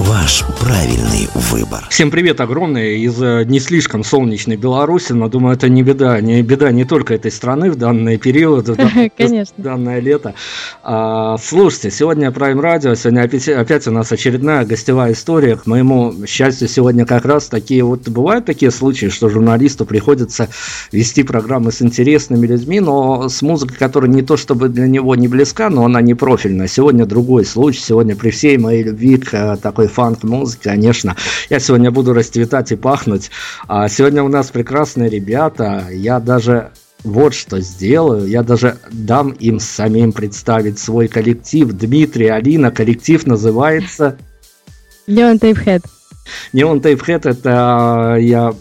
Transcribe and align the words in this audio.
ваш 0.00 0.44
правильный 0.58 1.28
выбор. 1.34 1.86
Всем 1.90 2.10
привет 2.10 2.40
огромный 2.40 3.00
из 3.00 3.20
э, 3.22 3.44
не 3.44 3.60
слишком 3.60 4.02
солнечной 4.02 4.56
Беларуси, 4.56 5.12
но 5.12 5.28
думаю, 5.28 5.56
это 5.56 5.68
не 5.68 5.82
беда. 5.82 6.20
Не 6.20 6.42
беда 6.42 6.70
не 6.70 6.84
только 6.84 7.14
этой 7.14 7.30
страны 7.30 7.70
в 7.70 7.76
данный 7.76 8.16
период, 8.18 8.68
в 8.68 9.10
Конечно. 9.16 9.54
данное 9.58 10.00
лето. 10.00 10.34
А, 10.82 11.36
слушайте, 11.38 11.90
сегодня 11.90 12.28
Prime 12.28 12.60
Radio, 12.60 12.96
сегодня 12.96 13.22
опять, 13.22 13.48
опять 13.48 13.86
у 13.88 13.90
нас 13.90 14.10
очередная 14.10 14.64
гостевая 14.64 15.12
история. 15.12 15.56
К 15.56 15.66
моему 15.66 16.14
счастью, 16.26 16.68
сегодня 16.68 17.04
как 17.04 17.26
раз 17.26 17.48
такие 17.48 17.84
вот 17.84 18.08
бывают 18.08 18.46
такие 18.46 18.70
случаи, 18.70 19.06
что 19.06 19.28
журналисту 19.28 19.84
приходится 19.84 20.48
вести 20.92 21.24
программы 21.24 21.72
с 21.72 21.82
интересными 21.82 22.46
людьми, 22.46 22.80
но 22.80 23.28
с 23.28 23.42
музыкой, 23.42 23.76
которая 23.76 24.10
не 24.10 24.22
то 24.22 24.38
чтобы 24.38 24.70
для 24.70 24.86
него 24.86 25.14
не 25.14 25.28
близка, 25.28 25.68
но 25.68 25.84
она 25.84 26.00
не 26.00 26.14
профильная. 26.14 26.68
Сегодня 26.68 27.04
другой 27.04 27.44
случай. 27.44 27.80
Сегодня 27.80 28.16
при 28.16 28.30
всей 28.30 28.56
моей 28.56 28.82
любви 28.82 29.18
к 29.18 29.34
э, 29.34 29.56
такой 29.56 29.89
фанк-музыки, 29.90 30.64
конечно. 30.64 31.16
Я 31.50 31.60
сегодня 31.60 31.90
буду 31.90 32.14
расцветать 32.14 32.72
и 32.72 32.76
пахнуть. 32.76 33.30
А 33.68 33.88
сегодня 33.88 34.22
у 34.22 34.28
нас 34.28 34.48
прекрасные 34.48 35.10
ребята. 35.10 35.86
Я 35.90 36.20
даже 36.20 36.70
вот 37.04 37.34
что 37.34 37.60
сделаю. 37.60 38.26
Я 38.26 38.42
даже 38.42 38.78
дам 38.90 39.30
им 39.30 39.60
самим 39.60 40.12
представить 40.12 40.78
свой 40.78 41.08
коллектив. 41.08 41.68
Дмитрий, 41.68 42.28
Алина, 42.28 42.70
коллектив 42.70 43.26
называется... 43.26 44.16
Неон 45.06 45.38
Тейпхед. 45.38 45.82
Неон 46.52 46.80
Тейпхед 46.80 47.26
это 47.26 48.16
я 48.20 48.54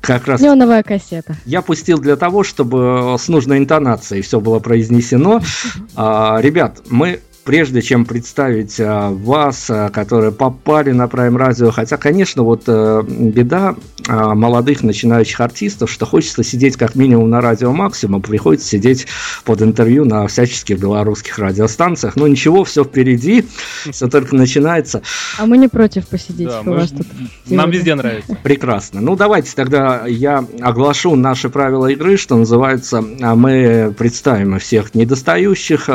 как 0.00 0.26
раз... 0.26 0.40
Неоновая 0.40 0.82
кассета. 0.82 1.36
Я 1.44 1.62
пустил 1.62 1.98
для 1.98 2.16
того, 2.16 2.42
чтобы 2.42 3.16
с 3.18 3.28
нужной 3.28 3.58
интонацией 3.58 4.22
все 4.22 4.40
было 4.40 4.58
произнесено. 4.58 5.40
А, 5.96 6.38
ребят, 6.40 6.82
мы 6.88 7.20
прежде 7.44 7.82
чем 7.82 8.04
представить 8.04 8.78
а, 8.80 9.10
вас, 9.10 9.66
а, 9.70 9.88
которые 9.90 10.32
попали 10.32 10.90
на 10.90 11.04
Prime 11.04 11.36
Radio, 11.36 11.70
хотя, 11.70 11.96
конечно, 11.96 12.42
вот 12.42 12.64
э, 12.66 13.02
беда 13.08 13.76
а, 14.08 14.34
молодых 14.34 14.82
начинающих 14.82 15.40
артистов, 15.40 15.90
что 15.90 16.06
хочется 16.06 16.42
сидеть 16.44 16.76
как 16.76 16.94
минимум 16.94 17.30
на 17.30 17.40
радио 17.40 17.72
максимум, 17.72 18.22
приходится 18.22 18.68
сидеть 18.68 19.06
под 19.44 19.62
интервью 19.62 20.04
на 20.04 20.26
всяческих 20.26 20.78
белорусских 20.78 21.38
радиостанциях. 21.38 22.16
Ну 22.16 22.26
ничего, 22.26 22.64
все 22.64 22.84
впереди, 22.84 23.46
все 23.90 24.08
только 24.08 24.34
начинается. 24.34 25.02
А 25.38 25.46
мы 25.46 25.58
не 25.58 25.68
против 25.68 26.06
посидеть 26.08 26.48
Да, 26.48 26.62
мы- 26.62 26.76
вас 26.76 26.90
тут. 26.90 27.06
Нам 27.46 27.70
везде 27.70 27.94
нравится. 27.94 28.36
Прекрасно. 28.42 29.00
Ну, 29.00 29.16
давайте 29.16 29.52
тогда 29.54 30.06
я 30.06 30.44
оглашу 30.60 31.16
наши 31.16 31.48
правила 31.48 31.86
игры, 31.86 32.16
что 32.16 32.36
называется. 32.36 33.00
Мы 33.00 33.94
представим 33.96 34.58
всех 34.58 34.94
недостающих, 34.94 35.88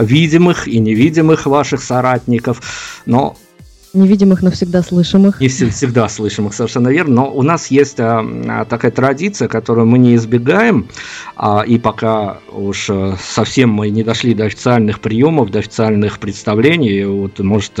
видимых 0.00 0.67
и 0.68 0.78
невидимых 0.78 1.46
ваших 1.46 1.82
соратников, 1.82 3.02
но 3.06 3.36
Невидимых, 3.94 4.42
но 4.42 4.50
всегда 4.50 4.82
слышимых. 4.82 5.40
все- 5.48 5.70
всегда 5.70 6.08
слышим 6.08 6.46
их 6.46 6.54
совершенно 6.54 6.88
верно, 6.88 7.14
но 7.22 7.32
у 7.32 7.42
нас 7.42 7.70
есть 7.70 7.98
а, 8.00 8.22
а, 8.48 8.64
такая 8.66 8.90
традиция, 8.90 9.48
которую 9.48 9.86
мы 9.86 9.98
не 9.98 10.14
избегаем, 10.16 10.88
а, 11.36 11.62
и 11.66 11.78
пока 11.78 12.38
уж 12.52 12.90
совсем 13.20 13.70
мы 13.70 13.88
не 13.90 14.02
дошли 14.02 14.34
до 14.34 14.44
официальных 14.44 15.00
приемов, 15.00 15.50
до 15.50 15.60
официальных 15.60 16.18
представлений, 16.18 17.04
вот, 17.04 17.38
может, 17.38 17.72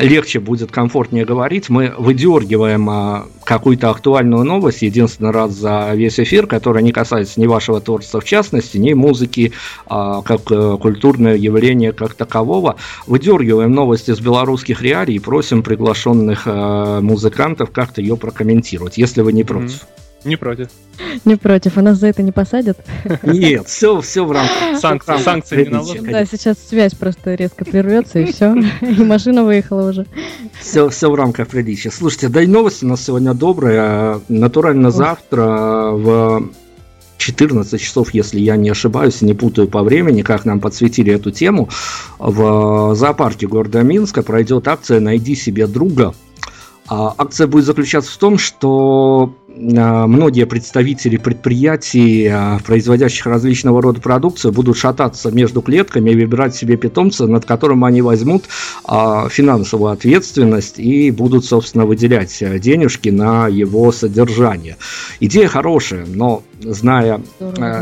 легче 0.00 0.40
будет, 0.40 0.70
комфортнее 0.72 1.24
говорить, 1.24 1.68
мы 1.68 1.92
выдергиваем 1.96 3.28
какую-то 3.44 3.90
актуальную 3.90 4.44
новость, 4.44 4.82
единственный 4.82 5.30
раз 5.30 5.52
за 5.52 5.90
весь 5.94 6.18
эфир, 6.18 6.46
которая 6.46 6.82
не 6.82 6.92
касается 6.92 7.40
ни 7.40 7.46
вашего 7.46 7.80
творчества 7.80 8.20
в 8.20 8.24
частности, 8.24 8.78
ни 8.78 8.92
музыки, 8.92 9.52
как 9.88 10.50
э, 10.50 10.78
культурное 10.80 11.36
явление 11.36 11.92
как 11.92 12.14
такового, 12.14 12.76
выдергиваем 13.06 13.72
новости 13.72 14.10
из 14.10 14.20
белорусских 14.20 14.82
реалий 14.82 15.11
и 15.12 15.18
просим 15.18 15.62
приглашенных 15.62 16.42
э, 16.46 17.00
музыкантов 17.00 17.70
как-то 17.70 18.00
ее 18.00 18.16
прокомментировать, 18.16 18.98
если 18.98 19.22
вы 19.22 19.32
не 19.32 19.44
против. 19.44 19.86
Не 20.24 20.36
против. 20.36 20.68
Не 21.24 21.36
против, 21.36 21.78
а 21.78 21.82
нас 21.82 21.98
за 21.98 22.06
это 22.08 22.22
не 22.22 22.30
посадят. 22.30 22.78
Нет, 23.22 23.66
все, 23.66 24.00
все 24.00 24.24
в 24.24 24.30
рамках. 24.30 24.78
Санкции- 24.78 25.64
не 25.64 25.70
наложены? 25.70 26.12
Да, 26.12 26.24
сейчас 26.24 26.58
связь 26.58 26.94
просто 26.94 27.34
резко 27.34 27.64
прервется, 27.64 28.20
и 28.20 28.30
все. 28.30 28.54
И 28.80 29.02
машина 29.04 29.44
выехала 29.44 29.90
уже. 29.90 30.06
Все, 30.60 30.88
все 30.90 31.10
в 31.10 31.14
рамках 31.14 31.48
приличия. 31.48 31.90
Слушайте, 31.90 32.28
да 32.28 32.42
и 32.42 32.46
новости 32.46 32.84
у 32.84 32.88
нас 32.88 33.04
сегодня 33.04 33.34
добрые. 33.34 34.20
Натурально 34.28 34.88
Ух. 34.88 34.94
завтра 34.94 35.90
в 35.90 36.50
14 37.22 37.80
часов, 37.80 38.14
если 38.14 38.40
я 38.40 38.56
не 38.56 38.70
ошибаюсь, 38.70 39.22
и 39.22 39.24
не 39.24 39.34
путаю 39.34 39.68
по 39.68 39.82
времени, 39.82 40.22
как 40.22 40.44
нам 40.44 40.60
подсветили 40.60 41.12
эту 41.12 41.30
тему, 41.30 41.68
в 42.18 42.94
зоопарке 42.94 43.46
города 43.46 43.82
Минска 43.82 44.22
пройдет 44.22 44.68
акция 44.68 45.00
«Найди 45.00 45.34
себе 45.34 45.66
друга». 45.66 46.14
А 46.88 47.14
Акция 47.16 47.46
будет 47.46 47.64
заключаться 47.64 48.12
в 48.12 48.16
том, 48.16 48.38
что 48.38 49.34
многие 49.56 50.46
представители 50.46 51.16
предприятий, 51.16 52.26
а, 52.26 52.58
производящих 52.64 53.26
различного 53.26 53.82
рода 53.82 54.00
продукцию, 54.00 54.52
будут 54.52 54.76
шататься 54.76 55.30
между 55.30 55.62
клетками 55.62 56.10
и 56.10 56.14
выбирать 56.14 56.54
себе 56.54 56.76
питомца, 56.76 57.26
над 57.26 57.44
которым 57.44 57.84
они 57.84 58.02
возьмут 58.02 58.44
а, 58.84 59.28
финансовую 59.28 59.92
ответственность 59.92 60.78
и 60.78 61.10
будут, 61.10 61.44
собственно, 61.44 61.86
выделять 61.86 62.42
а, 62.42 62.58
денежки 62.58 63.10
на 63.10 63.48
его 63.48 63.92
содержание. 63.92 64.76
Идея 65.20 65.48
хорошая, 65.48 66.06
но 66.06 66.42
зная 66.60 67.20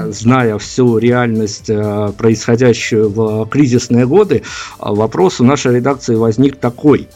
зная 0.09 0.59
всю 0.59 0.97
реальность, 0.99 1.67
происходящую 1.67 3.11
в 3.11 3.47
кризисные 3.47 4.07
годы, 4.07 4.43
вопрос 4.79 5.41
у 5.41 5.45
нашей 5.45 5.77
редакции 5.77 6.15
возник 6.15 6.57
такой. 6.57 7.09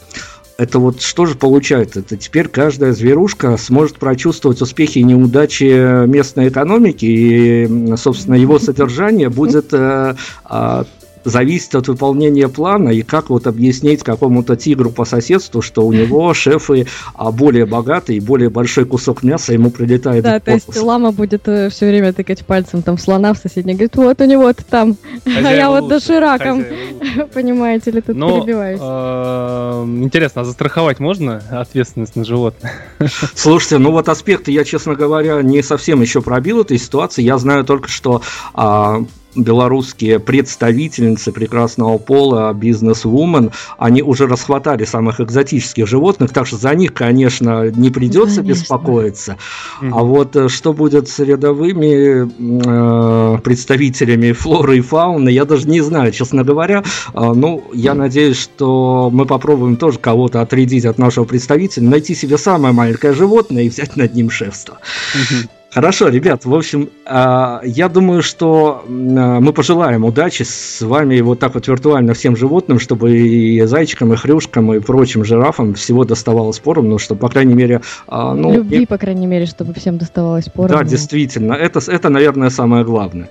Это 0.57 0.79
вот 0.79 1.01
что 1.01 1.25
же 1.25 1.35
получается? 1.35 1.99
Это 1.99 2.15
теперь 2.15 2.47
каждая 2.47 2.93
зверушка 2.93 3.57
сможет 3.57 3.97
прочувствовать 3.99 4.61
успехи 4.61 4.99
и 4.99 5.03
неудачи 5.03 6.05
местной 6.07 6.47
экономики, 6.47 7.05
и, 7.05 7.95
собственно, 7.97 8.35
его 8.35 8.57
содержание 8.57 9.29
будет 9.29 9.73
э, 9.73 10.15
а, 10.45 10.85
зависит 11.25 11.75
от 11.75 11.87
выполнения 11.87 12.47
плана 12.47 12.89
и 12.89 13.01
как 13.01 13.29
вот 13.29 13.47
объяснить 13.47 14.03
какому-то 14.03 14.55
тигру 14.55 14.91
по 14.91 15.05
соседству, 15.05 15.61
что 15.61 15.85
у 15.85 15.91
него 15.91 16.33
шефы 16.33 16.87
а, 17.15 17.31
более 17.31 17.65
богатые 17.65 18.17
и 18.17 18.19
более 18.19 18.49
большой 18.49 18.85
кусок 18.85 19.23
мяса 19.23 19.53
ему 19.53 19.71
прилетает 19.71 20.23
Да, 20.23 20.39
то 20.39 20.51
есть 20.51 20.75
лама 20.81 21.11
будет 21.11 21.41
все 21.43 21.87
время 21.87 22.13
тыкать 22.13 22.45
пальцем 22.45 22.81
там 22.81 22.97
слона 22.97 23.33
в 23.33 23.37
соседней, 23.37 23.73
говорит, 23.73 23.95
вот 23.95 24.21
у 24.21 24.25
него-то 24.25 24.63
там, 24.63 24.97
а 25.25 25.51
я 25.51 25.69
вот 25.69 25.87
дошираком, 25.89 26.63
понимаете 27.33 27.91
ли, 27.91 28.01
тут 28.01 28.15
перебиваюсь. 28.15 28.79
э, 28.81 29.85
интересно, 30.03 30.41
а 30.41 30.45
застраховать 30.45 30.99
можно 30.99 31.41
ответственность 31.51 32.15
на 32.15 32.23
животное? 32.23 32.73
Слушайте, 33.35 33.77
ну 33.79 33.91
вот 33.91 34.09
аспекты 34.09 34.51
я, 34.51 34.63
честно 34.63 34.95
говоря, 34.95 35.41
не 35.41 35.61
совсем 35.61 36.01
еще 36.01 36.21
пробил 36.21 36.61
этой 36.61 36.77
ситуации. 36.77 37.21
Я 37.23 37.37
знаю 37.37 37.63
только, 37.65 37.89
что 37.89 38.21
а, 38.53 39.03
белорусские 39.35 40.19
представительницы 40.19 41.31
прекрасного 41.31 41.97
пола, 41.97 42.53
бизнес-вумен, 42.53 43.51
они 43.77 44.01
уже 44.01 44.27
расхватали 44.27 44.85
самых 44.85 45.19
экзотических 45.21 45.87
животных, 45.87 46.31
так 46.31 46.47
что 46.47 46.57
за 46.57 46.73
них, 46.75 46.93
конечно, 46.93 47.69
не 47.69 47.89
придется 47.89 48.41
Конечно. 48.41 48.61
беспокоиться. 48.61 49.37
А 49.81 50.03
вот 50.03 50.35
э, 50.35 50.49
что 50.49 50.73
будет 50.73 51.09
с 51.09 51.19
рядовыми 51.19 52.25
э, 52.25 53.39
представителями 53.39 54.31
флоры 54.31 54.77
и 54.77 54.81
фауны, 54.81 55.29
я 55.29 55.45
даже 55.45 55.67
не 55.67 55.81
знаю, 55.81 56.11
честно 56.11 56.43
говоря. 56.43 56.83
А, 57.13 57.33
ну, 57.33 57.63
я 57.73 57.93
надеюсь, 57.93 58.39
что 58.39 59.09
мы 59.11 59.25
попробуем 59.25 59.77
тоже 59.77 59.99
кого-то 59.99 60.41
отрядить 60.41 60.85
от 60.85 60.97
нашего 60.97 61.25
представителя, 61.25 61.89
найти 61.89 62.15
себе 62.15 62.37
самое 62.37 62.73
маленькое 62.73 63.13
животное 63.13 63.63
и 63.63 63.69
взять 63.69 63.95
над 63.95 64.13
ним 64.13 64.29
шефство. 64.29 64.79
Мгм. 65.13 65.49
Хорошо, 65.75 66.07
ребят, 66.07 66.45
в 66.45 66.55
общем, 66.55 66.89
а, 67.05 67.59
я 67.65 67.89
думаю, 67.89 68.21
что 68.23 68.85
а, 68.87 69.41
мы 69.41 69.51
пожелаем 69.51 70.05
удачи 70.05 70.43
с 70.43 70.79
вами 70.79 71.19
вот 71.19 71.39
так 71.39 71.53
вот 71.53 71.67
виртуально 71.67 72.13
всем 72.13 72.37
животным, 72.37 72.79
чтобы 72.79 73.17
и 73.17 73.61
зайчикам, 73.63 74.13
и 74.13 74.15
хрюшкам, 74.15 74.73
и 74.73 74.79
прочим 74.79 75.25
жирафам 75.25 75.73
всего 75.73 76.05
доставалось 76.05 76.59
пором, 76.59 76.87
ну, 76.87 76.97
что, 76.97 77.15
по 77.15 77.27
крайней 77.27 77.55
мере, 77.55 77.81
а, 78.07 78.33
ну, 78.33 78.53
Любви, 78.53 78.79
не- 78.79 78.85
по 78.85 78.97
крайней 78.97 79.27
мере, 79.27 79.47
чтобы 79.47 79.73
всем 79.73 79.97
доставалось 79.97 80.45
поровну. 80.45 80.77
да, 80.77 80.89
действительно, 80.89 81.51
это, 81.51 81.81
это, 81.91 82.07
наверное, 82.07 82.49
самое 82.51 82.85
главное. 82.85 83.27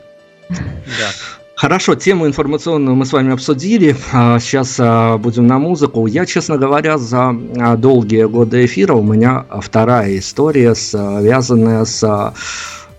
Да. 0.51 1.41
Хорошо, 1.65 1.95
тему 1.95 2.27
информационную 2.27 2.95
мы 2.95 3.07
с 3.07 3.13
вами 3.15 3.33
обсудили. 3.33 3.97
А, 4.13 4.39
Сейчас 4.39 4.77
а, 4.79 5.17
будем 5.17 5.47
на 5.47 5.59
музыку. 5.59 6.07
Я, 6.07 6.27
честно 6.27 6.59
говоря, 6.59 6.99
за 6.99 7.35
а, 7.59 7.77
долгие 7.79 8.25
годы 8.25 8.67
эфира 8.67 8.93
у 8.93 9.03
меня 9.03 9.47
а, 9.49 9.63
вторая 9.63 10.19
история, 10.19 10.75
связанная 10.75 11.87
с 11.87 12.05
а, 12.05 12.35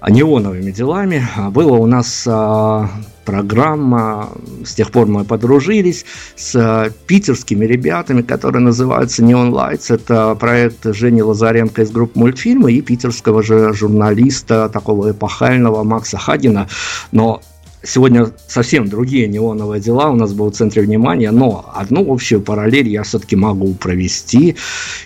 неоновыми 0.09 0.71
делами. 0.71 1.27
Была 1.51 1.77
у 1.77 1.85
нас 1.85 2.25
а, 2.27 2.89
программа, 3.23 4.29
с 4.65 4.73
тех 4.73 4.91
пор 4.91 5.05
мы 5.05 5.25
подружились 5.25 6.03
с 6.35 6.55
а, 6.55 6.89
питерскими 7.05 7.65
ребятами, 7.65 8.23
которые 8.23 8.63
называются 8.63 9.21
Neon 9.21 9.51
Lights. 9.51 9.93
Это 9.93 10.33
проект 10.33 10.85
Жени 10.85 11.21
Лазаренко 11.21 11.83
из 11.83 11.91
группы 11.91 12.17
мультфильма 12.17 12.71
и 12.71 12.81
питерского 12.81 13.43
же 13.43 13.73
журналиста, 13.73 14.69
такого 14.69 15.11
эпохального 15.11 15.83
Макса 15.83 16.17
Хагина. 16.17 16.67
Но 17.11 17.43
сегодня 17.85 18.31
совсем 18.47 18.87
другие 18.87 19.27
неоновые 19.27 19.81
дела 19.81 20.09
у 20.09 20.15
нас 20.15 20.33
будут 20.33 20.55
в 20.55 20.57
центре 20.57 20.81
внимания, 20.81 21.31
но 21.31 21.71
одну 21.73 22.11
общую 22.11 22.41
параллель 22.41 22.87
я 22.89 23.03
все-таки 23.03 23.35
могу 23.35 23.73
провести, 23.73 24.55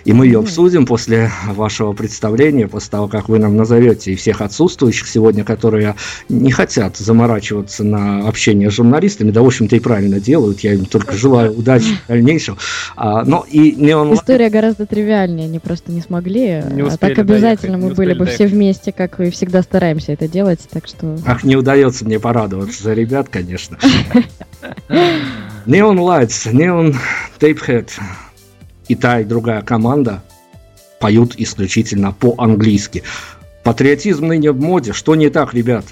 и 0.04 0.12
мы 0.12 0.26
ее 0.26 0.40
обсудим 0.40 0.86
после 0.86 1.30
вашего 1.46 1.92
представления, 1.92 2.68
после 2.68 2.90
того, 2.90 3.08
как 3.08 3.28
вы 3.28 3.38
нам 3.38 3.56
назовете 3.56 4.12
и 4.12 4.16
всех 4.16 4.40
отсутствующих 4.40 5.08
сегодня, 5.08 5.44
которые 5.44 5.94
не 6.28 6.50
хотят 6.50 6.96
заморачиваться 6.96 7.84
на 7.84 8.28
общение 8.28 8.70
с 8.70 8.74
журналистами, 8.74 9.30
да, 9.30 9.42
в 9.42 9.46
общем-то, 9.46 9.76
и 9.76 9.80
правильно 9.80 10.20
делают, 10.20 10.60
я 10.60 10.74
им 10.74 10.84
только 10.84 11.14
желаю 11.16 11.52
удачи 11.52 11.96
в 12.04 12.08
дальнейшем. 12.08 12.56
А, 12.96 13.24
но 13.24 13.44
и 13.50 13.72
неон... 13.72 14.14
История 14.14 14.50
гораздо 14.50 14.86
тривиальнее, 14.86 15.46
они 15.46 15.58
просто 15.58 15.92
не 15.92 16.00
смогли, 16.00 16.62
не 16.70 16.82
успели, 16.82 16.94
а 16.94 16.96
так 16.98 17.18
обязательно 17.18 17.78
да, 17.78 17.86
мы 17.86 17.94
были 17.94 18.14
бы 18.14 18.26
все 18.26 18.46
вместе, 18.46 18.92
как 18.92 19.20
и 19.20 19.30
всегда 19.30 19.62
стараемся 19.62 20.12
это 20.12 20.28
делать, 20.28 20.60
так 20.70 20.86
что... 20.86 21.18
Ах, 21.26 21.44
не 21.44 21.56
удается 21.56 22.04
мне 22.04 22.18
за 22.78 22.94
ребят, 22.94 23.28
конечно. 23.28 23.78
Neon 25.66 25.98
Lights, 25.98 26.52
Neon 26.52 26.96
Tapehead 27.38 27.90
и 28.88 28.94
та, 28.94 29.20
и 29.20 29.24
другая 29.24 29.62
команда 29.62 30.22
поют 31.00 31.34
исключительно 31.36 32.12
по-английски. 32.12 33.02
Патриотизм 33.62 34.26
ныне 34.26 34.52
в 34.52 34.60
моде. 34.60 34.92
Что 34.92 35.14
не 35.14 35.30
так, 35.30 35.54
ребят? 35.54 35.84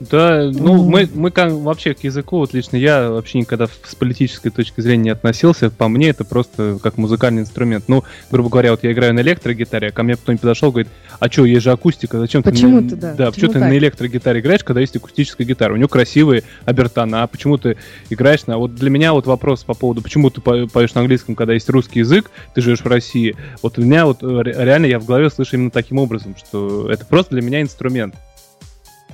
Да, 0.00 0.50
ну, 0.52 0.82
мы, 0.82 1.08
мы 1.14 1.30
как, 1.30 1.52
вообще 1.52 1.94
к 1.94 2.02
языку, 2.02 2.38
вот 2.38 2.52
лично 2.52 2.76
я 2.76 3.10
вообще 3.10 3.38
никогда 3.38 3.66
с 3.66 3.94
политической 3.94 4.50
точки 4.50 4.80
зрения 4.80 5.04
не 5.04 5.10
относился. 5.10 5.70
По 5.70 5.88
мне 5.88 6.08
это 6.08 6.24
просто 6.24 6.78
как 6.82 6.98
музыкальный 6.98 7.42
инструмент. 7.42 7.84
Ну, 7.86 8.02
грубо 8.30 8.50
говоря, 8.50 8.72
вот 8.72 8.82
я 8.82 8.92
играю 8.92 9.14
на 9.14 9.20
электрогитаре, 9.20 9.88
а 9.88 9.92
ко 9.92 10.02
мне 10.02 10.16
кто-нибудь 10.16 10.40
подошел, 10.40 10.72
говорит, 10.72 10.88
а 11.20 11.30
что, 11.30 11.44
есть 11.44 11.62
же 11.62 11.70
акустика, 11.70 12.18
зачем 12.18 12.42
почему 12.42 12.80
ты... 12.82 12.96
да, 12.96 13.14
да 13.14 13.30
почему, 13.30 13.48
почему 13.48 13.52
ты 13.52 13.58
на 13.60 13.78
электрогитаре 13.78 14.40
играешь, 14.40 14.64
когда 14.64 14.80
есть 14.80 14.96
акустическая 14.96 15.46
гитара? 15.46 15.72
У 15.72 15.76
него 15.76 15.88
красивые 15.88 16.42
обертона, 16.64 17.22
а 17.22 17.26
почему 17.28 17.56
ты 17.56 17.76
играешь 18.10 18.46
на... 18.46 18.58
Вот 18.58 18.74
для 18.74 18.90
меня 18.90 19.12
вот 19.12 19.26
вопрос 19.26 19.62
по 19.62 19.74
поводу, 19.74 20.02
почему 20.02 20.28
ты 20.28 20.40
поешь 20.40 20.94
на 20.94 21.02
английском, 21.02 21.36
когда 21.36 21.54
есть 21.54 21.70
русский 21.70 22.00
язык, 22.00 22.30
ты 22.54 22.60
живешь 22.60 22.80
в 22.80 22.86
России. 22.86 23.36
Вот 23.62 23.78
у 23.78 23.82
меня 23.82 24.06
вот 24.06 24.22
реально 24.22 24.86
я 24.86 24.98
в 24.98 25.06
голове 25.06 25.30
слышу 25.30 25.54
именно 25.56 25.70
таким 25.70 25.98
образом, 25.98 26.34
что 26.36 26.90
это 26.90 27.06
просто 27.06 27.34
для 27.34 27.42
меня 27.42 27.62
инструмент. 27.62 28.16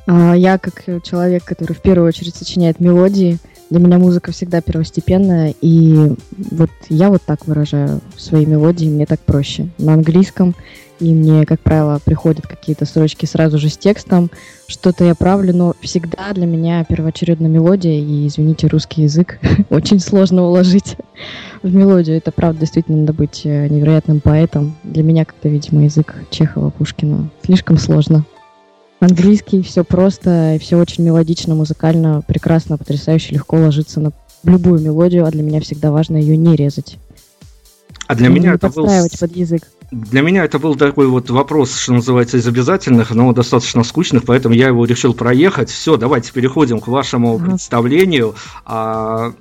А, 0.06 0.34
я, 0.34 0.58
как 0.58 0.84
человек, 1.02 1.44
который 1.44 1.74
в 1.74 1.80
первую 1.80 2.08
очередь 2.08 2.34
сочиняет 2.34 2.80
мелодии, 2.80 3.38
для 3.70 3.78
меня 3.78 3.98
музыка 3.98 4.32
всегда 4.32 4.60
первостепенная, 4.60 5.54
и 5.60 6.12
вот 6.50 6.70
я 6.88 7.08
вот 7.08 7.22
так 7.24 7.46
выражаю 7.46 8.00
свои 8.16 8.44
мелодии, 8.44 8.86
мне 8.86 9.06
так 9.06 9.20
проще. 9.20 9.68
На 9.78 9.94
английском, 9.94 10.56
и 10.98 11.14
мне, 11.14 11.46
как 11.46 11.60
правило, 11.60 12.00
приходят 12.04 12.46
какие-то 12.46 12.84
строчки 12.84 13.26
сразу 13.26 13.58
же 13.58 13.68
с 13.68 13.78
текстом, 13.78 14.30
что-то 14.66 15.04
я 15.04 15.14
правлю, 15.14 15.54
но 15.54 15.74
всегда 15.80 16.32
для 16.32 16.46
меня 16.46 16.84
первоочередная 16.84 17.48
мелодия, 17.48 17.98
и, 17.98 18.26
извините, 18.26 18.66
русский 18.66 19.02
язык 19.02 19.38
очень 19.70 20.00
сложно 20.00 20.42
уложить 20.42 20.96
в 21.62 21.72
мелодию. 21.72 22.16
Это, 22.16 22.32
правда, 22.32 22.60
действительно 22.60 22.98
надо 22.98 23.12
быть 23.12 23.42
э, 23.44 23.68
невероятным 23.68 24.20
поэтом. 24.20 24.76
Для 24.82 25.04
меня, 25.04 25.24
как-то, 25.24 25.48
видимо, 25.48 25.84
язык 25.84 26.16
Чехова, 26.30 26.70
Пушкина 26.70 27.30
слишком 27.44 27.78
сложно. 27.78 28.24
Английский, 29.00 29.62
все 29.62 29.82
просто, 29.82 30.58
все 30.60 30.76
очень 30.76 31.04
мелодично, 31.04 31.54
музыкально, 31.54 32.22
прекрасно, 32.26 32.76
потрясающе, 32.76 33.34
легко 33.34 33.56
ложится 33.56 33.98
на 33.98 34.12
любую 34.44 34.80
мелодию, 34.80 35.24
а 35.24 35.30
для 35.30 35.42
меня 35.42 35.60
всегда 35.60 35.90
важно 35.90 36.16
ее 36.18 36.36
не 36.36 36.54
резать. 36.54 36.98
А 38.06 38.14
для 38.14 38.28
меня 38.28 38.54
это 38.54 38.68
был... 38.68 38.86
под 38.86 39.36
язык. 39.36 39.62
Для 39.90 40.20
меня 40.20 40.44
это 40.44 40.58
был 40.58 40.76
такой 40.76 41.08
вот 41.08 41.30
вопрос, 41.30 41.76
что 41.76 41.94
называется, 41.94 42.36
из 42.36 42.46
обязательных, 42.46 43.10
но 43.10 43.32
достаточно 43.32 43.82
скучных, 43.82 44.24
поэтому 44.24 44.54
я 44.54 44.68
его 44.68 44.84
решил 44.84 45.14
проехать. 45.14 45.70
Все, 45.70 45.96
давайте 45.96 46.32
переходим 46.32 46.78
к 46.80 46.86
вашему 46.86 47.36
ага. 47.36 47.46
представлению. 47.46 48.34
А, 48.64 49.32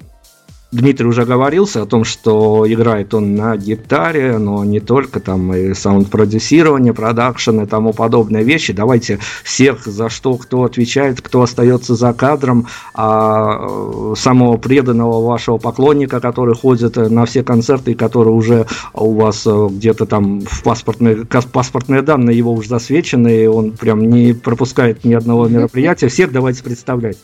Дмитрий 0.72 1.08
уже 1.08 1.26
говорился 1.26 1.82
о 1.82 1.86
том, 1.88 2.04
что 2.04 2.64
играет 2.72 3.16
он 3.16 3.34
на 3.34 3.58
гитаре, 3.58 4.38
но 4.38 4.64
не 4.64 4.80
только 4.80 5.20
там 5.20 5.52
и 5.52 5.74
саунд-продюсирование, 5.74 6.94
продакшн 6.94 7.62
и 7.62 7.66
тому 7.66 7.92
подобные 7.92 8.44
вещи. 8.44 8.72
Давайте 8.72 9.18
всех, 9.44 9.86
за 9.86 10.10
что 10.10 10.36
кто 10.38 10.66
отвечает, 10.66 11.22
кто 11.22 11.42
остается 11.42 11.96
за 11.96 12.14
кадром, 12.14 12.68
а 12.94 14.14
самого 14.16 14.58
преданного 14.58 15.26
вашего 15.26 15.58
поклонника, 15.58 16.20
который 16.20 16.54
ходит 16.54 16.98
на 16.98 17.26
все 17.26 17.42
концерты, 17.42 17.96
который 17.96 18.30
уже 18.30 18.68
у 18.94 19.14
вас 19.14 19.48
э, 19.48 19.68
где-то 19.72 20.06
там 20.06 20.42
в 20.42 20.62
паспортные, 20.62 21.26
паспортные 21.26 22.04
данные 22.04 22.38
его 22.38 22.54
уже 22.54 22.70
засвечены, 22.70 23.44
и 23.44 23.48
он 23.48 23.72
прям 23.72 24.08
не 24.08 24.34
пропускает 24.34 25.04
ни 25.04 25.16
одного 25.16 25.48
мероприятия. 25.48 26.10
Всех 26.10 26.32
давайте 26.32 26.64
представлять. 26.64 27.18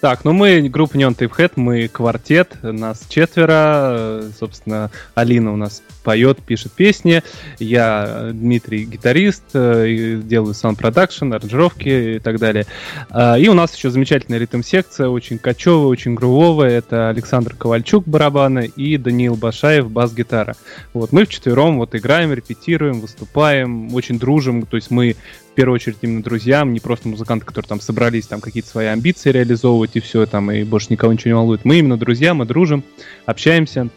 Так, 0.00 0.24
ну 0.24 0.32
мы 0.32 0.62
группа 0.62 0.94
Neon 0.94 1.14
Tape 1.14 1.30
Head, 1.36 1.52
мы 1.56 1.86
квартет, 1.86 2.56
нас 2.62 3.04
четверо, 3.06 4.22
собственно, 4.38 4.90
Алина 5.14 5.52
у 5.52 5.56
нас 5.56 5.82
поет, 6.02 6.38
пишет 6.38 6.72
песни, 6.72 7.22
я 7.58 8.30
Дмитрий 8.32 8.86
гитарист, 8.86 9.42
э, 9.52 10.18
делаю 10.24 10.54
саунд-продакшн, 10.54 11.34
аранжировки 11.34 12.16
и 12.16 12.18
так 12.18 12.38
далее. 12.38 12.64
А, 13.10 13.38
и 13.38 13.46
у 13.48 13.52
нас 13.52 13.76
еще 13.76 13.90
замечательная 13.90 14.38
ритм-секция, 14.38 15.08
очень 15.08 15.36
кочевая, 15.36 15.88
очень 15.88 16.14
грувовая, 16.14 16.78
это 16.78 17.10
Александр 17.10 17.54
Ковальчук 17.54 18.08
барабаны 18.08 18.72
и 18.74 18.96
Даниил 18.96 19.36
Башаев 19.36 19.90
бас-гитара. 19.90 20.56
Вот, 20.94 21.12
мы 21.12 21.26
вчетвером 21.26 21.76
вот 21.76 21.94
играем, 21.94 22.32
репетируем, 22.32 23.00
выступаем, 23.00 23.94
очень 23.94 24.18
дружим, 24.18 24.64
то 24.64 24.76
есть 24.76 24.90
мы 24.90 25.16
первую 25.60 25.74
очередь 25.74 25.98
именно 26.00 26.22
друзьям, 26.22 26.72
не 26.72 26.80
просто 26.80 27.06
музыканты, 27.06 27.44
которые 27.44 27.68
там 27.68 27.82
собрались 27.82 28.26
там 28.26 28.40
какие-то 28.40 28.70
свои 28.70 28.86
амбиции 28.86 29.30
реализовывать 29.30 29.90
и 29.92 30.00
все 30.00 30.24
там, 30.24 30.50
и 30.50 30.64
больше 30.64 30.86
никого 30.88 31.12
ничего 31.12 31.28
не 31.28 31.34
волнует. 31.34 31.66
Мы 31.66 31.80
именно 31.80 31.98
друзья, 31.98 32.32
мы 32.32 32.46
дружим, 32.46 32.82
общаемся, 33.26 33.90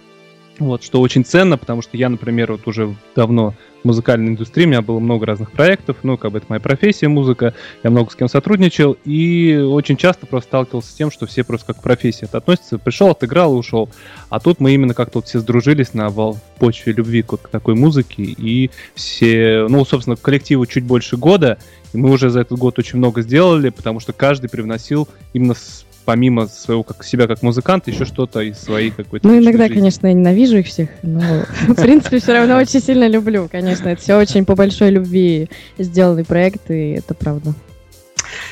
вот, 0.59 0.83
что 0.83 1.01
очень 1.01 1.25
ценно, 1.25 1.57
потому 1.57 1.81
что 1.81 1.97
я, 1.97 2.09
например, 2.09 2.51
вот 2.51 2.67
уже 2.67 2.95
давно 3.15 3.53
в 3.83 3.88
музыкальной 3.88 4.29
индустрии, 4.29 4.65
у 4.65 4.69
меня 4.69 4.81
было 4.81 5.00
много 5.00 5.25
разных 5.25 5.51
проектов, 5.51 5.97
ну, 6.03 6.17
как 6.17 6.31
бы 6.31 6.38
это 6.38 6.47
моя 6.47 6.61
профессия, 6.61 7.07
музыка, 7.09 7.53
я 7.83 7.89
много 7.89 8.12
с 8.12 8.15
кем 8.15 8.29
сотрудничал, 8.29 8.95
и 9.03 9.55
очень 9.55 9.98
часто 9.98 10.25
просто 10.25 10.50
сталкивался 10.50 10.89
с 10.89 10.93
тем, 10.93 11.12
что 11.12 11.25
все 11.25 11.43
просто 11.43 11.74
как 11.74 11.81
профессия 11.81 12.25
это 12.25 12.38
относятся, 12.38 12.77
пришел, 12.77 13.10
отыграл 13.10 13.53
и 13.53 13.57
ушел. 13.57 13.89
А 14.29 14.39
тут 14.39 14.60
мы 14.60 14.74
именно 14.74 14.93
как-то 14.93 15.17
вот 15.17 15.27
все 15.27 15.39
сдружились 15.39 15.93
на 15.93 16.10
вол 16.10 16.38
почве 16.60 16.93
любви 16.93 17.24
к, 17.24 17.36
к 17.36 17.50
такой 17.50 17.75
музыке, 17.75 18.24
и 18.24 18.72
все, 18.95 19.65
ну, 19.69 19.83
собственно, 19.83 20.15
коллективу 20.15 20.65
чуть 20.65 20.86
больше 20.86 21.17
года, 21.17 21.57
и 21.93 21.98
мы 21.98 22.10
уже 22.10 22.29
за 22.29 22.41
этот 22.41 22.57
год 22.57 22.79
очень 22.79 23.00
много 23.00 23.22
сделали, 23.22 23.69
потому 23.69 24.00
что 24.00 24.13
каждый 24.13 24.50
привносил 24.50 25.10
именно 25.33 25.55
с 25.55 25.86
помимо 26.05 26.48
своего 26.48 26.83
как 26.83 27.03
себя 27.03 27.27
как 27.27 27.41
музыкант, 27.41 27.88
еще 27.88 28.05
что-то 28.05 28.41
из 28.41 28.57
своей 28.57 28.91
какой-то. 28.91 29.27
Ну, 29.27 29.38
иногда, 29.38 29.63
жизни. 29.67 29.75
конечно, 29.75 30.07
я 30.07 30.13
ненавижу 30.13 30.57
их 30.57 30.67
всех, 30.67 30.89
но 31.01 31.22
в 31.67 31.75
принципе 31.75 32.19
все 32.19 32.33
равно 32.33 32.57
очень 32.57 32.81
сильно 32.81 33.07
люблю, 33.07 33.48
конечно. 33.51 33.89
Это 33.89 34.01
все 34.01 34.17
очень 34.17 34.45
по 34.45 34.55
большой 34.55 34.91
любви 34.91 35.50
сделанный 35.77 36.25
проект, 36.25 36.69
и 36.69 36.91
это 36.91 37.13
правда. 37.13 37.53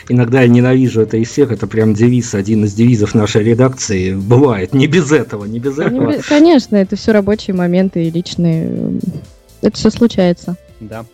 Иногда 0.10 0.42
я 0.42 0.48
ненавижу 0.48 1.02
это 1.02 1.18
из 1.18 1.30
всех, 1.30 1.52
это 1.52 1.68
прям 1.68 1.94
девиз, 1.94 2.36
один 2.36 2.66
из 2.66 2.74
девизов 2.74 3.16
нашей 3.16 3.44
редакции. 3.44 4.14
Бывает, 4.14 4.74
не 4.74 4.88
без 4.88 5.12
этого, 5.12 5.46
не 5.46 5.60
без 5.60 5.80
этого. 5.80 6.16
Конечно, 6.28 6.76
это 6.76 6.96
все 6.96 7.12
рабочие 7.12 7.56
моменты 7.56 8.06
и 8.06 8.12
личные. 8.12 9.00
Это 9.62 9.78
все 9.78 9.90
случается. 9.90 10.56
Да. 10.80 11.06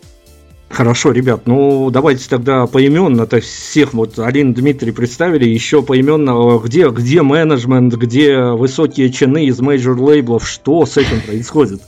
Хорошо, 0.70 1.12
ребят, 1.12 1.44
ну 1.46 1.90
давайте 1.92 2.28
тогда 2.28 2.68
поименно, 2.68 3.26
то 3.26 3.40
всех 3.40 3.94
вот 3.94 4.20
Алина 4.20 4.54
Дмитрий 4.54 4.92
представили, 4.92 5.48
еще 5.48 5.82
поименно, 5.82 6.60
где, 6.60 6.90
где 6.90 7.22
менеджмент, 7.22 7.94
где 7.94 8.38
высокие 8.40 9.10
чины 9.12 9.46
из 9.46 9.60
major 9.60 10.00
лейблов, 10.00 10.48
что 10.48 10.86
с 10.86 10.98
этим 10.98 11.22
происходит? 11.22 11.82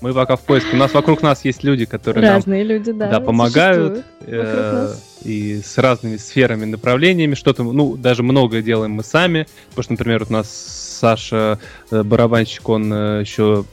Мы 0.00 0.14
пока 0.14 0.36
в 0.36 0.40
поиске. 0.42 0.74
У 0.74 0.76
нас 0.76 0.94
вокруг 0.94 1.22
нас 1.22 1.44
есть 1.44 1.64
люди, 1.64 1.84
которые 1.84 2.28
Разные 2.30 2.62
нам, 2.62 2.76
люди, 2.76 2.92
да, 2.92 3.10
да 3.10 3.20
помогают 3.20 4.04
э, 4.20 4.94
и 5.24 5.60
с 5.60 5.76
разными 5.76 6.18
сферами, 6.18 6.66
направлениями. 6.66 7.34
Что-то, 7.34 7.64
ну, 7.64 7.96
даже 7.96 8.22
многое 8.22 8.62
делаем 8.62 8.92
мы 8.92 9.02
сами. 9.02 9.48
Потому 9.70 9.82
что, 9.82 9.92
например, 9.94 10.20
вот 10.20 10.30
у 10.30 10.34
нас 10.34 10.48
Саша, 11.00 11.58
э, 11.90 12.02
барабанщик, 12.04 12.68
он 12.68 12.92
э, 12.92 13.20
еще 13.22 13.64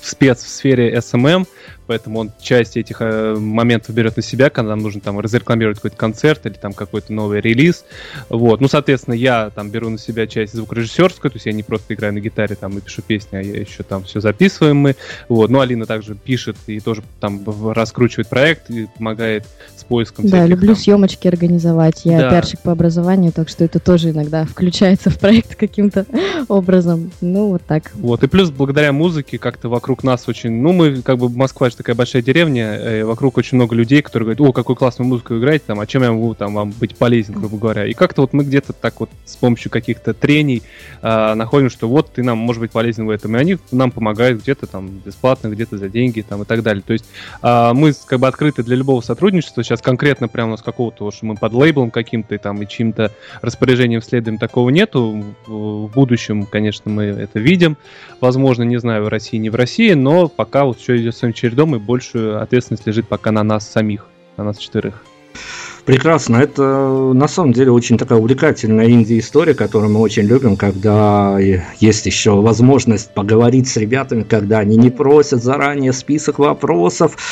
спец 0.00 0.42
в 0.42 0.48
сфере 0.48 0.92
SMM, 0.96 1.46
поэтому 1.90 2.20
он 2.20 2.30
часть 2.40 2.76
этих 2.76 2.98
э, 3.00 3.34
моментов 3.34 3.96
берет 3.96 4.16
на 4.16 4.22
себя, 4.22 4.48
когда 4.48 4.70
нам 4.70 4.78
нужно 4.78 5.00
там 5.00 5.18
разрекламировать 5.18 5.78
какой-то 5.78 5.96
концерт 5.96 6.46
или 6.46 6.52
там 6.52 6.72
какой-то 6.72 7.12
новый 7.12 7.40
релиз. 7.40 7.84
Вот. 8.28 8.60
Ну, 8.60 8.68
соответственно, 8.68 9.14
я 9.14 9.50
там 9.50 9.70
беру 9.70 9.90
на 9.90 9.98
себя 9.98 10.28
часть 10.28 10.54
звукорежиссерскую, 10.54 11.32
то 11.32 11.36
есть 11.36 11.46
я 11.46 11.52
не 11.52 11.64
просто 11.64 11.94
играю 11.94 12.14
на 12.14 12.20
гитаре 12.20 12.54
там 12.54 12.78
и 12.78 12.80
пишу 12.80 13.02
песни, 13.02 13.38
а 13.38 13.40
я 13.40 13.58
еще 13.58 13.82
там 13.82 14.04
все 14.04 14.20
записываем 14.20 14.76
мы. 14.76 14.94
Вот. 15.28 15.50
Ну, 15.50 15.58
Алина 15.58 15.84
также 15.84 16.14
пишет 16.14 16.56
и 16.68 16.78
тоже 16.78 17.02
там 17.18 17.44
раскручивает 17.72 18.28
проект 18.28 18.70
и 18.70 18.86
помогает 18.96 19.46
с 19.76 19.82
поиском. 19.82 20.28
Да, 20.28 20.46
люблю 20.46 20.74
там... 20.74 20.76
съемочки 20.76 21.26
организовать. 21.26 22.02
Я 22.04 22.20
да. 22.20 22.30
пиарщик 22.30 22.60
по 22.60 22.70
образованию, 22.70 23.32
так 23.32 23.48
что 23.48 23.64
это 23.64 23.80
тоже 23.80 24.10
иногда 24.10 24.44
включается 24.48 25.10
в 25.10 25.18
проект 25.18 25.56
каким-то 25.56 26.06
образом. 26.48 27.10
Ну, 27.20 27.48
вот 27.48 27.62
так. 27.66 27.90
Вот. 27.94 28.22
И 28.22 28.28
плюс 28.28 28.50
благодаря 28.50 28.92
музыке 28.92 29.38
как-то 29.38 29.68
вокруг 29.68 30.04
нас 30.04 30.28
очень... 30.28 30.52
Ну, 30.52 30.72
мы 30.72 31.02
как 31.02 31.18
бы 31.18 31.28
Москва 31.28 31.68
такая 31.80 31.96
большая 31.96 32.20
деревня, 32.20 32.74
э, 32.74 33.04
вокруг 33.04 33.38
очень 33.38 33.56
много 33.56 33.74
людей, 33.74 34.02
которые 34.02 34.26
говорят, 34.26 34.40
о, 34.42 34.52
какую 34.52 34.76
классную 34.76 35.08
музыку 35.08 35.38
играете, 35.38 35.64
там, 35.68 35.80
а 35.80 35.86
чем 35.86 36.02
я 36.02 36.12
могу 36.12 36.34
там 36.34 36.52
вам 36.52 36.72
быть 36.72 36.94
полезен, 36.94 37.32
грубо 37.32 37.56
говоря. 37.56 37.86
И 37.86 37.94
как-то 37.94 38.20
вот 38.20 38.34
мы 38.34 38.44
где-то 38.44 38.74
так 38.74 39.00
вот 39.00 39.08
с 39.24 39.34
помощью 39.36 39.70
каких-то 39.70 40.12
трений 40.12 40.62
э, 41.00 41.34
находим, 41.34 41.70
что 41.70 41.88
вот 41.88 42.12
ты 42.12 42.22
нам 42.22 42.36
может 42.36 42.60
быть 42.60 42.70
полезен 42.70 43.06
в 43.06 43.10
этом. 43.10 43.34
И 43.34 43.38
они 43.38 43.56
нам 43.72 43.92
помогают 43.92 44.42
где-то 44.42 44.66
там 44.66 44.88
бесплатно, 44.88 45.48
где-то 45.48 45.78
за 45.78 45.88
деньги 45.88 46.20
там 46.20 46.42
и 46.42 46.44
так 46.44 46.62
далее. 46.62 46.82
То 46.86 46.92
есть 46.92 47.06
э, 47.42 47.72
мы 47.72 47.94
как 48.04 48.20
бы 48.20 48.28
открыты 48.28 48.62
для 48.62 48.76
любого 48.76 49.00
сотрудничества. 49.00 49.64
Сейчас 49.64 49.80
конкретно 49.80 50.28
прямо 50.28 50.58
с 50.58 50.62
какого-то, 50.62 51.10
что 51.10 51.24
мы 51.24 51.36
под 51.36 51.54
лейблом 51.54 51.90
каким-то 51.90 52.36
там 52.36 52.60
и 52.60 52.68
чьим-то 52.68 53.10
распоряжением 53.40 54.02
следуем, 54.02 54.36
такого 54.36 54.68
нету. 54.68 55.24
В 55.46 55.90
будущем, 55.94 56.44
конечно, 56.44 56.90
мы 56.90 57.04
это 57.04 57.40
видим. 57.40 57.78
Возможно, 58.20 58.64
не 58.64 58.78
знаю, 58.78 59.04
в 59.04 59.08
России, 59.08 59.38
не 59.38 59.48
в 59.48 59.54
России, 59.54 59.94
но 59.94 60.28
пока 60.28 60.66
вот 60.66 60.78
все 60.78 60.98
идет 60.98 61.16
своим 61.16 61.32
чередом, 61.32 61.69
и 61.76 61.78
большую 61.78 62.42
ответственность 62.42 62.86
лежит 62.86 63.08
пока 63.08 63.30
на 63.32 63.42
нас 63.42 63.68
самих, 63.68 64.06
на 64.36 64.44
нас 64.44 64.58
четверых. 64.58 65.04
Прекрасно. 65.84 66.36
Это 66.36 66.62
на 67.14 67.28
самом 67.28 67.52
деле 67.52 67.72
очень 67.72 67.98
такая 67.98 68.18
увлекательная 68.18 68.88
инди-история, 68.88 69.54
которую 69.54 69.92
мы 69.92 70.00
очень 70.00 70.24
любим, 70.24 70.56
когда 70.56 71.38
есть 71.78 72.06
еще 72.06 72.40
возможность 72.40 73.12
поговорить 73.12 73.68
с 73.68 73.76
ребятами, 73.76 74.22
когда 74.22 74.58
они 74.58 74.76
не 74.76 74.90
просят 74.90 75.42
заранее 75.42 75.92
список 75.92 76.38
вопросов. 76.38 77.16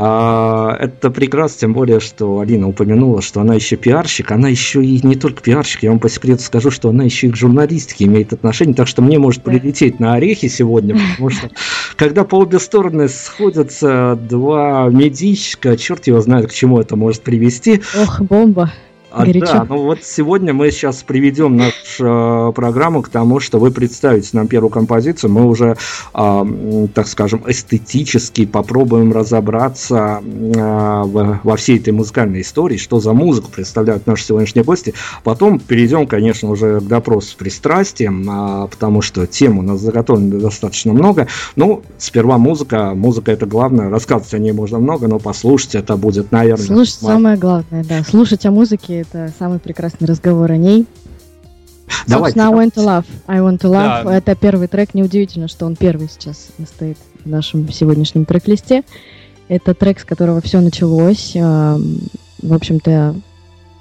А, 0.00 0.76
это 0.78 1.10
прекрасно, 1.10 1.60
тем 1.60 1.72
более, 1.72 1.98
что 1.98 2.40
Алина 2.40 2.68
упомянула, 2.68 3.20
что 3.20 3.40
она 3.40 3.54
еще 3.54 3.76
пиарщик. 3.76 4.30
Она 4.30 4.48
еще 4.48 4.84
и 4.84 5.04
не 5.04 5.16
только 5.16 5.42
пиарщик, 5.42 5.82
я 5.82 5.90
вам 5.90 5.98
по 5.98 6.08
секрету 6.08 6.42
скажу, 6.42 6.70
что 6.70 6.90
она 6.90 7.04
еще 7.04 7.26
и 7.28 7.30
к 7.30 7.36
журналистике 7.36 8.04
имеет 8.04 8.32
отношение, 8.32 8.74
так 8.74 8.86
что 8.86 9.02
мне 9.02 9.18
может 9.18 9.42
прилететь 9.42 9.98
на 9.98 10.14
орехи 10.14 10.48
сегодня, 10.48 10.96
потому 10.96 11.30
что 11.30 11.50
когда 11.96 12.24
по 12.24 12.36
обе 12.36 12.58
стороны 12.58 13.08
сходятся 13.08 14.18
два 14.28 14.88
медичка, 14.88 15.76
черт 15.76 16.06
его 16.06 16.20
знает, 16.20 16.48
к 16.48 16.52
чему 16.52 16.78
это 16.78 16.96
может 16.96 17.22
привести, 17.22 17.77
Ох, 18.02 18.20
бомба. 18.20 18.72
А, 19.10 19.24
да, 19.24 19.64
ну 19.66 19.84
вот 19.84 20.00
сегодня 20.02 20.52
мы 20.52 20.70
сейчас 20.70 21.02
приведем 21.02 21.56
нашу 21.56 22.50
э, 22.50 22.52
программу 22.52 23.00
к 23.00 23.08
тому, 23.08 23.40
что 23.40 23.58
вы 23.58 23.70
представите 23.70 24.30
нам 24.34 24.48
первую 24.48 24.70
композицию. 24.70 25.30
Мы 25.30 25.46
уже, 25.46 25.76
э, 26.12 26.86
так 26.94 27.08
скажем, 27.08 27.42
эстетически 27.46 28.44
попробуем 28.44 29.12
разобраться 29.12 30.20
э, 30.22 31.02
в, 31.02 31.40
во 31.42 31.56
всей 31.56 31.78
этой 31.78 31.94
музыкальной 31.94 32.42
истории, 32.42 32.76
что 32.76 33.00
за 33.00 33.14
музыку 33.14 33.50
представляют 33.50 34.06
наши 34.06 34.24
сегодняшние 34.24 34.64
гости. 34.64 34.92
Потом 35.24 35.58
перейдем, 35.58 36.06
конечно, 36.06 36.50
уже 36.50 36.80
к 36.80 36.84
допросу 36.84 37.30
с 37.30 37.34
пристрастием, 37.34 38.28
э, 38.28 38.68
потому 38.68 39.00
что 39.00 39.26
тем 39.26 39.58
у 39.58 39.62
нас 39.62 39.80
заготовлено 39.80 40.38
достаточно 40.38 40.92
много. 40.92 41.28
Ну, 41.56 41.82
сперва 41.96 42.36
музыка. 42.36 42.92
Музыка 42.94 43.32
это 43.32 43.46
главное. 43.46 43.88
Рассказывать 43.88 44.34
о 44.34 44.38
ней 44.38 44.52
можно 44.52 44.78
много, 44.78 45.08
но 45.08 45.18
послушать 45.18 45.76
это 45.76 45.96
будет, 45.96 46.30
наверное... 46.30 46.66
Слушать 46.66 46.94
самое 47.00 47.38
главное, 47.38 47.84
да. 47.84 48.02
Слушать 48.04 48.44
о 48.44 48.50
музыке 48.50 48.97
это 48.98 49.32
самый 49.38 49.58
прекрасный 49.58 50.06
разговор 50.06 50.50
о 50.52 50.56
ней. 50.56 50.86
Давайте. 52.06 52.38
Собственно, 52.38 52.48
I 52.48 52.66
Want 52.66 52.74
to 52.74 52.84
Love. 52.84 53.06
I 53.26 53.38
Want 53.38 53.58
to 53.60 53.70
Love. 53.70 54.04
Да. 54.04 54.16
Это 54.16 54.34
первый 54.34 54.68
трек. 54.68 54.94
Неудивительно, 54.94 55.48
что 55.48 55.66
он 55.66 55.76
первый 55.76 56.08
сейчас 56.08 56.48
стоит 56.66 56.98
в 57.24 57.28
нашем 57.28 57.70
сегодняшнем 57.70 58.24
трек-листе. 58.24 58.82
Это 59.48 59.74
трек, 59.74 60.00
с 60.00 60.04
которого 60.04 60.40
все 60.40 60.60
началось. 60.60 61.32
Эм, 61.34 62.00
в 62.42 62.52
общем-то, 62.52 63.16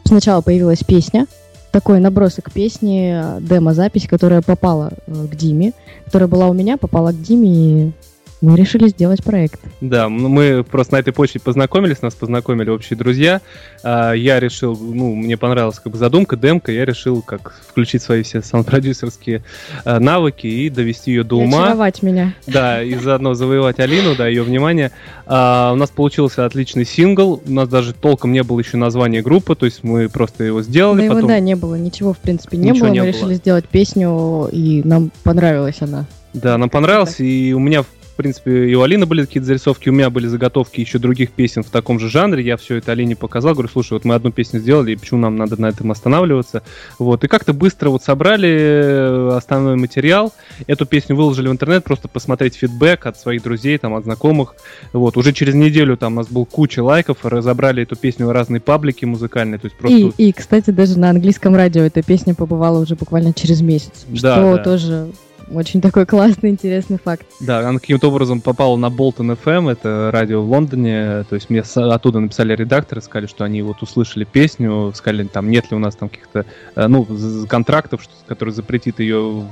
сначала 0.06 0.42
появилась 0.42 0.84
песня, 0.84 1.28
такой 1.72 2.00
набросок 2.00 2.52
песни, 2.52 3.12
э, 3.14 3.42
демо-запись, 3.42 4.08
которая 4.08 4.42
попала 4.42 4.92
э, 5.06 5.28
к 5.30 5.36
Диме, 5.36 5.74
которая 6.06 6.28
была 6.28 6.48
у 6.48 6.54
меня, 6.54 6.78
попала 6.78 7.12
к 7.12 7.22
Диме, 7.22 7.50
и 7.50 7.92
мы 8.42 8.56
решили 8.56 8.88
сделать 8.88 9.24
проект. 9.24 9.60
Да, 9.82 10.10
мы 10.10 10.64
просто 10.64 10.94
на 10.94 11.00
этой 11.00 11.12
почте 11.12 11.40
познакомились, 11.40 12.02
нас 12.02 12.14
познакомили 12.14 12.70
общие 12.70 12.98
друзья. 12.98 13.42
А, 13.84 14.14
я 14.14 14.40
решил, 14.40 14.78
ну, 14.78 15.16
мне 15.16 15.38
понравилась 15.38 15.80
как 15.80 15.94
бы 15.94 15.98
задумка, 15.98 16.36
демка, 16.36 16.72
я 16.72 16.86
решил 16.86 17.22
как 17.22 17.56
включить 17.68 18.04
свои 18.04 18.22
все 18.22 18.42
саунд-продюсерские 18.42 19.44
а, 19.86 20.00
навыки 20.00 20.46
и 20.46 20.70
довести 20.70 21.12
ее 21.12 21.24
до 21.24 21.38
ума. 21.38 21.64
Очаровать 21.64 22.04
меня. 22.04 22.36
Да, 22.46 22.84
и 22.84 22.94
заодно 22.96 23.34
завоевать 23.34 23.80
Алину, 23.80 24.16
да, 24.16 24.28
ее 24.28 24.44
внимание. 24.44 24.92
А, 25.26 25.72
у 25.74 25.76
нас 25.76 25.90
получился 25.90 26.46
отличный 26.46 26.86
сингл, 26.86 27.42
у 27.46 27.52
нас 27.52 27.68
даже 27.68 27.94
толком 27.94 28.32
не 28.32 28.44
было 28.44 28.60
еще 28.60 28.78
названия 28.78 29.22
группы, 29.22 29.56
то 29.56 29.66
есть 29.66 29.84
мы 29.84 30.10
просто 30.10 30.44
его 30.44 30.62
сделали. 30.62 31.04
Его, 31.04 31.16
потом... 31.16 31.30
да, 31.30 31.40
не 31.40 31.56
было, 31.56 31.76
ничего 31.76 32.14
в 32.14 32.20
принципе 32.20 32.58
не 32.58 32.70
ничего 32.70 32.86
было, 32.86 32.94
не 32.94 33.00
мы 33.00 33.08
было. 33.08 33.16
решили 33.16 33.34
сделать 33.34 33.68
песню, 33.68 34.48
и 34.52 34.82
нам 34.84 35.12
понравилась 35.24 35.82
она. 35.82 36.06
Да, 36.34 36.58
нам 36.58 36.70
понравилось, 36.70 37.20
и 37.20 37.54
у 37.54 37.60
меня 37.60 37.82
в 37.82 37.88
принципе, 38.18 38.70
и 38.70 38.76
у 38.76 38.82
Алины 38.82 39.06
были 39.06 39.22
какие-то 39.22 39.48
зарисовки, 39.48 39.90
у 39.90 39.94
меня 39.94 40.10
были 40.10 40.28
заготовки 40.28 40.82
еще 40.82 41.00
других 41.00 41.32
песен 41.32 41.64
в 41.64 41.70
таком 41.70 42.00
же 42.00 42.10
жанре. 42.10 42.44
Я 42.44 42.58
все 42.58 42.76
это 42.76 42.92
Алине 42.92 43.16
показал, 43.16 43.54
говорю, 43.54 43.70
слушай, 43.70 43.94
вот 43.94 44.04
мы 44.04 44.16
одну 44.16 44.32
песню 44.32 44.60
сделали, 44.60 44.92
и 44.92 44.96
почему 44.96 45.22
нам 45.22 45.38
надо 45.38 45.60
на 45.62 45.68
этом 45.68 45.92
останавливаться? 45.92 46.64
Вот, 47.00 47.24
и 47.24 47.28
как-то 47.28 47.54
быстро 47.54 47.90
вот 47.90 48.04
собрали 48.04 48.50
э, 48.50 49.38
основной 49.38 49.78
материал, 49.78 50.34
эту 50.66 50.86
песню 50.86 51.16
выложили 51.16 51.48
в 51.48 51.52
интернет, 51.52 51.84
просто 51.84 52.08
посмотреть 52.08 52.56
фидбэк 52.56 53.06
от 53.06 53.18
своих 53.18 53.44
друзей, 53.44 53.78
там, 53.78 53.94
от 53.94 54.04
знакомых. 54.04 54.56
Вот, 54.92 55.16
уже 55.16 55.32
через 55.32 55.54
неделю 55.54 55.96
там 55.96 56.14
у 56.14 56.16
нас 56.18 56.28
был 56.28 56.46
куча 56.46 56.84
лайков, 56.84 57.24
разобрали 57.24 57.84
эту 57.84 57.96
песню 57.96 58.28
в 58.28 58.32
разные 58.32 58.60
паблики 58.60 59.06
музыкальные, 59.06 59.60
то 59.60 59.68
есть 59.68 59.78
просто... 59.78 59.98
И, 59.98 60.30
и, 60.30 60.34
кстати, 60.34 60.72
даже 60.72 61.00
на 61.00 61.12
английском 61.12 61.56
радио 61.56 61.84
эта 61.84 62.02
песня 62.02 62.34
побывала 62.34 62.80
уже 62.80 62.96
буквально 62.96 63.34
через 63.34 63.62
месяц, 63.62 64.06
да, 64.08 64.36
что 64.36 64.56
да. 64.56 64.64
тоже 64.64 65.08
очень 65.52 65.82
такой 65.82 66.06
классный, 66.06 66.50
интересный 66.50 66.98
факт. 66.98 67.26
Да, 67.40 67.68
она 67.68 67.80
каким-то 67.80 68.10
образом 68.10 68.42
попала 68.42 68.76
на 68.78 68.90
Болтон 68.90 69.32
FM, 69.32 69.72
это 69.72 70.10
радио 70.12 70.42
в 70.42 70.50
Лондоне. 70.50 71.24
То 71.30 71.36
есть 71.36 71.50
мне 71.50 71.62
оттуда 71.62 72.20
написали 72.20 72.56
редакторы, 72.56 73.02
сказали, 73.02 73.28
что 73.28 73.44
они 73.44 73.62
вот 73.62 73.82
услышали 73.82 74.26
песню, 74.26 74.92
сказали, 74.96 75.26
там 75.26 75.50
нет 75.50 75.70
ли 75.72 75.78
у 75.78 75.80
нас 75.80 75.96
там 75.96 76.10
каких-то, 76.10 76.46
э, 76.76 76.88
ну, 76.88 77.08
контрактов, 77.48 78.04
что, 78.04 78.14
который 78.28 78.54
запретит 78.54 79.00
ее 79.00 79.48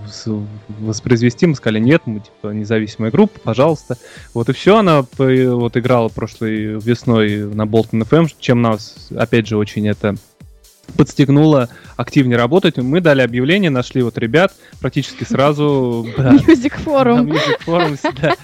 воспроизвести. 0.79 1.45
Мы 1.45 1.55
сказали, 1.55 1.79
нет, 1.79 2.03
мы 2.05 2.19
типа 2.19 2.47
независимая 2.49 3.11
группа, 3.11 3.39
пожалуйста. 3.39 3.97
Вот 4.33 4.49
и 4.49 4.53
все, 4.53 4.77
она 4.77 5.05
вот 5.17 5.77
играла 5.77 6.09
прошлой 6.09 6.79
весной 6.79 7.45
на 7.45 7.65
Болтон 7.65 8.01
FM, 8.03 8.29
чем 8.39 8.61
нас, 8.61 9.09
опять 9.15 9.47
же, 9.47 9.57
очень 9.57 9.87
это 9.87 10.15
подстегнуло 10.97 11.69
активнее 11.97 12.37
работать. 12.37 12.77
Мы 12.77 13.01
дали 13.01 13.21
объявление, 13.21 13.69
нашли 13.69 14.01
вот 14.01 14.17
ребят 14.17 14.53
практически 14.79 15.23
сразу. 15.23 16.07
Music 16.17 16.73
Forum. 16.83 17.27
Music 17.27 17.59
Forum, 17.65 17.97
да. 18.21 18.35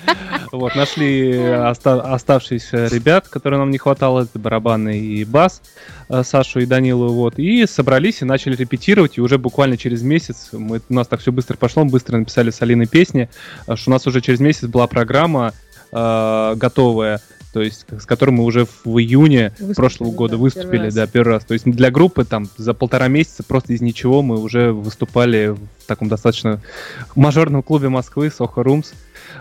Вот, 0.52 0.76
нашли 0.76 1.38
оставшиеся 1.38 2.88
ребят, 2.88 3.28
которые 3.28 3.60
нам 3.60 3.72
не 3.72 3.78
хватало, 3.78 4.24
это 4.24 4.38
барабаны 4.38 5.00
и 5.00 5.24
бас, 5.24 5.62
э, 6.10 6.24
Сашу 6.24 6.60
и 6.60 6.66
Данилу, 6.66 7.14
вот, 7.14 7.40
и 7.40 7.66
собрались 7.66 8.22
и 8.22 8.26
начали 8.26 8.56
репетировать, 8.56 9.18
и 9.18 9.22
уже 9.22 9.38
буквально 9.38 9.78
через 9.78 10.02
месяц, 10.02 10.50
мы, 10.52 10.82
у 10.90 10.94
нас 10.94 11.08
так 11.08 11.22
все 11.22 11.32
быстро 11.32 11.56
пошло, 11.56 11.86
мы 11.86 11.92
быстро 11.92 12.18
написали 12.18 12.50
с 12.50 12.62
Алиной 12.62 12.88
песни, 12.88 13.30
э, 13.68 13.76
что 13.76 13.92
у 13.92 13.94
нас 13.94 14.06
уже 14.08 14.20
через 14.20 14.42
месяц 14.42 14.68
была 14.68 14.88
программа 14.88 15.54
э, 15.92 16.54
готовая, 16.58 17.22
то 17.54 17.62
есть 17.62 17.86
с 17.90 18.06
которым 18.06 18.36
мы 18.36 18.46
уже 18.46 18.66
в 18.66 18.98
июне 18.98 19.50
выступили, 19.50 19.74
прошлого 19.74 20.12
года 20.12 20.36
да, 20.36 20.38
выступили, 20.38 20.72
первый 20.72 20.92
да, 20.92 21.08
первый 21.08 21.30
раз. 21.34 21.46
То 21.46 21.54
есть 21.54 21.66
для 21.66 21.92
группы 21.92 22.24
там 22.24 22.48
за 22.58 22.74
полтора 22.74 23.08
месяца 23.08 23.44
просто 23.44 23.74
из 23.74 23.82
ничего 23.82 24.22
мы 24.22 24.40
уже 24.40 24.72
выступали 24.72 25.48
в 25.48 25.86
таком 25.86 26.08
достаточно 26.08 26.62
мажорном 27.16 27.64
клубе 27.64 27.90
Москвы, 27.90 28.28
Soho 28.28 28.56
Rooms. 28.56 28.94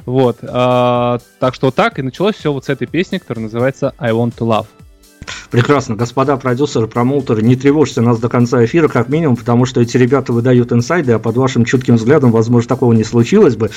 Вот. 0.06 0.38
А, 0.42 1.20
так 1.38 1.54
что 1.54 1.68
вот 1.68 1.74
так 1.74 1.98
и 1.98 2.02
началось 2.02 2.36
все 2.36 2.52
вот 2.52 2.64
с 2.64 2.68
этой 2.68 2.86
песни, 2.86 3.18
которая 3.18 3.44
называется 3.44 3.94
I 3.98 4.12
Want 4.12 4.34
to 4.36 4.46
Love. 4.46 4.66
Прекрасно. 5.50 5.96
Господа 5.96 6.36
продюсеры, 6.36 6.86
промоутеры, 6.86 7.42
не 7.42 7.56
тревожьте 7.56 8.00
нас 8.00 8.18
до 8.18 8.28
конца 8.28 8.64
эфира, 8.64 8.88
как 8.88 9.08
минимум, 9.08 9.36
потому 9.36 9.64
что 9.64 9.80
эти 9.80 9.96
ребята 9.96 10.32
выдают 10.32 10.72
инсайды, 10.72 11.12
а 11.12 11.18
под 11.18 11.36
вашим 11.36 11.64
чутким 11.64 11.96
взглядом, 11.96 12.30
возможно, 12.30 12.68
такого 12.68 12.92
не 12.92 13.04
случилось 13.04 13.56
бы. 13.56 13.70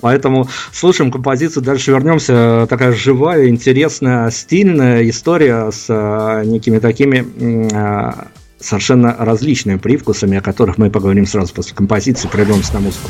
Поэтому 0.00 0.48
слушаем 0.72 1.10
композицию, 1.10 1.62
дальше 1.62 1.92
вернемся. 1.92 2.66
Такая 2.68 2.92
живая, 2.92 3.48
интересная, 3.48 4.30
стильная 4.30 5.08
история 5.08 5.70
с 5.70 5.86
а, 5.88 6.44
некими 6.44 6.78
такими 6.78 7.26
а, 7.74 8.28
совершенно 8.58 9.16
различными 9.18 9.78
привкусами, 9.78 10.38
о 10.38 10.42
которых 10.42 10.78
мы 10.78 10.90
поговорим 10.90 11.26
сразу 11.26 11.52
после 11.54 11.74
композиции, 11.74 12.28
пройдемся 12.28 12.74
на 12.74 12.80
музыку. 12.80 13.08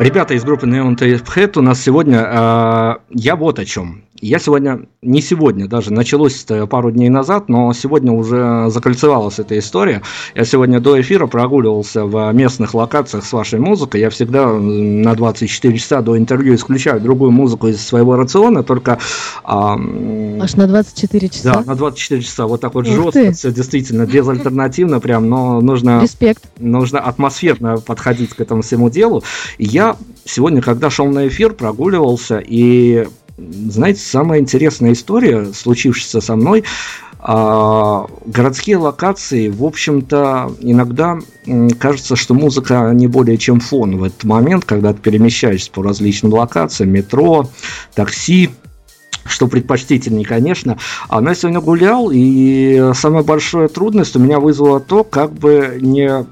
Ребята 0.00 0.32
из 0.32 0.44
группы 0.44 0.66
Neon 0.66 0.96
Tape 0.96 1.22
Head 1.36 1.58
у 1.58 1.60
нас 1.62 1.78
сегодня, 1.82 2.20
э, 2.26 2.94
я 3.10 3.36
вот 3.36 3.58
о 3.58 3.66
чем. 3.66 4.04
Я 4.22 4.38
сегодня, 4.38 4.82
не 5.00 5.22
сегодня 5.22 5.66
даже, 5.66 5.94
началось 5.94 6.44
это 6.44 6.66
пару 6.66 6.90
дней 6.90 7.08
назад, 7.08 7.48
но 7.48 7.72
сегодня 7.72 8.12
уже 8.12 8.66
закольцевалась 8.68 9.38
эта 9.38 9.58
история. 9.58 10.02
Я 10.34 10.44
сегодня 10.44 10.78
до 10.78 11.00
эфира 11.00 11.26
прогуливался 11.26 12.04
в 12.04 12.30
местных 12.32 12.74
локациях 12.74 13.24
с 13.24 13.32
вашей 13.32 13.60
музыкой. 13.60 14.02
Я 14.02 14.10
всегда 14.10 14.46
на 14.52 15.14
24 15.14 15.78
часа 15.78 16.02
до 16.02 16.18
интервью 16.18 16.54
исключаю 16.54 17.00
другую 17.00 17.30
музыку 17.30 17.68
из 17.68 17.80
своего 17.80 18.14
рациона, 18.16 18.62
только... 18.62 18.98
а, 19.42 19.78
Аж 20.40 20.54
на 20.56 20.66
24 20.66 21.28
часа. 21.30 21.54
да, 21.54 21.62
на 21.64 21.74
24 21.74 22.22
часа, 22.22 22.46
вот 22.46 22.60
так 22.60 22.74
вот 22.74 22.86
Ух 22.86 22.92
жестко, 22.94 23.12
ты. 23.12 23.32
все 23.32 23.52
действительно 23.52 24.04
безальтернативно 24.04 25.00
прям, 25.00 25.30
но 25.30 25.62
нужно 25.62 26.02
Респект. 26.02 26.42
нужно 26.58 27.00
атмосферно 27.00 27.78
подходить 27.78 28.34
к 28.34 28.40
этому 28.42 28.60
всему 28.60 28.90
делу. 28.90 29.22
Я 29.56 29.89
сегодня, 30.24 30.62
когда 30.62 30.90
шел 30.90 31.06
на 31.06 31.28
эфир, 31.28 31.52
прогуливался, 31.52 32.42
и, 32.44 33.06
знаете, 33.36 34.00
самая 34.00 34.40
интересная 34.40 34.92
история, 34.92 35.52
случившаяся 35.52 36.20
со 36.20 36.36
мной, 36.36 36.64
а, 37.22 38.06
городские 38.24 38.78
локации, 38.78 39.48
в 39.48 39.64
общем-то, 39.64 40.52
иногда 40.60 41.18
кажется, 41.78 42.16
что 42.16 42.32
музыка 42.32 42.90
не 42.94 43.08
более 43.08 43.36
чем 43.36 43.60
фон 43.60 43.98
в 43.98 44.04
этот 44.04 44.24
момент, 44.24 44.64
когда 44.64 44.94
ты 44.94 45.00
перемещаешься 45.00 45.70
по 45.70 45.82
различным 45.82 46.32
локациям, 46.32 46.90
метро, 46.90 47.50
такси, 47.94 48.50
что 49.26 49.48
предпочтительнее, 49.48 50.24
конечно. 50.24 50.78
А 51.08 51.22
я 51.22 51.34
сегодня 51.34 51.60
гулял, 51.60 52.10
и 52.10 52.92
самая 52.94 53.22
большая 53.22 53.68
трудность 53.68 54.16
у 54.16 54.18
меня 54.18 54.40
вызвала 54.40 54.80
то, 54.80 55.04
как 55.04 55.32
бы 55.34 55.78
не 55.78 56.24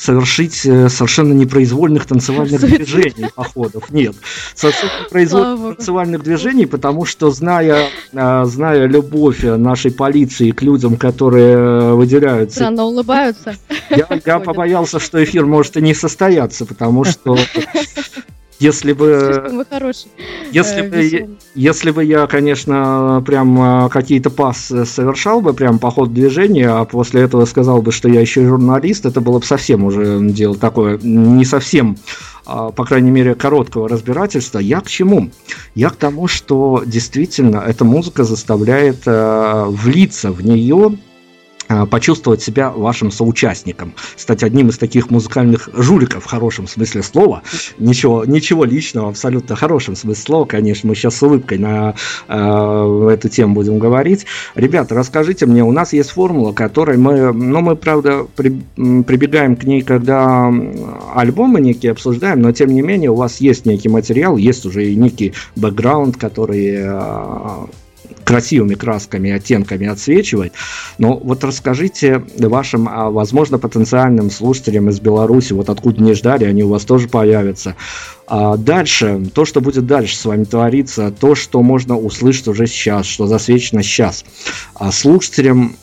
совершить 0.00 0.64
э, 0.64 0.88
совершенно 0.88 1.34
непроизвольных 1.34 2.06
танцевальных 2.06 2.60
движений, 2.60 3.28
походов. 3.34 3.90
Нет, 3.90 4.16
совершенно 4.54 4.92
непроизвольных 5.04 5.76
танцевальных 5.76 6.22
движений, 6.22 6.64
потому 6.64 7.04
что, 7.04 7.30
зная, 7.30 7.88
э, 8.12 8.44
зная 8.46 8.86
любовь 8.86 9.42
нашей 9.42 9.90
полиции 9.90 10.52
к 10.52 10.62
людям, 10.62 10.96
которые 10.96 11.54
э, 11.54 11.92
выделяются 11.92 12.56
Странно 12.56 12.84
улыбаются. 12.84 13.56
я, 13.90 14.06
я 14.24 14.38
побоялся, 14.40 14.98
что 14.98 15.22
эфир 15.22 15.44
может 15.44 15.76
и 15.76 15.82
не 15.82 15.92
состояться, 15.92 16.64
потому 16.64 17.04
что 17.04 17.36
если 18.60 18.92
бы, 18.92 19.64
если 20.52 20.82
э, 20.82 20.88
бы, 20.88 21.38
если 21.54 21.90
бы 21.90 22.04
я, 22.04 22.26
конечно, 22.26 23.22
прям 23.26 23.58
а, 23.58 23.88
какие-то 23.88 24.28
пассы 24.28 24.84
совершал 24.84 25.40
бы 25.40 25.54
прям 25.54 25.78
по 25.78 25.90
ходу 25.90 26.10
движения, 26.10 26.68
а 26.68 26.84
после 26.84 27.22
этого 27.22 27.46
сказал 27.46 27.80
бы, 27.80 27.90
что 27.90 28.10
я 28.10 28.20
еще 28.20 28.46
журналист, 28.46 29.06
это 29.06 29.22
было 29.22 29.38
бы 29.38 29.46
совсем 29.46 29.82
уже 29.84 30.20
дело 30.20 30.56
такое, 30.56 30.98
не 31.02 31.46
совсем, 31.46 31.96
а, 32.44 32.70
по 32.70 32.84
крайней 32.84 33.10
мере, 33.10 33.34
короткого 33.34 33.88
разбирательства. 33.88 34.58
Я 34.58 34.82
к 34.82 34.88
чему? 34.88 35.30
Я 35.74 35.88
к 35.88 35.96
тому, 35.96 36.28
что 36.28 36.82
действительно 36.84 37.64
эта 37.66 37.86
музыка 37.86 38.24
заставляет 38.24 39.04
а, 39.06 39.64
влиться 39.70 40.32
в 40.32 40.44
нее 40.44 40.98
почувствовать 41.90 42.42
себя 42.42 42.70
вашим 42.70 43.10
соучастником, 43.10 43.94
стать 44.16 44.42
одним 44.42 44.68
из 44.68 44.78
таких 44.78 45.10
музыкальных 45.10 45.68
жуликов 45.72 46.24
в 46.24 46.26
хорошем 46.26 46.66
смысле 46.66 47.02
слова. 47.02 47.42
Ничего, 47.78 48.24
ничего 48.24 48.64
личного, 48.64 49.08
абсолютно 49.08 49.56
хорошем 49.56 49.96
смысле 49.96 50.22
слова, 50.22 50.44
конечно. 50.44 50.88
Мы 50.88 50.94
сейчас 50.94 51.16
с 51.16 51.22
улыбкой 51.22 51.58
на 51.58 51.94
э, 52.28 53.10
эту 53.12 53.28
тему 53.28 53.54
будем 53.54 53.78
говорить. 53.78 54.26
Ребята, 54.54 54.94
расскажите 54.94 55.46
мне, 55.46 55.62
у 55.62 55.72
нас 55.72 55.92
есть 55.92 56.10
формула, 56.10 56.52
которой 56.52 56.96
мы, 56.96 57.32
ну, 57.32 57.60
мы, 57.60 57.76
правда, 57.76 58.26
при, 58.36 58.62
прибегаем 59.02 59.56
к 59.56 59.64
ней, 59.64 59.82
когда 59.82 60.52
альбомы 61.14 61.60
некие 61.60 61.92
обсуждаем, 61.92 62.40
но 62.40 62.52
тем 62.52 62.70
не 62.70 62.82
менее 62.82 63.10
у 63.10 63.16
вас 63.16 63.40
есть 63.40 63.66
некий 63.66 63.88
материал, 63.88 64.36
есть 64.36 64.66
уже 64.66 64.86
и 64.86 64.96
некий 64.96 65.34
бэкграунд, 65.56 66.16
который 66.16 66.76
э, 66.78 67.66
красивыми 68.30 68.74
красками 68.74 69.30
оттенками 69.30 69.88
отсвечивать. 69.88 70.52
Но 70.98 71.16
вот 71.16 71.42
расскажите 71.44 72.22
вашим, 72.38 72.88
а, 72.88 73.10
возможно, 73.10 73.58
потенциальным 73.58 74.30
слушателям 74.30 74.88
из 74.88 75.00
Беларуси, 75.00 75.52
вот 75.52 75.68
откуда 75.68 76.02
не 76.02 76.14
ждали, 76.14 76.44
они 76.44 76.62
у 76.62 76.68
вас 76.68 76.84
тоже 76.84 77.08
появятся. 77.08 77.74
А 78.26 78.56
дальше, 78.56 79.26
то, 79.34 79.44
что 79.44 79.60
будет 79.60 79.86
дальше 79.86 80.16
с 80.16 80.24
вами 80.24 80.44
твориться, 80.44 81.10
то, 81.10 81.34
что 81.34 81.62
можно 81.62 81.98
услышать 81.98 82.46
уже 82.46 82.68
сейчас, 82.68 83.06
что 83.06 83.26
засвечено 83.26 83.82
сейчас. 83.82 84.24
А 84.74 84.92
слушателям 84.92 85.76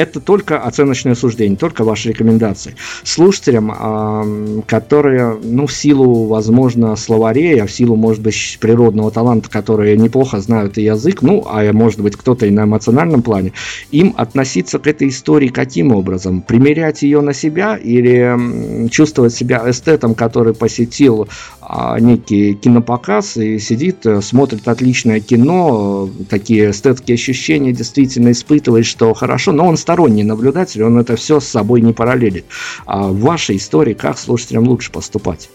это 0.00 0.20
только 0.20 0.58
оценочное 0.58 1.14
суждение, 1.14 1.56
только 1.56 1.84
ваши 1.84 2.08
рекомендации. 2.08 2.74
Слушателям, 3.04 4.62
которые, 4.66 5.38
ну, 5.42 5.66
в 5.66 5.72
силу, 5.72 6.26
возможно, 6.26 6.96
словарей, 6.96 7.62
а 7.62 7.66
в 7.66 7.70
силу, 7.70 7.96
может 7.96 8.22
быть, 8.22 8.58
природного 8.60 9.10
таланта, 9.10 9.50
которые 9.50 9.96
неплохо 9.96 10.40
знают 10.40 10.78
и 10.78 10.82
язык, 10.82 11.22
ну, 11.22 11.44
а 11.46 11.70
может 11.72 12.00
быть, 12.00 12.16
кто-то 12.16 12.46
и 12.46 12.50
на 12.50 12.64
эмоциональном 12.64 13.22
плане, 13.22 13.52
им 13.90 14.14
относиться 14.16 14.78
к 14.78 14.86
этой 14.86 15.08
истории 15.08 15.48
каким 15.48 15.92
образом? 15.92 16.40
Примерять 16.42 17.02
ее 17.02 17.20
на 17.20 17.34
себя 17.34 17.76
или 17.76 18.88
чувствовать 18.88 19.34
себя 19.34 19.62
эстетом, 19.66 20.14
который 20.14 20.54
посетил 20.54 21.28
а, 21.60 21.98
некий 22.00 22.54
кинопоказ 22.54 23.36
и 23.36 23.58
сидит, 23.58 24.06
смотрит 24.22 24.66
отличное 24.66 25.20
кино, 25.20 26.08
такие 26.28 26.70
эстетские 26.70 27.14
ощущения 27.14 27.72
действительно 27.72 28.32
испытывает, 28.32 28.86
что 28.86 29.12
хорошо, 29.14 29.52
но 29.52 29.66
он 29.66 29.76
сторонний 29.90 30.22
наблюдатель, 30.22 30.84
он 30.84 30.98
это 30.98 31.16
все 31.16 31.40
с 31.40 31.48
собой 31.48 31.80
не 31.80 31.92
параллелит. 31.92 32.44
А 32.86 33.08
в 33.08 33.18
вашей 33.18 33.56
истории 33.56 33.92
как 33.92 34.18
слушателям 34.18 34.68
лучше 34.68 34.92
поступать? 34.92 35.50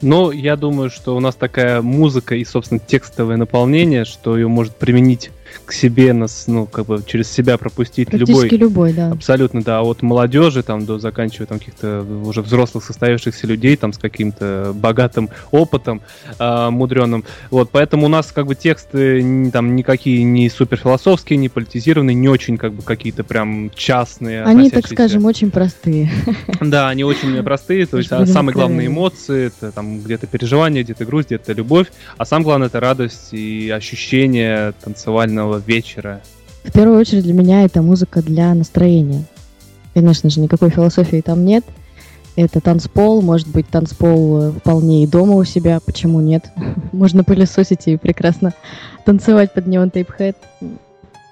Ну, 0.00 0.30
я 0.30 0.56
думаю, 0.56 0.88
что 0.88 1.14
у 1.14 1.20
нас 1.20 1.34
такая 1.34 1.82
музыка 1.82 2.34
и, 2.36 2.44
собственно, 2.46 2.80
текстовое 2.80 3.36
наполнение, 3.36 4.06
что 4.06 4.34
ее 4.38 4.48
может 4.48 4.76
применить 4.76 5.30
к 5.64 5.72
себе 5.72 6.12
нас, 6.12 6.44
ну, 6.46 6.66
как 6.66 6.86
бы 6.86 7.02
через 7.06 7.30
себя 7.30 7.58
пропустить 7.58 8.12
любой. 8.12 8.48
любой, 8.48 8.92
да. 8.92 9.10
Абсолютно, 9.12 9.62
да. 9.62 9.82
От 9.82 10.02
молодежи 10.02 10.62
там 10.62 10.86
до 10.86 10.98
заканчивая 10.98 11.46
там 11.46 11.58
каких-то 11.58 12.04
уже 12.24 12.42
взрослых 12.42 12.84
состоявшихся 12.84 13.46
людей 13.46 13.76
там 13.76 13.92
с 13.92 13.98
каким-то 13.98 14.72
богатым 14.74 15.30
опытом 15.50 16.02
э, 16.38 16.70
мудреным. 16.70 17.24
Вот, 17.50 17.70
поэтому 17.70 18.06
у 18.06 18.08
нас 18.08 18.32
как 18.32 18.46
бы 18.46 18.54
тексты 18.54 19.50
там 19.50 19.76
никакие 19.76 20.22
не 20.24 20.48
суперфилософские, 20.48 21.36
не 21.38 21.48
политизированные, 21.48 22.14
не 22.14 22.28
очень 22.28 22.56
как 22.56 22.72
бы 22.74 22.82
какие-то 22.82 23.24
прям 23.24 23.70
частные. 23.74 24.44
Они, 24.44 24.70
так 24.70 24.86
скажем, 24.86 25.24
очень 25.24 25.50
простые. 25.50 26.10
да, 26.60 26.88
они 26.88 27.04
очень 27.04 27.42
простые, 27.42 27.86
то 27.86 27.98
есть 27.98 28.12
а, 28.12 28.26
самые 28.26 28.54
главные 28.54 28.86
эмоции, 28.88 29.46
это 29.46 29.72
там 29.72 30.00
где-то 30.00 30.26
переживание, 30.26 30.82
где-то 30.82 31.04
грусть, 31.04 31.28
где-то 31.28 31.52
любовь, 31.52 31.88
а 32.16 32.24
самое 32.24 32.44
главное 32.44 32.66
это 32.68 32.80
радость 32.80 33.32
и 33.32 33.70
ощущение 33.70 34.72
танцевального 34.82 35.39
вечера. 35.66 36.20
В 36.64 36.72
первую 36.72 36.98
очередь 36.98 37.24
для 37.24 37.32
меня 37.32 37.64
это 37.64 37.82
музыка 37.82 38.22
для 38.22 38.52
настроения. 38.54 39.24
Конечно 39.94 40.30
же, 40.30 40.40
никакой 40.40 40.70
философии 40.70 41.20
там 41.20 41.44
нет. 41.44 41.64
Это 42.36 42.60
танцпол, 42.60 43.22
может 43.22 43.48
быть, 43.48 43.68
танцпол 43.68 44.42
э, 44.42 44.52
вполне 44.52 45.02
и 45.02 45.06
дома 45.06 45.34
у 45.34 45.44
себя, 45.44 45.80
почему 45.84 46.20
нет? 46.20 46.50
Можно 46.92 47.24
пылесосить 47.24 47.86
и 47.86 47.96
прекрасно 47.96 48.54
танцевать 49.04 49.52
под 49.52 49.66
неон 49.66 49.90
тейпхэт. 49.90 50.36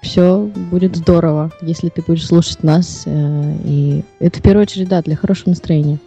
Все 0.01 0.39
будет 0.71 0.95
здорово, 0.95 1.51
если 1.61 1.89
ты 1.89 2.01
будешь 2.01 2.25
слушать 2.25 2.63
нас. 2.63 3.03
э, 3.05 3.55
И 3.63 4.03
это 4.19 4.39
в 4.39 4.41
первую 4.41 4.63
очередь, 4.63 4.89
да, 4.89 5.01
для 5.01 5.15
хорошего 5.15 5.51
настроения. 5.51 5.99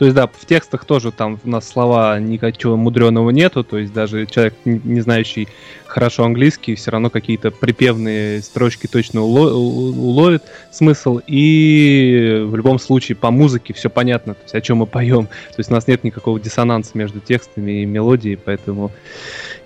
То 0.00 0.06
есть, 0.06 0.16
да, 0.16 0.26
в 0.26 0.46
текстах 0.46 0.86
тоже 0.86 1.12
там 1.12 1.38
у 1.44 1.50
нас 1.50 1.68
слова 1.68 2.18
никакого 2.18 2.76
мудреного 2.76 3.28
нету, 3.28 3.62
то 3.62 3.76
есть 3.76 3.92
даже 3.92 4.24
человек, 4.24 4.54
не 4.64 5.02
знающий 5.02 5.46
хорошо 5.84 6.24
английский, 6.24 6.74
все 6.74 6.90
равно 6.90 7.10
какие-то 7.10 7.50
припевные 7.50 8.40
строчки 8.40 8.86
точно 8.86 9.18
уло- 9.18 9.52
уловит 9.52 10.42
смысл, 10.72 11.20
и 11.26 12.42
в 12.46 12.56
любом 12.56 12.78
случае 12.78 13.16
по 13.16 13.30
музыке 13.30 13.74
все 13.74 13.90
понятно, 13.90 14.32
то 14.32 14.42
есть 14.42 14.54
о 14.54 14.62
чем 14.62 14.78
мы 14.78 14.86
поем, 14.86 15.26
то 15.26 15.56
есть 15.58 15.70
у 15.70 15.74
нас 15.74 15.86
нет 15.86 16.02
никакого 16.02 16.40
диссонанса 16.40 16.92
между 16.94 17.20
текстами 17.20 17.82
и 17.82 17.84
мелодией, 17.84 18.38
поэтому 18.42 18.92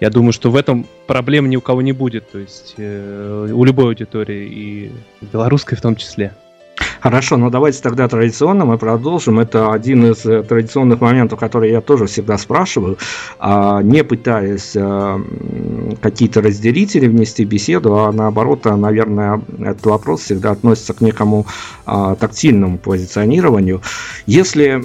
я 0.01 0.11
думаю, 0.11 0.33
что 0.33 0.51
в 0.51 0.57
этом 0.57 0.85
проблем 1.07 1.49
ни 1.49 1.55
у 1.55 1.61
кого 1.61 1.81
не 1.81 1.93
будет, 1.93 2.29
то 2.33 2.41
есть 2.41 2.75
э, 2.77 3.51
у 3.55 3.63
любой 3.63 3.85
аудитории, 3.85 4.49
и 4.51 4.93
белорусской 5.21 5.79
в 5.79 5.81
том 5.81 5.95
числе. 5.95 6.33
Хорошо, 7.05 7.37
ну 7.37 7.51
давайте 7.51 7.83
тогда 7.83 8.09
традиционно 8.09 8.65
мы 8.65 8.79
продолжим. 8.79 9.39
Это 9.39 9.73
один 9.73 10.11
из 10.11 10.25
э, 10.25 10.43
традиционных 10.43 11.03
моментов, 11.03 11.39
которые 11.39 11.73
я 11.73 11.83
тоже 11.83 12.07
всегда 12.07 12.39
спрашиваю, 12.39 12.97
а, 13.39 13.83
не 13.83 14.03
пытаясь 14.03 14.73
э, 14.75 15.21
какие-то 16.01 16.41
разделители 16.41 17.07
внести 17.07 17.45
в 17.45 17.49
беседу, 17.49 17.95
а 17.95 18.11
наоборот, 18.11 18.67
а, 18.67 18.79
наверное, 18.79 19.43
этот 19.59 19.85
вопрос 19.85 20.23
всегда 20.23 20.53
относится 20.53 20.95
к 20.95 21.03
некому 21.03 21.47
а, 21.85 22.15
тактильному 22.15 22.79
позиционированию. 22.79 23.83
Если 24.25 24.83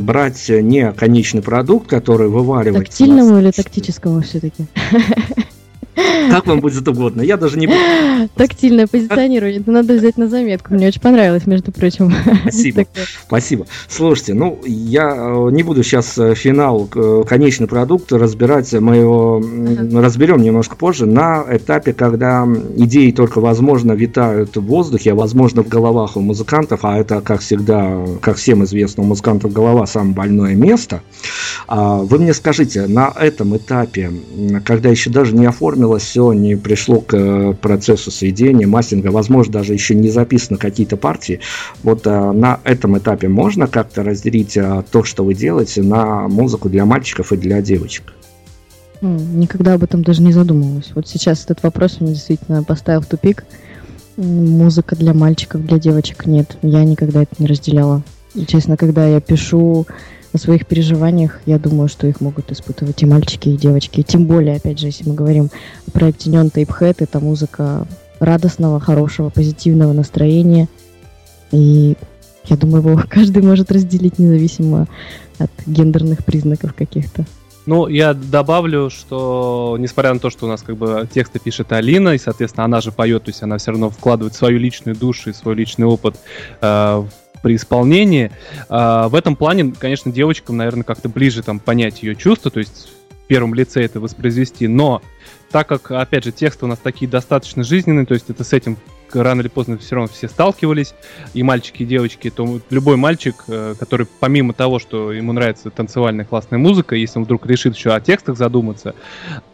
брать 0.00 0.50
не 0.50 0.92
конечный 0.92 1.40
продукт, 1.40 1.88
который 1.88 2.28
вываривается... 2.28 2.90
Тактильному 2.90 3.38
или 3.38 3.52
тактическому 3.52 4.20
все-таки? 4.20 4.66
Как 6.30 6.46
вам 6.46 6.60
будет 6.60 6.86
угодно. 6.86 7.22
Я 7.22 7.36
даже 7.36 7.58
не 7.58 7.66
буду... 7.66 7.78
Тактильное 8.34 8.86
позиционирование. 8.86 9.60
Это 9.60 9.70
надо 9.70 9.94
взять 9.94 10.16
на 10.16 10.28
заметку. 10.28 10.74
Мне 10.74 10.88
очень 10.88 11.00
понравилось, 11.00 11.46
между 11.46 11.72
прочим. 11.72 12.12
Спасибо. 12.42 12.86
Спасибо. 13.26 13.66
Слушайте, 13.88 14.34
ну, 14.34 14.60
я 14.64 15.14
э, 15.14 15.50
не 15.52 15.62
буду 15.62 15.82
сейчас 15.82 16.14
финал, 16.34 16.88
э, 16.94 17.24
конечный 17.28 17.66
продукт 17.66 18.12
разбирать. 18.12 18.72
Мы 18.72 18.96
его 18.96 19.42
разберем 19.92 20.42
немножко 20.42 20.76
позже. 20.76 21.06
На 21.06 21.44
этапе, 21.50 21.92
когда 21.92 22.46
идеи 22.76 23.10
только, 23.10 23.40
возможно, 23.40 23.92
витают 23.92 24.56
в 24.56 24.64
воздухе, 24.64 25.12
а 25.12 25.14
возможно, 25.14 25.62
в 25.62 25.68
головах 25.68 26.16
у 26.16 26.20
музыкантов, 26.20 26.84
а 26.84 26.98
это, 26.98 27.20
как 27.20 27.40
всегда, 27.40 28.04
как 28.20 28.36
всем 28.36 28.64
известно, 28.64 29.02
у 29.02 29.06
музыкантов 29.06 29.52
голова 29.52 29.86
самое 29.86 30.14
больное 30.14 30.54
место. 30.54 31.02
А, 31.66 31.96
Вы 31.98 32.18
мне 32.18 32.34
скажите, 32.34 32.86
на 32.86 33.12
этом 33.18 33.56
этапе, 33.56 34.10
когда 34.64 34.88
еще 34.88 35.10
даже 35.10 35.34
не 35.34 35.46
оформилось 35.88 36.02
все, 36.02 36.32
не 36.32 36.56
пришло 36.56 37.00
к 37.00 37.14
э, 37.14 37.54
процессу 37.54 38.10
сведения, 38.10 38.66
мастеринга, 38.66 39.08
возможно, 39.08 39.54
даже 39.54 39.72
еще 39.72 39.94
не 39.94 40.10
записаны 40.10 40.58
какие-то 40.58 40.96
партии, 40.96 41.40
вот 41.82 42.06
э, 42.06 42.32
на 42.32 42.60
этом 42.64 42.98
этапе 42.98 43.28
можно 43.28 43.66
как-то 43.66 44.02
разделить 44.02 44.56
э, 44.56 44.84
то, 44.90 45.04
что 45.04 45.24
вы 45.24 45.34
делаете, 45.34 45.82
на 45.82 46.28
музыку 46.28 46.68
для 46.68 46.84
мальчиков 46.84 47.32
и 47.32 47.36
для 47.36 47.60
девочек? 47.62 48.12
Никогда 49.00 49.74
об 49.74 49.84
этом 49.84 50.02
даже 50.02 50.22
не 50.22 50.32
задумывалась. 50.32 50.90
Вот 50.94 51.06
сейчас 51.06 51.44
этот 51.44 51.62
вопрос 51.62 52.00
меня 52.00 52.14
действительно 52.14 52.64
поставил 52.64 53.00
в 53.00 53.06
тупик. 53.06 53.44
Музыка 54.16 54.96
для 54.96 55.14
мальчиков, 55.14 55.64
для 55.64 55.78
девочек 55.78 56.26
нет. 56.26 56.58
Я 56.62 56.82
никогда 56.82 57.22
это 57.22 57.32
не 57.38 57.46
разделяла. 57.46 58.02
И, 58.34 58.44
честно, 58.44 58.76
когда 58.76 59.06
я 59.06 59.20
пишу 59.20 59.86
о 60.38 60.40
своих 60.40 60.66
переживаниях, 60.66 61.40
я 61.46 61.58
думаю, 61.58 61.88
что 61.88 62.06
их 62.06 62.20
могут 62.20 62.50
испытывать 62.52 63.02
и 63.02 63.06
мальчики, 63.06 63.48
и 63.48 63.56
девочки. 63.56 64.02
Тем 64.02 64.26
более, 64.26 64.56
опять 64.56 64.78
же, 64.78 64.86
если 64.86 65.08
мы 65.08 65.14
говорим 65.14 65.50
о 65.86 65.90
проекте 65.90 66.30
Neon 66.30 66.52
Tape 66.52 66.70
Head, 66.80 66.96
это 67.00 67.20
музыка 67.20 67.86
радостного, 68.20 68.80
хорошего, 68.80 69.30
позитивного 69.30 69.92
настроения. 69.92 70.68
И 71.50 71.96
я 72.44 72.56
думаю, 72.56 72.86
его 72.86 73.02
каждый 73.08 73.42
может 73.42 73.72
разделить 73.72 74.18
независимо 74.18 74.86
от 75.38 75.50
гендерных 75.66 76.24
признаков 76.24 76.72
каких-то. 76.74 77.26
Ну, 77.66 77.86
я 77.86 78.14
добавлю, 78.14 78.88
что 78.88 79.76
несмотря 79.78 80.14
на 80.14 80.20
то, 80.20 80.30
что 80.30 80.46
у 80.46 80.48
нас 80.48 80.62
как 80.62 80.76
бы 80.76 81.06
тексты 81.12 81.38
пишет 81.38 81.70
Алина, 81.72 82.10
и, 82.10 82.18
соответственно, 82.18 82.64
она 82.64 82.80
же 82.80 82.92
поет, 82.92 83.24
то 83.24 83.30
есть 83.30 83.42
она 83.42 83.58
все 83.58 83.72
равно 83.72 83.90
вкладывает 83.90 84.34
свою 84.34 84.58
личную 84.58 84.96
душу 84.96 85.30
и 85.30 85.34
свой 85.34 85.54
личный 85.54 85.84
опыт 85.84 86.16
э, 86.62 87.04
при 87.42 87.56
исполнении. 87.56 88.30
Э, 88.68 89.08
в 89.08 89.14
этом 89.14 89.36
плане, 89.36 89.72
конечно, 89.78 90.12
девочкам, 90.12 90.56
наверное, 90.56 90.84
как-то 90.84 91.08
ближе 91.08 91.42
там 91.42 91.60
понять 91.60 92.02
ее 92.02 92.16
чувства, 92.16 92.50
то 92.50 92.58
есть 92.58 92.88
в 93.24 93.26
первом 93.26 93.54
лице 93.54 93.82
это 93.84 94.00
воспроизвести, 94.00 94.68
но 94.68 95.02
так 95.50 95.66
как, 95.66 95.90
опять 95.90 96.24
же, 96.24 96.32
тексты 96.32 96.66
у 96.66 96.68
нас 96.68 96.78
такие 96.78 97.10
достаточно 97.10 97.62
жизненные, 97.62 98.06
то 98.06 98.14
есть 98.14 98.28
это 98.28 98.44
с 98.44 98.52
этим 98.52 98.76
рано 99.14 99.40
или 99.40 99.48
поздно 99.48 99.78
все 99.78 99.94
равно 99.94 100.10
все 100.12 100.28
сталкивались, 100.28 100.94
и 101.34 101.42
мальчики, 101.42 101.82
и 101.82 101.86
девочки, 101.86 102.30
то 102.30 102.60
любой 102.70 102.96
мальчик, 102.96 103.36
э, 103.48 103.74
который 103.78 104.06
помимо 104.20 104.52
того, 104.52 104.78
что 104.78 105.12
ему 105.12 105.32
нравится 105.32 105.70
танцевальная 105.70 106.24
классная 106.24 106.58
музыка, 106.58 106.94
если 106.94 107.18
он 107.18 107.24
вдруг 107.24 107.46
решит 107.46 107.74
еще 107.74 107.94
о 107.94 108.00
текстах 108.00 108.36
задуматься, 108.36 108.94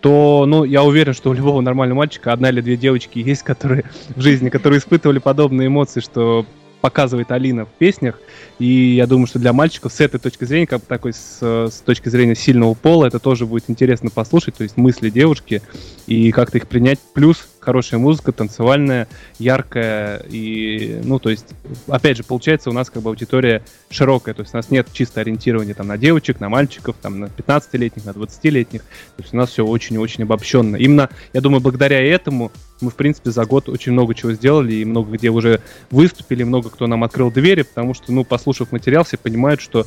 то, 0.00 0.44
ну, 0.46 0.64
я 0.64 0.82
уверен, 0.82 1.14
что 1.14 1.30
у 1.30 1.32
любого 1.32 1.60
нормального 1.60 1.98
мальчика 1.98 2.32
одна 2.32 2.50
или 2.50 2.60
две 2.60 2.76
девочки 2.76 3.18
есть, 3.18 3.42
которые 3.44 3.84
в 4.16 4.20
жизни, 4.20 4.48
которые 4.48 4.78
испытывали 4.78 5.18
подобные 5.18 5.68
эмоции, 5.68 6.00
что 6.00 6.46
показывает 6.84 7.32
Алина 7.32 7.64
в 7.64 7.70
песнях. 7.70 8.20
И 8.58 8.66
я 8.66 9.06
думаю, 9.06 9.26
что 9.26 9.38
для 9.38 9.54
мальчиков 9.54 9.90
с 9.90 10.02
этой 10.02 10.20
точки 10.20 10.44
зрения, 10.44 10.66
как 10.66 10.80
бы 10.80 10.86
такой 10.86 11.14
с, 11.14 11.38
с 11.40 11.82
точки 11.82 12.10
зрения 12.10 12.34
сильного 12.34 12.74
пола, 12.74 13.06
это 13.06 13.18
тоже 13.18 13.46
будет 13.46 13.64
интересно 13.68 14.10
послушать, 14.10 14.56
то 14.56 14.64
есть 14.64 14.76
мысли 14.76 15.08
девушки 15.08 15.62
и 16.06 16.30
как-то 16.30 16.58
их 16.58 16.68
принять. 16.68 16.98
Плюс 17.14 17.48
хорошая 17.64 17.98
музыка, 17.98 18.32
танцевальная, 18.32 19.08
яркая 19.38 20.18
и, 20.28 21.00
ну, 21.04 21.18
то 21.18 21.30
есть, 21.30 21.46
опять 21.88 22.16
же, 22.16 22.24
получается, 22.24 22.70
у 22.70 22.72
нас 22.72 22.90
как 22.90 23.02
бы 23.02 23.10
аудитория 23.10 23.62
широкая, 23.90 24.34
то 24.34 24.42
есть 24.42 24.54
у 24.54 24.56
нас 24.56 24.70
нет 24.70 24.88
чисто 24.92 25.20
ориентирования 25.20 25.74
там 25.74 25.88
на 25.88 25.98
девочек, 25.98 26.40
на 26.40 26.48
мальчиков, 26.48 26.96
там 27.00 27.20
на 27.20 27.24
15-летних, 27.26 28.04
на 28.04 28.10
20-летних, 28.10 28.82
то 28.82 29.22
есть 29.22 29.34
у 29.34 29.36
нас 29.36 29.50
все 29.50 29.66
очень-очень 29.66 30.24
обобщенно. 30.24 30.76
Именно, 30.76 31.08
я 31.32 31.40
думаю, 31.40 31.60
благодаря 31.60 32.00
этому 32.00 32.52
мы, 32.80 32.90
в 32.90 32.94
принципе, 32.94 33.30
за 33.30 33.44
год 33.44 33.68
очень 33.68 33.92
много 33.92 34.14
чего 34.14 34.32
сделали 34.32 34.74
и 34.74 34.84
много 34.84 35.12
где 35.12 35.30
уже 35.30 35.60
выступили, 35.90 36.42
много 36.42 36.70
кто 36.70 36.86
нам 36.86 37.04
открыл 37.04 37.30
двери, 37.30 37.62
потому 37.62 37.94
что, 37.94 38.12
ну, 38.12 38.24
послушав 38.24 38.72
материал, 38.72 39.04
все 39.04 39.16
понимают, 39.16 39.60
что 39.60 39.86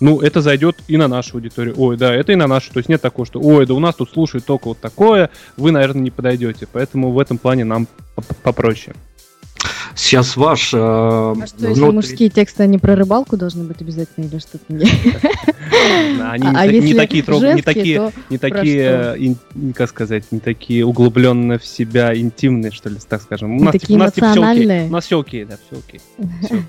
ну, 0.00 0.20
это 0.20 0.40
зайдет 0.40 0.76
и 0.88 0.96
на 0.96 1.08
нашу 1.08 1.36
аудиторию. 1.36 1.74
Ой, 1.78 1.96
да, 1.96 2.14
это 2.14 2.32
и 2.32 2.36
на 2.36 2.46
нашу. 2.46 2.72
То 2.72 2.78
есть 2.78 2.88
нет 2.88 3.00
такого, 3.00 3.26
что, 3.26 3.40
ой, 3.40 3.66
да 3.66 3.74
у 3.74 3.78
нас 3.78 3.94
тут 3.94 4.10
слушают 4.10 4.44
только 4.44 4.68
вот 4.68 4.78
такое, 4.78 5.30
вы, 5.56 5.70
наверное, 5.70 6.02
не 6.02 6.10
подойдете. 6.10 6.66
Поэтому 6.70 7.10
в 7.10 7.18
этом 7.18 7.38
плане 7.38 7.64
нам 7.64 7.86
попроще. 8.42 8.94
Сейчас 9.96 10.36
ваш... 10.36 10.74
Э, 10.74 10.78
а 10.78 11.46
что, 11.46 11.68
если 11.68 11.84
мужские 11.84 12.28
тексты, 12.28 12.64
они 12.64 12.78
про 12.78 12.96
рыбалку 12.96 13.36
должны 13.36 13.64
быть 13.64 13.80
обязательно 13.80 14.24
или 14.24 14.38
что-то? 14.38 14.64
Они 14.68 16.46
а 16.46 16.66
не 16.66 16.94
такие 16.94 17.22
не 17.54 17.62
такие, 17.62 18.12
не 18.30 18.38
такие, 18.38 19.36
как 19.74 19.90
сказать, 19.90 20.24
не 20.30 20.40
такие 20.40 20.84
углубленно 20.84 21.58
в 21.58 21.66
себя 21.66 22.16
интимные, 22.16 22.72
что 22.72 22.88
ли, 22.88 22.96
так 23.08 23.22
скажем. 23.22 23.56
У 23.56 23.62
нас 23.62 23.72
такие 23.72 23.98
эмоциональные. 23.98 24.88
У 24.88 24.92
нас 24.92 25.04
все 25.04 25.20
окей, 25.20 25.44
да, 25.44 25.58
все 25.66 25.78
окей. 25.78 26.00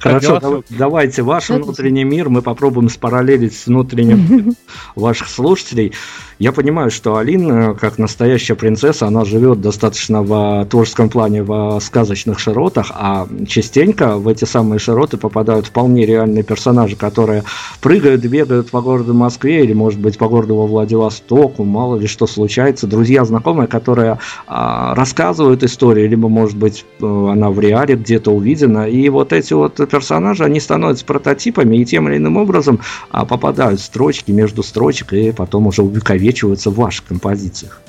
Хорошо, 0.00 0.62
давайте 0.70 1.22
ваш 1.22 1.50
внутренний 1.50 2.04
мир 2.04 2.28
мы 2.28 2.42
попробуем 2.42 2.88
спараллелить 2.88 3.56
с 3.56 3.66
внутренним 3.66 4.54
ваших 4.94 5.28
слушателей. 5.28 5.92
Я 6.38 6.52
понимаю, 6.52 6.90
что 6.90 7.16
Алина, 7.16 7.74
как 7.74 7.98
настоящая 7.98 8.54
принцесса, 8.54 9.06
она 9.06 9.24
живет 9.24 9.60
достаточно 9.60 10.22
в 10.22 10.66
творческом 10.70 11.10
плане 11.10 11.42
в 11.42 11.78
сказочных 11.80 12.38
широтах, 12.38 12.59
а 12.68 13.26
частенько 13.46 14.16
в 14.16 14.28
эти 14.28 14.44
самые 14.44 14.78
широты 14.78 15.16
попадают 15.16 15.66
вполне 15.66 16.06
реальные 16.06 16.42
персонажи, 16.42 16.96
которые 16.96 17.44
прыгают, 17.80 18.22
бегают 18.22 18.70
по 18.70 18.80
городу 18.80 19.14
Москве 19.14 19.64
или, 19.64 19.72
может 19.72 20.00
быть, 20.00 20.18
по 20.18 20.28
городу 20.28 20.56
во 20.56 20.66
Владивостоку, 20.66 21.64
мало 21.64 21.96
ли 21.96 22.06
что 22.06 22.26
случается. 22.26 22.86
Друзья, 22.86 23.24
знакомые, 23.24 23.68
которые 23.68 24.18
а, 24.46 24.94
рассказывают 24.94 25.62
истории, 25.62 26.06
либо, 26.06 26.28
может 26.28 26.56
быть, 26.56 26.84
э, 27.00 27.04
она 27.04 27.50
в 27.50 27.60
реале 27.60 27.96
где-то 27.96 28.30
увидена. 28.30 28.88
И 28.88 29.08
вот 29.08 29.32
эти 29.32 29.52
вот 29.52 29.76
персонажи, 29.90 30.44
они 30.44 30.60
становятся 30.60 31.04
прототипами 31.04 31.76
и 31.76 31.84
тем 31.84 32.08
или 32.08 32.16
иным 32.16 32.36
образом 32.36 32.80
а, 33.10 33.24
попадают 33.24 33.80
в 33.80 33.84
строчки 33.84 34.30
между 34.30 34.62
строчек 34.62 35.12
и 35.12 35.32
потом 35.32 35.66
уже 35.66 35.82
увековечиваются 35.82 36.70
в 36.70 36.76
ваших 36.76 37.06
композициях? 37.06 37.80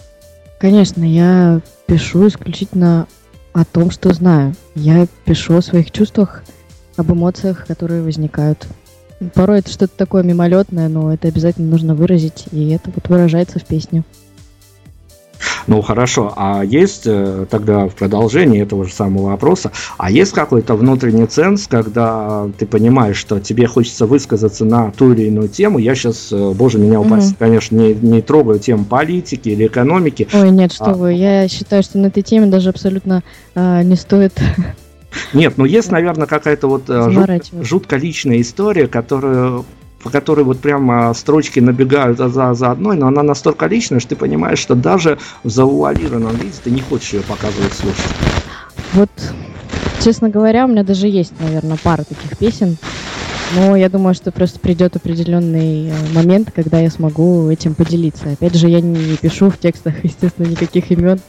Конечно, 0.60 1.04
я 1.04 1.62
пишу 1.88 2.28
исключительно 2.28 3.08
о 3.54 3.66
том, 3.66 3.92
что 3.92 4.14
знаю. 4.14 4.56
Я 4.76 5.08
пишу 5.26 5.56
о 5.58 5.62
своих 5.62 5.92
чувствах, 5.92 6.44
об 6.98 7.12
эмоциях, 7.12 7.66
которые 7.68 8.02
возникают. 8.02 8.68
Порой 9.34 9.60
это 9.60 9.70
что-то 9.70 9.96
такое 9.96 10.24
мимолетное, 10.24 10.90
но 10.90 11.14
это 11.14 11.28
обязательно 11.28 11.70
нужно 11.70 11.94
выразить, 11.94 12.46
и 12.52 12.70
это 12.70 12.90
вот 12.94 13.08
выражается 13.08 13.60
в 13.60 13.66
песне. 13.66 14.04
Ну 15.68 15.82
хорошо, 15.82 16.34
а 16.36 16.64
есть 16.64 17.04
э, 17.06 17.46
тогда 17.50 17.88
в 17.88 17.96
продолжении 17.96 18.62
этого 18.62 18.86
же 18.86 18.94
самого 18.94 19.28
вопроса, 19.28 19.72
а 19.98 20.12
есть 20.12 20.34
какой-то 20.34 20.76
внутренний 20.76 21.26
ценз, 21.26 21.68
когда 21.68 22.50
ты 22.58 22.66
понимаешь, 22.66 23.18
что 23.18 23.40
тебе 23.40 23.68
хочется 23.68 24.06
высказаться 24.06 24.66
на 24.66 24.92
ту 24.92 25.14
или 25.14 25.24
иную 25.24 25.50
тему, 25.50 25.80
я 25.80 25.96
сейчас, 25.96 26.30
э, 26.32 26.52
боже 26.54 26.78
меня 26.78 27.00
упасть, 27.00 27.32
угу. 27.32 27.38
конечно, 27.40 27.76
не, 27.76 27.94
не 27.94 28.22
трогаю 28.22 28.60
тему 28.60 28.86
политики 28.86 29.50
или 29.50 29.68
экономики. 29.68 30.28
Ой, 30.34 30.52
нет, 30.52 30.72
что 30.72 30.92
а... 30.92 30.94
вы, 30.94 31.14
я 31.14 31.48
считаю, 31.48 31.84
что 31.84 31.98
на 31.98 32.08
этой 32.08 32.24
теме 32.24 32.48
даже 32.48 32.70
абсолютно 32.70 33.24
э, 33.56 33.84
не 33.84 33.96
стоит 33.96 34.34
нет, 35.34 35.56
ну 35.58 35.66
есть, 35.66 35.92
наверное, 35.92 36.28
какая-то 36.28 36.68
вот 36.68 36.88
жут, 36.88 37.30
жутко 37.62 37.98
личная 37.98 38.40
история, 38.42 38.88
которую 38.88 39.66
по 40.04 40.10
которой 40.10 40.44
вот 40.44 40.60
прямо 40.60 41.14
строчки 41.14 41.60
набегают 41.60 42.18
за, 42.18 42.54
за 42.54 42.72
одной, 42.72 42.98
но 42.98 43.08
она 43.08 43.24
настолько 43.24 43.68
личная, 43.68 44.00
что 44.00 44.10
ты 44.10 44.16
понимаешь, 44.16 44.60
что 44.60 44.76
даже 44.76 45.18
в 45.44 45.50
завуалированном 45.50 46.36
виде 46.36 46.56
ты 46.64 46.72
не 46.72 46.82
хочешь 46.82 47.14
ее 47.14 47.22
показывать 47.22 47.74
слушать. 47.74 48.12
Вот, 48.94 49.10
честно 50.04 50.30
говоря, 50.30 50.66
у 50.66 50.68
меня 50.68 50.84
даже 50.84 51.08
есть, 51.08 51.34
наверное, 51.40 51.78
пара 51.82 52.04
таких 52.04 52.38
песен, 52.38 52.78
но 53.56 53.76
я 53.76 53.90
думаю, 53.90 54.14
что 54.16 54.32
просто 54.32 54.60
придет 54.60 54.96
определенный 54.96 55.90
э, 55.90 55.94
момент, 56.14 56.52
когда 56.54 56.80
я 56.80 56.90
смогу 56.90 57.50
этим 57.50 57.76
поделиться. 57.76 58.32
Опять 58.32 58.56
же, 58.56 58.70
я 58.70 58.82
не 58.82 59.18
пишу 59.18 59.50
в 59.50 59.58
текстах, 59.58 59.94
естественно, 60.04 60.48
никаких 60.48 60.92
имен, 60.92 61.20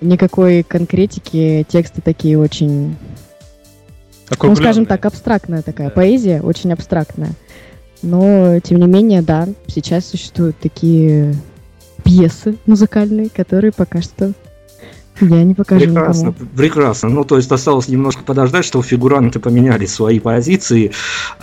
никакой 0.00 0.62
конкретики. 0.62 1.66
Тексты 1.68 2.02
такие 2.02 2.38
очень, 2.38 2.96
ну, 4.40 4.56
скажем 4.56 4.86
так, 4.86 5.04
абстрактная 5.06 5.62
такая 5.62 5.88
да. 5.88 5.94
поэзия, 5.94 6.40
очень 6.40 6.72
абстрактная. 6.72 7.32
Но, 8.02 8.60
тем 8.60 8.80
не 8.80 8.86
менее, 8.86 9.22
да, 9.22 9.48
сейчас 9.66 10.06
существуют 10.06 10.56
такие 10.58 11.34
пьесы 12.04 12.56
музыкальные, 12.66 13.30
которые 13.30 13.72
пока 13.72 14.00
что 14.02 14.32
я 15.20 15.44
не 15.44 15.54
покажу 15.54 15.86
Прекрасно, 15.86 16.28
никому. 16.28 16.50
прекрасно. 16.56 17.08
Ну, 17.08 17.24
то 17.24 17.36
есть 17.36 17.50
осталось 17.50 17.88
немножко 17.88 18.22
подождать, 18.22 18.64
что 18.64 18.82
фигуранты 18.82 19.40
поменяли 19.40 19.86
свои 19.86 20.20
позиции, 20.20 20.92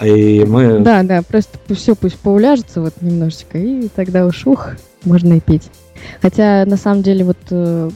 и 0.02 0.46
мы... 0.46 0.80
Да, 0.80 1.02
да, 1.04 1.24
просто 1.24 1.58
все 1.74 1.96
пусть 1.96 2.20
поуляжется 2.20 2.82
вот 2.82 2.94
немножечко, 3.02 3.58
и 3.58 3.88
тогда 3.88 4.28
уж 4.28 4.46
ух, 4.46 4.70
можно 5.04 5.34
и 5.34 5.40
петь. 5.40 5.70
Хотя, 6.22 6.66
на 6.66 6.78
самом 6.78 7.02
деле, 7.02 7.26
вот 7.26 7.38
э, 7.50 7.90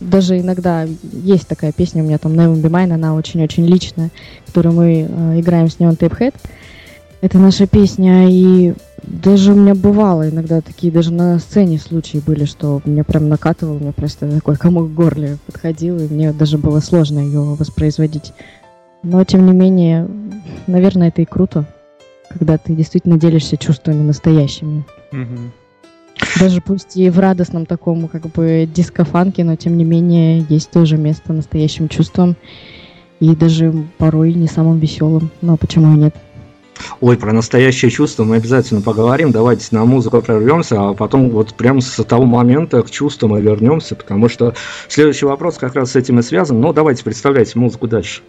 даже 0.00 0.38
иногда 0.38 0.86
есть 1.12 1.48
такая 1.48 1.72
песня 1.72 2.02
у 2.02 2.06
меня 2.06 2.18
там 2.18 2.32
Never 2.32 2.60
Be 2.60 2.70
Mine, 2.70 2.92
она 2.92 3.14
очень-очень 3.14 3.66
личная, 3.66 4.10
которую 4.46 4.74
мы 4.74 5.08
э, 5.08 5.40
играем 5.40 5.68
с 5.68 5.78
Neon 5.78 5.98
Tape 5.98 6.18
Head. 6.18 6.34
Это 7.20 7.38
наша 7.38 7.66
песня, 7.66 8.28
и 8.30 8.74
даже 9.02 9.52
у 9.52 9.56
меня 9.56 9.74
бывало 9.74 10.28
иногда 10.28 10.60
такие, 10.60 10.92
даже 10.92 11.12
на 11.12 11.40
сцене 11.40 11.78
случаи 11.78 12.22
были, 12.24 12.44
что 12.44 12.80
меня 12.84 13.02
прям 13.02 13.28
накатывал, 13.28 13.76
у 13.76 13.80
меня 13.80 13.92
просто 13.92 14.30
такой 14.30 14.56
комок 14.56 14.84
в 14.84 14.94
горле 14.94 15.38
подходил, 15.46 15.98
и 15.98 16.06
мне 16.06 16.32
даже 16.32 16.58
было 16.58 16.78
сложно 16.78 17.18
ее 17.18 17.40
воспроизводить. 17.40 18.32
Но, 19.02 19.24
тем 19.24 19.46
не 19.46 19.52
менее, 19.52 20.08
наверное, 20.68 21.08
это 21.08 21.22
и 21.22 21.24
круто, 21.24 21.66
когда 22.28 22.56
ты 22.56 22.74
действительно 22.74 23.18
делишься 23.18 23.56
чувствами 23.56 24.02
настоящими. 24.02 24.84
Mm-hmm. 25.12 25.50
Даже 26.38 26.60
пусть 26.60 26.96
и 26.96 27.10
в 27.10 27.18
радостном 27.18 27.66
таком, 27.66 28.06
как 28.06 28.26
бы, 28.28 28.68
дискофанке, 28.72 29.42
но, 29.42 29.56
тем 29.56 29.76
не 29.76 29.84
менее, 29.84 30.44
есть 30.48 30.70
тоже 30.70 30.96
место 30.96 31.32
настоящим 31.32 31.88
чувствам, 31.88 32.36
и 33.18 33.34
даже 33.34 33.74
порой 33.98 34.34
не 34.34 34.46
самым 34.46 34.78
веселым. 34.78 35.30
Но 35.40 35.56
почему 35.56 35.96
и 35.96 35.98
нет? 35.98 36.14
Ой, 37.00 37.16
про 37.16 37.32
настоящее 37.32 37.90
чувство 37.90 38.24
мы 38.24 38.36
обязательно 38.36 38.80
поговорим. 38.80 39.32
Давайте 39.32 39.68
на 39.72 39.84
музыку 39.84 40.20
прервемся, 40.22 40.88
а 40.88 40.94
потом 40.94 41.30
вот 41.30 41.54
прямо 41.54 41.80
с 41.80 42.02
того 42.04 42.24
момента 42.24 42.82
к 42.82 42.90
чувствам 42.90 43.32
мы 43.32 43.40
вернемся, 43.40 43.94
потому 43.94 44.28
что 44.28 44.54
следующий 44.88 45.26
вопрос 45.26 45.58
как 45.58 45.74
раз 45.74 45.92
с 45.92 45.96
этим 45.96 46.18
и 46.18 46.22
связан. 46.22 46.60
Но 46.60 46.72
давайте 46.72 47.04
представляйте 47.04 47.58
музыку 47.58 47.86
дальше. 47.86 48.22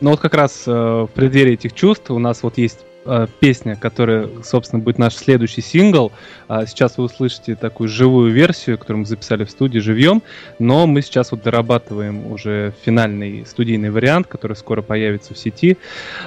Ну 0.00 0.10
вот 0.10 0.20
как 0.20 0.34
раз 0.34 0.64
э, 0.66 0.70
в 0.70 1.08
преддверии 1.14 1.54
этих 1.54 1.72
чувств 1.72 2.10
у 2.10 2.18
нас 2.18 2.42
вот 2.42 2.58
есть 2.58 2.80
Э, 3.06 3.26
песня, 3.38 3.76
которая, 3.76 4.30
собственно, 4.42 4.82
будет 4.82 4.98
наш 4.98 5.14
следующий 5.14 5.60
сингл. 5.60 6.10
А 6.48 6.64
сейчас 6.64 6.96
вы 6.96 7.04
услышите 7.04 7.54
такую 7.54 7.88
живую 7.88 8.32
версию, 8.32 8.78
которую 8.78 9.00
мы 9.00 9.06
записали 9.06 9.44
в 9.44 9.50
студии 9.50 9.78
живьем, 9.78 10.22
но 10.58 10.86
мы 10.86 11.02
сейчас 11.02 11.30
вот 11.30 11.42
дорабатываем 11.42 12.26
уже 12.32 12.72
финальный 12.82 13.44
студийный 13.44 13.90
вариант, 13.90 14.26
который 14.26 14.56
скоро 14.56 14.80
появится 14.80 15.34
в 15.34 15.38
сети. 15.38 15.76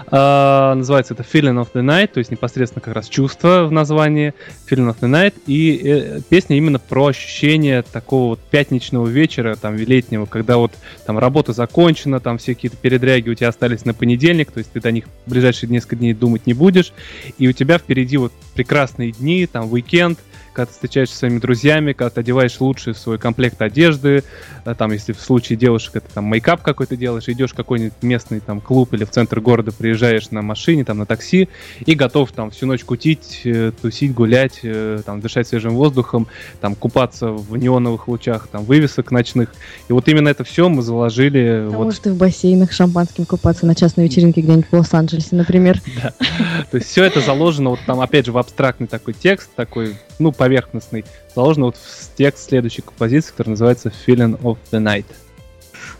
А, 0.08 0.76
называется 0.76 1.16
это 1.16 1.24
Feeling 1.24 1.60
of 1.60 1.70
the 1.74 1.84
Night, 1.84 2.12
то 2.14 2.20
есть 2.20 2.30
непосредственно 2.30 2.82
как 2.82 2.94
раз 2.94 3.10
чувство 3.10 3.66
в 3.66 3.72
названии 3.72 4.36
Feeling 4.70 4.90
of 4.90 4.98
the 5.00 5.10
Night, 5.10 5.34
и 5.48 5.82
э, 5.84 6.22
песня 6.30 6.58
именно 6.58 6.78
про 6.78 7.08
ощущение 7.08 7.82
такого 7.82 8.30
вот 8.30 8.40
пятничного 8.40 9.08
вечера, 9.08 9.56
там, 9.56 9.76
летнего, 9.78 10.26
когда 10.26 10.58
вот 10.58 10.74
там 11.08 11.18
работа 11.18 11.54
закончена, 11.54 12.20
там 12.20 12.38
все 12.38 12.54
какие-то 12.54 12.78
передряги 12.78 13.30
у 13.30 13.36
тебя 13.36 13.50
остались 13.50 13.86
на 13.86 13.96
понедельник, 13.96 14.52
то 14.52 14.60
есть 14.60 14.72
ты 14.72 14.80
до 14.80 14.92
них 14.92 15.06
в 15.26 15.32
ближайшие 15.32 15.70
несколько 15.70 15.96
дней 15.96 16.14
думать 16.14 16.46
не 16.46 16.54
будешь, 16.54 16.67
будешь, 16.68 16.92
и 17.38 17.48
у 17.48 17.54
тебя 17.54 17.78
впереди 17.78 18.18
вот 18.18 18.34
прекрасные 18.54 19.14
дни, 19.14 19.48
там, 19.48 19.72
уикенд, 19.72 20.20
когда 20.58 20.66
ты 20.66 20.74
встречаешься 20.74 21.14
со 21.14 21.20
своими 21.20 21.38
друзьями, 21.38 21.94
когда 21.94 22.10
ты 22.10 22.22
одеваешь 22.22 22.60
лучший 22.60 22.96
свой 22.96 23.20
комплект 23.20 23.62
одежды, 23.62 24.24
а, 24.66 24.74
там, 24.74 24.92
если 24.92 25.14
в 25.14 25.22
случае 25.22 25.56
девушек 25.56 25.98
это 25.98 26.12
там 26.12 26.26
мейкап 26.26 26.64
какой-то 26.64 26.98
делаешь, 26.98 27.30
идешь 27.30 27.52
в 27.52 27.54
какой-нибудь 27.54 27.94
местный 28.02 28.40
там 28.40 28.60
клуб 28.60 28.92
или 28.94 29.04
в 29.04 29.12
центр 29.12 29.40
города 29.40 29.72
приезжаешь 29.72 30.32
на 30.32 30.42
машине, 30.42 30.84
там, 30.84 30.98
на 30.98 31.06
такси 31.06 31.48
и 31.86 31.94
готов 31.94 32.32
там 32.32 32.50
всю 32.50 32.66
ночь 32.66 32.84
кутить, 32.84 33.42
э, 33.46 33.72
тусить, 33.80 34.16
гулять, 34.16 34.62
э, 34.64 35.02
там, 35.06 35.22
дышать 35.22 35.48
свежим 35.48 35.76
воздухом, 35.76 36.26
там, 36.60 36.74
купаться 36.74 37.28
в 37.28 37.56
неоновых 37.56 38.08
лучах, 38.08 38.48
там, 38.48 38.64
вывесок 38.64 39.12
ночных. 39.12 39.54
И 39.90 39.94
вот 39.94 40.08
именно 40.08 40.30
это 40.30 40.44
все 40.44 40.70
мы 40.70 40.82
заложили. 40.82 41.68
А 41.68 41.70
вот, 41.70 42.04
и 42.04 42.10
в 42.10 42.18
бассейнах 42.18 42.72
шампанским 42.72 43.26
купаться 43.26 43.68
на 43.68 43.76
частной 43.76 44.06
вечеринке 44.06 44.42
где-нибудь 44.42 44.72
в 44.72 44.74
Лос-Анджелесе, 44.74 45.36
например. 45.36 45.80
То 46.72 46.78
есть 46.78 46.88
все 46.88 47.04
это 47.04 47.22
заложено 47.22 47.70
вот 47.70 47.80
там, 47.86 48.02
опять 48.02 48.26
же, 48.26 48.32
в 48.32 48.40
абстрактный 48.40 48.88
такой 48.88 49.14
текст, 49.14 49.52
такой, 49.56 49.96
ну, 50.20 50.32
поверхностный, 50.32 51.06
заложено 51.36 51.68
вот 51.68 51.78
в 51.78 52.16
текст 52.18 52.50
следующей 52.50 52.82
композиции, 52.82 53.32
который 53.32 53.50
называется 53.50 53.92
Feeling 54.06 54.40
of 54.42 54.58
the 54.72 54.82
Night. 54.82 55.06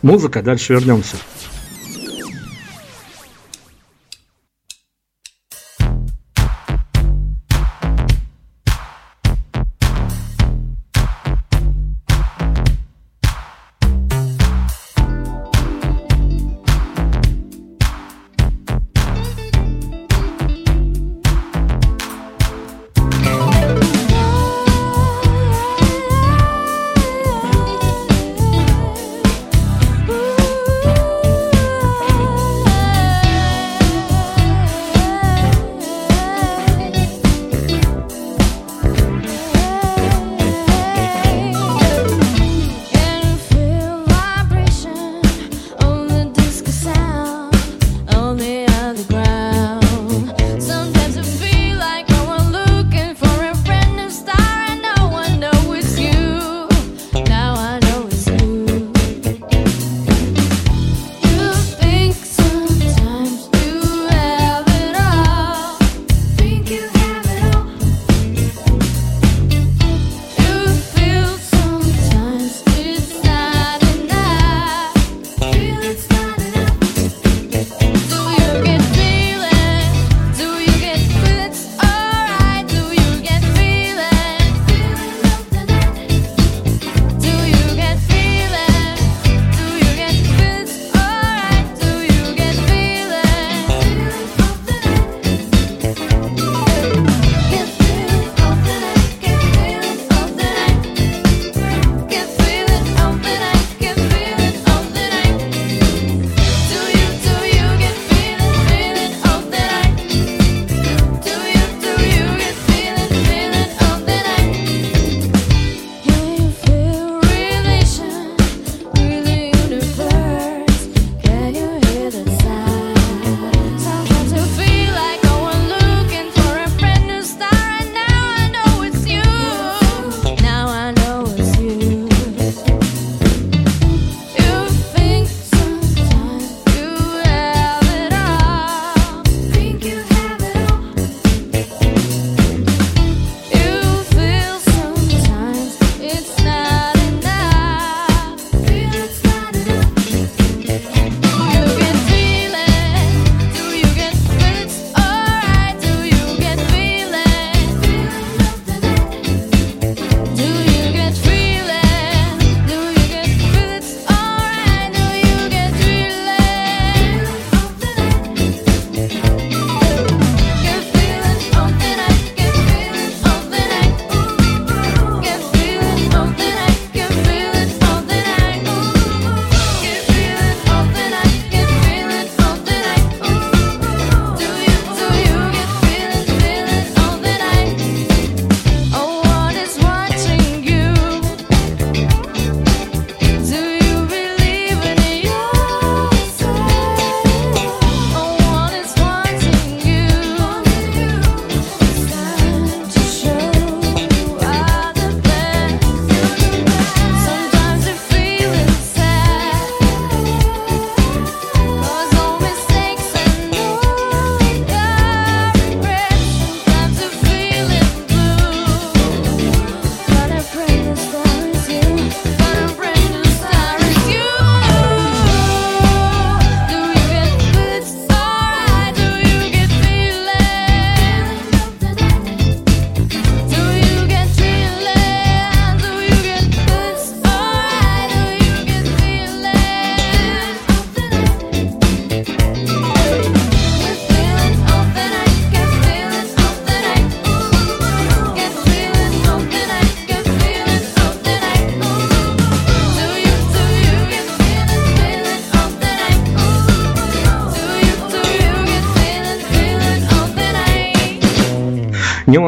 Музыка, 0.02 0.42
дальше 0.42 0.74
вернемся. 0.74 1.16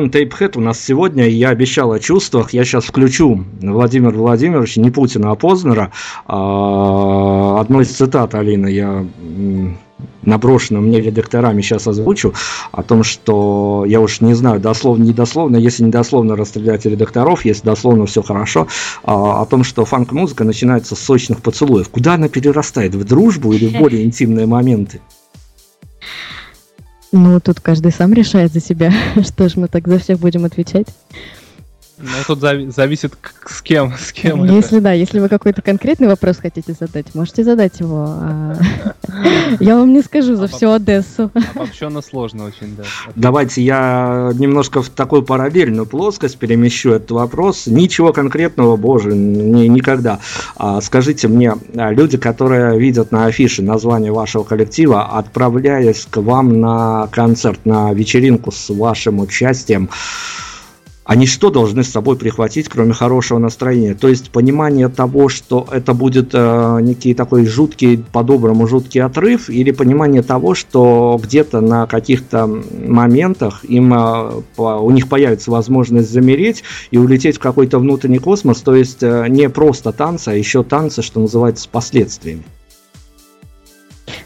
Неон 0.00 0.10
Тейпхед 0.10 0.56
у 0.56 0.60
нас 0.60 0.80
сегодня, 0.80 1.28
и 1.28 1.32
я 1.32 1.50
обещал 1.50 1.92
о 1.92 2.00
чувствах. 2.00 2.54
Я 2.54 2.64
сейчас 2.64 2.84
включу 2.86 3.44
Владимир 3.60 4.12
Владимирович, 4.12 4.76
не 4.76 4.90
Путина, 4.90 5.30
а 5.30 5.34
Познера. 5.34 5.92
А, 6.26 7.60
одной 7.60 7.84
из 7.84 7.90
цитат, 7.90 8.34
Алина, 8.34 8.66
я 8.66 9.06
наброшенным 10.22 10.86
мне 10.86 11.02
редакторами 11.02 11.60
сейчас 11.60 11.86
озвучу, 11.86 12.32
о 12.72 12.82
том, 12.82 13.04
что 13.04 13.84
я 13.86 14.00
уж 14.00 14.22
не 14.22 14.32
знаю, 14.32 14.58
дословно, 14.58 15.04
не 15.04 15.12
дословно, 15.12 15.58
если 15.58 15.84
не 15.84 15.90
дословно 15.90 16.34
расстрелять 16.34 16.86
редакторов, 16.86 17.44
если 17.44 17.66
дословно 17.66 18.06
все 18.06 18.22
хорошо, 18.22 18.68
а, 19.04 19.42
о 19.42 19.44
том, 19.44 19.64
что 19.64 19.84
фанк-музыка 19.84 20.44
начинается 20.44 20.96
с 20.96 21.00
сочных 21.00 21.42
поцелуев. 21.42 21.90
Куда 21.90 22.14
она 22.14 22.30
перерастает? 22.30 22.94
В 22.94 23.04
дружбу 23.04 23.52
или 23.52 23.66
в 23.66 23.78
более 23.78 24.04
интимные 24.06 24.46
моменты? 24.46 25.00
Ну, 27.12 27.40
тут 27.40 27.60
каждый 27.60 27.92
сам 27.92 28.12
решает 28.12 28.52
за 28.52 28.60
себя. 28.60 28.92
Что 29.22 29.48
ж, 29.48 29.56
мы 29.56 29.68
так 29.68 29.88
за 29.88 29.98
всех 29.98 30.18
будем 30.18 30.44
отвечать. 30.44 30.86
Ну, 32.02 32.08
тут 32.26 32.38
зави- 32.42 32.70
зависит 32.74 33.14
к- 33.16 33.50
с 33.50 33.60
кем, 33.60 33.92
с 33.96 34.12
кем 34.12 34.44
Если 34.44 34.78
да, 34.80 34.92
если 34.92 35.20
вы 35.20 35.28
какой-то 35.28 35.60
конкретный 35.60 36.06
вопрос 36.08 36.38
хотите 36.38 36.72
задать, 36.72 37.14
можете 37.14 37.44
задать 37.44 37.80
его. 37.80 38.06
а 38.08 38.56
Я 39.60 39.76
вам 39.76 39.92
не 39.92 40.00
скажу 40.02 40.34
за 40.36 40.46
всю 40.48 40.70
Одессу. 40.70 41.30
это. 41.34 41.44
Обобщенно 41.54 42.00
сложно 42.00 42.44
очень, 42.44 42.74
да. 42.76 42.84
Давайте 43.16 43.62
я 43.62 44.30
немножко 44.34 44.82
в 44.82 44.88
такую 44.88 45.22
параллельную 45.22 45.84
плоскость 45.86 46.38
перемещу 46.38 46.90
этот 46.90 47.10
вопрос. 47.10 47.66
Ничего 47.66 48.12
конкретного, 48.12 48.76
боже, 48.76 49.12
ни- 49.14 49.66
никогда. 49.66 50.20
А, 50.56 50.80
скажите 50.80 51.28
мне, 51.28 51.54
а, 51.76 51.90
люди, 51.92 52.16
которые 52.16 52.78
видят 52.78 53.12
на 53.12 53.26
афише 53.26 53.62
название 53.62 54.12
вашего 54.12 54.44
коллектива, 54.44 55.04
отправляясь 55.18 56.06
к 56.10 56.16
вам 56.18 56.60
на 56.60 57.08
концерт, 57.12 57.60
на 57.66 57.92
вечеринку 57.92 58.52
с 58.52 58.70
вашим 58.70 59.20
участием, 59.20 59.90
они 61.04 61.26
что 61.26 61.50
должны 61.50 61.82
с 61.82 61.90
собой 61.90 62.16
прихватить, 62.16 62.68
кроме 62.68 62.92
хорошего 62.92 63.38
настроения? 63.38 63.94
То 63.94 64.08
есть 64.08 64.30
понимание 64.30 64.88
того, 64.88 65.28
что 65.28 65.66
это 65.70 65.94
будет 65.94 66.30
э, 66.34 66.78
некий 66.82 67.14
такой 67.14 67.46
жуткий, 67.46 67.98
по-доброму 67.98 68.66
жуткий 68.66 69.02
отрыв, 69.02 69.48
или 69.48 69.70
понимание 69.70 70.22
того, 70.22 70.54
что 70.54 71.18
где-то 71.22 71.60
на 71.60 71.86
каких-то 71.86 72.46
моментах 72.46 73.64
им, 73.64 73.92
э, 73.94 74.42
по- 74.56 74.78
у 74.78 74.90
них 74.90 75.08
появится 75.08 75.50
возможность 75.50 76.10
замереть 76.10 76.62
и 76.90 76.98
улететь 76.98 77.36
в 77.36 77.40
какой-то 77.40 77.78
внутренний 77.78 78.18
космос, 78.18 78.60
то 78.60 78.74
есть 78.74 79.02
э, 79.02 79.26
не 79.28 79.48
просто 79.48 79.92
танцы, 79.92 80.28
а 80.28 80.34
еще 80.34 80.62
танцы, 80.62 81.02
что 81.02 81.20
называется, 81.20 81.64
с 81.64 81.66
последствиями. 81.66 82.44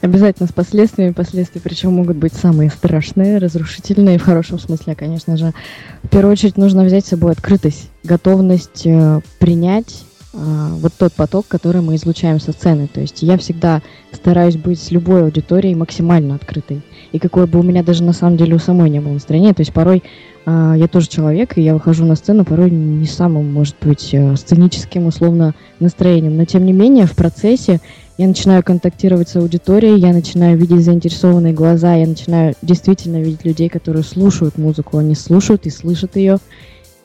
Обязательно 0.05 0.46
с 0.46 0.52
последствиями. 0.52 1.12
Последствия 1.12 1.62
причем 1.62 1.94
могут 1.94 2.18
быть 2.18 2.34
самые 2.34 2.68
страшные, 2.68 3.38
разрушительные, 3.38 4.18
в 4.18 4.22
хорошем 4.22 4.59
смысле, 4.59 4.94
конечно 4.94 5.38
же. 5.38 5.55
В 6.02 6.09
первую 6.09 6.32
очередь 6.32 6.59
нужно 6.59 6.84
взять 6.84 7.07
с 7.07 7.09
собой 7.09 7.32
открытость, 7.32 7.88
готовность 8.02 8.82
э, 8.84 9.20
принять 9.38 10.05
э, 10.34 10.36
вот 10.36 10.92
тот 10.98 11.14
поток, 11.14 11.46
который 11.48 11.80
мы 11.80 11.94
излучаем 11.94 12.38
со 12.38 12.52
сцены. 12.52 12.86
То 12.86 13.00
есть 13.00 13.22
я 13.22 13.38
всегда 13.38 13.80
стараюсь 14.12 14.59
быть 14.59 14.78
с 14.78 14.90
любой 14.90 15.22
аудиторией 15.22 15.74
максимально 15.74 16.34
открытой. 16.34 16.82
И 17.12 17.18
какое 17.18 17.46
бы 17.46 17.61
у 17.61 17.62
меня 17.62 17.82
даже 17.82 18.02
на 18.02 18.12
самом 18.12 18.36
деле 18.36 18.57
у 18.57 18.59
самой 18.59 18.90
не 18.90 19.00
было 19.00 19.14
настроения. 19.14 19.55
То 19.55 19.62
есть 19.62 19.72
порой 19.72 20.02
э, 20.44 20.74
я 20.76 20.86
тоже 20.86 21.09
человек, 21.09 21.57
и 21.57 21.62
я 21.62 21.72
выхожу 21.72 22.05
на 22.05 22.14
сцену 22.14 22.44
порой 22.44 22.70
не 22.70 23.07
самым, 23.07 23.50
может 23.50 23.76
быть, 23.80 24.11
э, 24.12 24.36
сценическим 24.36 25.07
условно 25.07 25.55
настроением. 25.80 26.36
Но 26.36 26.44
тем 26.44 26.66
не 26.66 26.74
менее 26.74 27.07
в 27.07 27.16
процессе 27.16 27.80
я 28.16 28.28
начинаю 28.28 28.62
контактировать 28.62 29.28
с 29.28 29.36
аудиторией, 29.36 29.98
я 29.98 30.12
начинаю 30.12 30.56
видеть 30.56 30.84
заинтересованные 30.84 31.52
глаза, 31.52 31.94
я 31.94 32.06
начинаю 32.06 32.54
действительно 32.62 33.20
видеть 33.20 33.44
людей, 33.44 33.68
которые 33.68 34.04
слушают 34.04 34.56
музыку, 34.56 34.98
они 34.98 35.14
слушают 35.14 35.66
и 35.66 35.70
слышат 35.70 36.16
ее. 36.16 36.38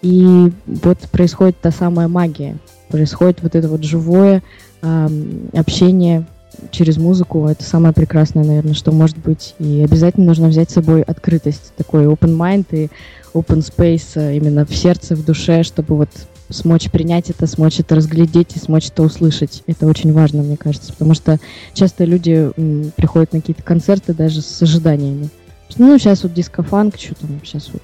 И 0.02 0.52
вот 0.66 1.00
происходит 1.12 1.58
та 1.60 1.72
самая 1.72 2.08
магия, 2.08 2.58
происходит 2.90 3.42
вот 3.42 3.56
это 3.56 3.68
вот 3.68 3.84
живое 3.84 4.44
ам, 4.82 5.50
общение 5.54 6.26
через 6.72 6.98
музыку. 6.98 7.48
Это 7.48 7.64
самое 7.64 7.94
прекрасное, 7.94 8.44
наверное, 8.44 8.74
что 8.74 8.92
может 8.92 9.18
быть. 9.18 9.56
И 9.60 9.82
обязательно 9.84 10.28
нужно 10.28 10.48
взять 10.48 10.70
с 10.70 10.74
собой 10.74 11.02
открытость, 11.02 11.74
такой 11.76 12.06
open 12.06 12.38
mind 12.38 12.66
и 12.72 12.90
open 13.34 13.60
space 13.60 14.12
э, 14.16 14.38
именно 14.38 14.66
в 14.66 14.76
сердце, 14.76 15.16
в 15.16 15.26
душе, 15.26 15.64
чтобы 15.64 15.96
вот 15.96 16.10
смочь 16.50 16.90
принять 16.90 17.30
это, 17.30 17.48
смочь 17.48 17.80
это 17.80 17.96
разглядеть 17.96 18.56
и 18.56 18.60
смочь 18.60 18.88
это 18.88 19.04
услышать. 19.04 19.64
Это 19.68 19.88
очень 19.88 20.14
важно, 20.14 20.42
мне 20.42 20.58
кажется, 20.58 20.92
потому 20.94 21.14
что 21.14 21.40
часто 21.74 22.06
люди 22.06 22.52
м, 22.58 22.92
приходят 22.96 23.34
на 23.34 23.40
какие-то 23.40 23.64
концерты 23.64 24.14
даже 24.14 24.42
с 24.42 24.62
ожиданиями. 24.62 25.30
Ну, 25.78 25.98
сейчас 25.98 26.24
вот 26.24 26.34
диско-фанк, 26.34 26.96
что 26.98 27.16
там, 27.16 27.40
сейчас 27.44 27.70
вот. 27.72 27.84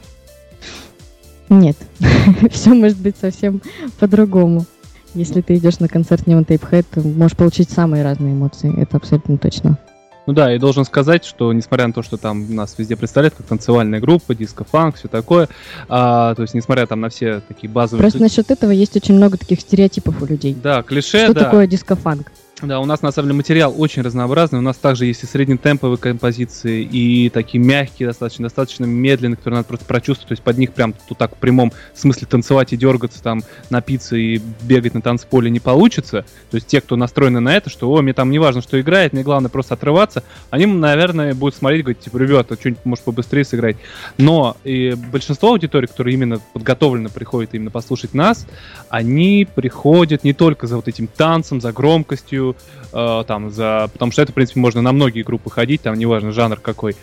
Нет, 1.49 1.77
все 2.51 2.73
может 2.73 2.97
быть 2.97 3.15
совсем 3.17 3.61
по-другому. 3.99 4.65
Если 5.13 5.41
ты 5.41 5.55
идешь 5.55 5.79
на 5.79 5.87
концерт 5.87 6.27
Neon 6.27 6.45
Tape 6.45 6.69
Head, 6.69 7.15
можешь 7.15 7.37
получить 7.37 7.69
самые 7.69 8.03
разные 8.03 8.33
эмоции, 8.33 8.73
это 8.81 8.97
абсолютно 8.97 9.37
точно. 9.37 9.77
Ну 10.25 10.33
да, 10.33 10.53
и 10.53 10.57
должен 10.57 10.85
сказать, 10.85 11.23
что 11.23 11.53
несмотря 11.53 11.87
на 11.87 11.93
то, 11.93 12.01
что 12.01 12.17
там 12.17 12.55
нас 12.55 12.75
везде 12.77 12.95
представляют 12.95 13.35
как 13.35 13.45
танцевальная 13.45 13.99
группа, 13.99 14.33
диско-фанк, 14.33 14.95
все 14.95 15.07
такое, 15.07 15.49
а, 15.87 16.33
то 16.35 16.41
есть 16.41 16.53
несмотря 16.53 16.87
там 16.87 17.01
на 17.01 17.09
все 17.09 17.41
такие 17.47 17.69
базовые... 17.69 18.01
Просто 18.01 18.21
насчет 18.21 18.49
этого 18.49 18.71
есть 18.71 18.95
очень 18.95 19.15
много 19.15 19.37
таких 19.37 19.59
стереотипов 19.61 20.21
у 20.21 20.25
людей. 20.25 20.55
Да, 20.61 20.81
клише, 20.81 21.25
Что 21.25 21.33
да. 21.33 21.43
такое 21.45 21.67
диско-фанк? 21.67 22.31
Да, 22.61 22.79
у 22.79 22.85
нас 22.85 23.01
на 23.01 23.11
самом 23.11 23.27
деле 23.27 23.37
материал 23.37 23.75
очень 23.77 24.01
разнообразный. 24.01 24.59
У 24.59 24.61
нас 24.61 24.77
также 24.77 25.05
есть 25.05 25.23
и 25.23 25.25
среднетемповые 25.25 25.97
композиции, 25.97 26.83
и 26.83 27.29
такие 27.29 27.61
мягкие, 27.61 28.07
достаточно, 28.07 28.43
достаточно 28.43 28.85
медленные, 28.85 29.35
которые 29.35 29.57
надо 29.57 29.67
просто 29.67 29.85
прочувствовать. 29.85 30.29
То 30.29 30.31
есть 30.33 30.41
под 30.41 30.57
них 30.57 30.71
прям 30.71 30.93
тут 30.93 31.17
так 31.17 31.35
в 31.35 31.37
прямом 31.37 31.73
смысле 31.93 32.27
танцевать 32.27 32.71
и 32.71 32.77
дергаться, 32.77 33.21
там, 33.21 33.43
напиться 33.69 34.15
и 34.15 34.39
бегать 34.61 34.93
на 34.93 35.01
танцполе 35.01 35.51
не 35.51 35.59
получится. 35.59 36.25
То 36.49 36.55
есть 36.55 36.67
те, 36.67 36.79
кто 36.79 36.95
настроены 36.95 37.41
на 37.41 37.53
это, 37.53 37.69
что, 37.69 37.91
о, 37.91 38.01
мне 38.01 38.13
там 38.13 38.31
не 38.31 38.39
важно, 38.39 38.61
что 38.61 38.79
играет, 38.79 39.11
мне 39.11 39.23
главное 39.23 39.49
просто 39.49 39.73
отрываться, 39.73 40.23
они, 40.49 40.65
наверное, 40.65 41.33
будут 41.33 41.55
смотреть, 41.55 41.81
говорить, 41.81 41.99
типа, 41.99 42.17
ребята, 42.17 42.55
что-нибудь, 42.55 42.85
может, 42.85 43.03
побыстрее 43.03 43.43
сыграть. 43.43 43.75
Но 44.17 44.55
и 44.63 44.95
большинство 45.11 45.49
аудитории, 45.49 45.87
которые 45.87 46.13
именно 46.13 46.39
подготовлено 46.53 47.09
приходят 47.09 47.53
именно 47.53 47.69
послушать 47.69 48.13
нас, 48.13 48.47
они 48.87 49.45
приходят 49.53 50.23
не 50.23 50.31
только 50.31 50.67
за 50.67 50.77
вот 50.77 50.87
этим 50.87 51.07
танцем, 51.07 51.59
за 51.59 51.73
громкостью, 51.73 52.44
э, 52.93 53.23
там, 53.27 53.49
за... 53.49 53.89
потому 53.91 54.11
что 54.11 54.21
это, 54.21 54.31
в 54.31 54.35
принципе, 54.35 54.59
можно 54.59 54.81
на 54.81 54.91
многие 54.91 55.23
группы 55.23 55.49
ходить, 55.49 55.81
там, 55.81 55.95
неважно, 55.95 56.31
жанр 56.31 56.59
какой, 56.59 56.95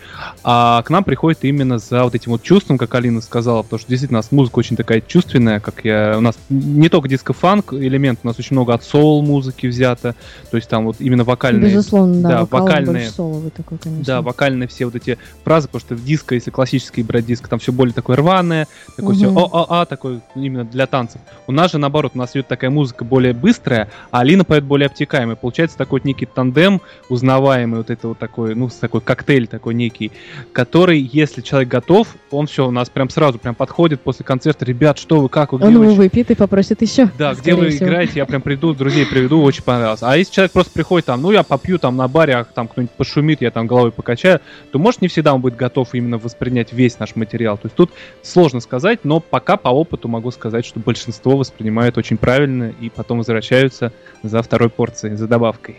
а 0.43 0.81
к 0.83 0.89
нам 0.89 1.03
приходит 1.03 1.43
именно 1.43 1.79
за 1.79 2.03
вот 2.03 2.15
этим 2.15 2.31
вот 2.31 2.43
чувством, 2.43 2.77
как 2.77 2.93
Алина 2.95 3.21
сказала, 3.21 3.63
потому 3.63 3.79
что 3.79 3.89
действительно 3.89 4.19
у 4.19 4.21
нас 4.21 4.31
музыка 4.31 4.59
очень 4.59 4.75
такая 4.75 5.01
чувственная, 5.01 5.59
как 5.59 5.83
я... 5.83 6.15
У 6.17 6.21
нас 6.21 6.35
не 6.49 6.89
только 6.89 7.09
диско-фанк 7.09 7.73
элемент, 7.73 8.19
у 8.23 8.27
нас 8.27 8.39
очень 8.39 8.55
много 8.55 8.73
от 8.73 8.83
соул-музыки 8.83 9.67
взято, 9.67 10.15
то 10.51 10.57
есть 10.57 10.69
там 10.69 10.85
вот 10.85 10.97
именно 10.99 11.23
вокальные... 11.23 11.71
Безусловно, 11.71 12.21
да, 12.21 12.29
да, 12.29 12.39
вокал 12.41 12.67
вокальные- 12.67 13.09
соловый 13.09 13.51
такой, 13.51 13.77
конечно. 13.77 14.05
Да, 14.05 14.21
вокальные 14.21 14.67
все 14.67 14.85
вот 14.85 14.95
эти 14.95 15.17
фразы, 15.43 15.67
потому 15.67 15.81
что 15.81 15.95
в 15.95 16.03
диско, 16.05 16.35
если 16.35 16.51
классический 16.51 17.03
брать 17.03 17.25
диск, 17.25 17.47
там 17.47 17.59
все 17.59 17.71
более 17.71 17.93
такое 17.93 18.15
рваное, 18.17 18.67
такое 18.95 19.15
все 19.15 19.29
Мгм. 19.29 19.37
о-а-а, 19.37 19.85
такое 19.85 20.21
именно 20.35 20.63
для 20.63 20.85
танцев. 20.87 21.21
У 21.47 21.51
нас 21.51 21.71
же 21.71 21.77
наоборот, 21.77 22.11
у 22.15 22.17
нас 22.17 22.31
идет 22.31 22.47
такая 22.47 22.69
музыка 22.69 23.03
более 23.03 23.33
быстрая, 23.33 23.89
а 24.11 24.19
Алина 24.19 24.43
поет 24.43 24.63
более 24.63 24.87
обтекаемая. 24.87 25.32
Получается 25.35 25.77
такой 25.77 25.99
вот 25.99 26.05
некий 26.05 26.25
тандем, 26.25 26.81
узнаваемый, 27.09 27.79
вот 27.79 27.89
это 27.89 28.09
вот 28.09 28.19
такой, 28.19 28.55
ну, 28.55 28.69
такой 28.69 29.01
коктейль 29.01 29.47
такой 29.47 29.73
некий, 29.73 30.11
который, 30.51 30.99
если 30.99 31.41
человек 31.41 31.69
готов, 31.69 32.15
он 32.31 32.47
все 32.47 32.67
у 32.67 32.71
нас 32.71 32.89
прям 32.89 33.09
сразу 33.09 33.39
прям 33.39 33.55
подходит 33.55 34.01
после 34.01 34.25
концерта, 34.25 34.65
ребят, 34.65 34.97
что 34.97 35.21
вы, 35.21 35.29
как 35.29 35.53
вы, 35.53 35.59
где 35.59 35.67
Он 35.67 35.77
вы 35.77 35.85
его 35.85 35.95
выпьет 35.95 36.31
и 36.31 36.35
попросит 36.35 36.81
еще. 36.81 37.09
да, 37.17 37.33
где 37.33 37.55
вы 37.55 37.69
играете, 37.69 38.13
я 38.15 38.25
прям 38.25 38.41
приду, 38.41 38.73
друзей 38.73 39.05
приведу, 39.05 39.41
очень 39.41 39.63
понравилось. 39.63 40.01
А 40.01 40.17
если 40.17 40.33
человек 40.33 40.51
просто 40.51 40.73
приходит 40.73 41.05
там, 41.05 41.21
ну 41.21 41.31
я 41.31 41.43
попью 41.43 41.79
там 41.79 41.95
на 41.95 42.07
баре, 42.07 42.35
а 42.35 42.43
там 42.43 42.67
кто-нибудь 42.67 42.95
пошумит, 42.95 43.41
я 43.41 43.51
там 43.51 43.67
головой 43.67 43.91
покачаю, 43.91 44.41
то 44.71 44.79
может 44.79 45.01
не 45.01 45.07
всегда 45.07 45.33
он 45.33 45.41
будет 45.41 45.55
готов 45.55 45.93
именно 45.93 46.17
воспринять 46.17 46.73
весь 46.73 46.99
наш 46.99 47.15
материал. 47.15 47.57
То 47.57 47.67
есть 47.67 47.75
тут 47.75 47.91
сложно 48.21 48.59
сказать, 48.59 48.99
но 49.03 49.19
пока 49.19 49.57
по 49.57 49.69
опыту 49.69 50.07
могу 50.07 50.31
сказать, 50.31 50.65
что 50.65 50.79
большинство 50.79 51.37
воспринимают 51.37 51.97
очень 51.97 52.17
правильно 52.17 52.73
и 52.79 52.89
потом 52.89 53.19
возвращаются 53.19 53.91
за 54.23 54.41
второй 54.41 54.69
порцией, 54.69 55.15
за 55.23 55.27
добавкой. 55.27 55.77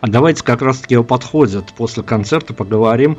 А 0.00 0.08
давайте 0.08 0.44
как 0.44 0.62
раз-таки 0.62 0.96
о 0.96 1.02
подходят 1.02 1.72
после 1.76 2.02
концерта 2.02 2.54
поговорим. 2.54 3.16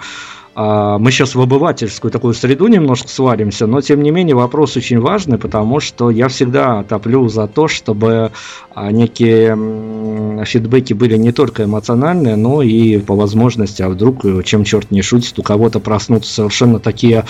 А, 0.54 0.98
Мы 0.98 1.12
сейчас 1.12 1.36
в 1.36 1.42
обывательскую 1.42 2.12
такую 2.12 2.34
среду 2.34 2.68
немножко 2.68 3.10
сваримся, 3.10 3.68
но 3.68 3.82
тем 3.82 4.02
не 4.02 4.12
менее 4.12 4.36
вопрос 4.36 4.78
очень 4.78 5.00
важный, 5.00 5.38
потому 5.38 5.80
что 5.80 6.10
я 6.10 6.28
всегда 6.28 6.84
топлю 6.84 7.28
за 7.30 7.48
то, 7.48 7.68
чтобы 7.68 8.32
а, 8.74 8.92
некие 8.92 10.46
фидбэки 10.46 10.94
были 10.94 11.18
не 11.18 11.32
только 11.32 11.64
эмоциональные, 11.64 12.36
но 12.36 12.62
и 12.62 13.00
по 13.00 13.16
возможности, 13.16 13.82
а 13.82 13.90
вдруг, 13.90 14.24
э, 14.24 14.44
чем 14.44 14.64
черт 14.64 14.92
не 14.92 15.02
шутит, 15.02 15.38
у 15.40 15.44
кого-то 15.44 15.80
проснутся 15.80 16.34
совершенно 16.34 16.80
такие 16.80 17.26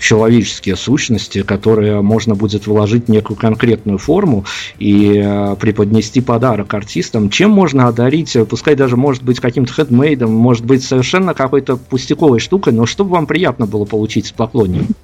человеческие 0.00 0.76
сущности, 0.76 1.42
которые 1.42 2.02
можно 2.02 2.34
будет 2.34 2.66
вложить 2.66 3.06
в 3.06 3.08
некую 3.08 3.36
конкретную 3.36 3.98
форму 3.98 4.44
и 4.78 5.20
э, 5.24 5.56
преподнести 5.60 6.20
подарок 6.20 6.72
артистам. 6.74 7.30
Чем 7.30 7.50
можно 7.50 7.88
одарить, 7.88 8.34
э, 8.36 8.44
пускай 8.44 8.74
даже 8.74 8.96
может 8.96 9.22
быть 9.22 9.40
каким-то 9.40 9.72
хедмейдом, 9.72 10.32
может 10.32 10.64
быть 10.64 10.84
совершенно 10.84 11.34
какой-то 11.34 11.76
пустяковой 11.76 12.38
штукой, 12.38 12.72
но 12.72 12.86
чтобы 12.86 13.10
вам 13.12 13.26
приятно 13.26 13.66
было 13.66 13.84
получить 13.84 14.26
с 14.26 14.32
поклонником. 14.32 14.94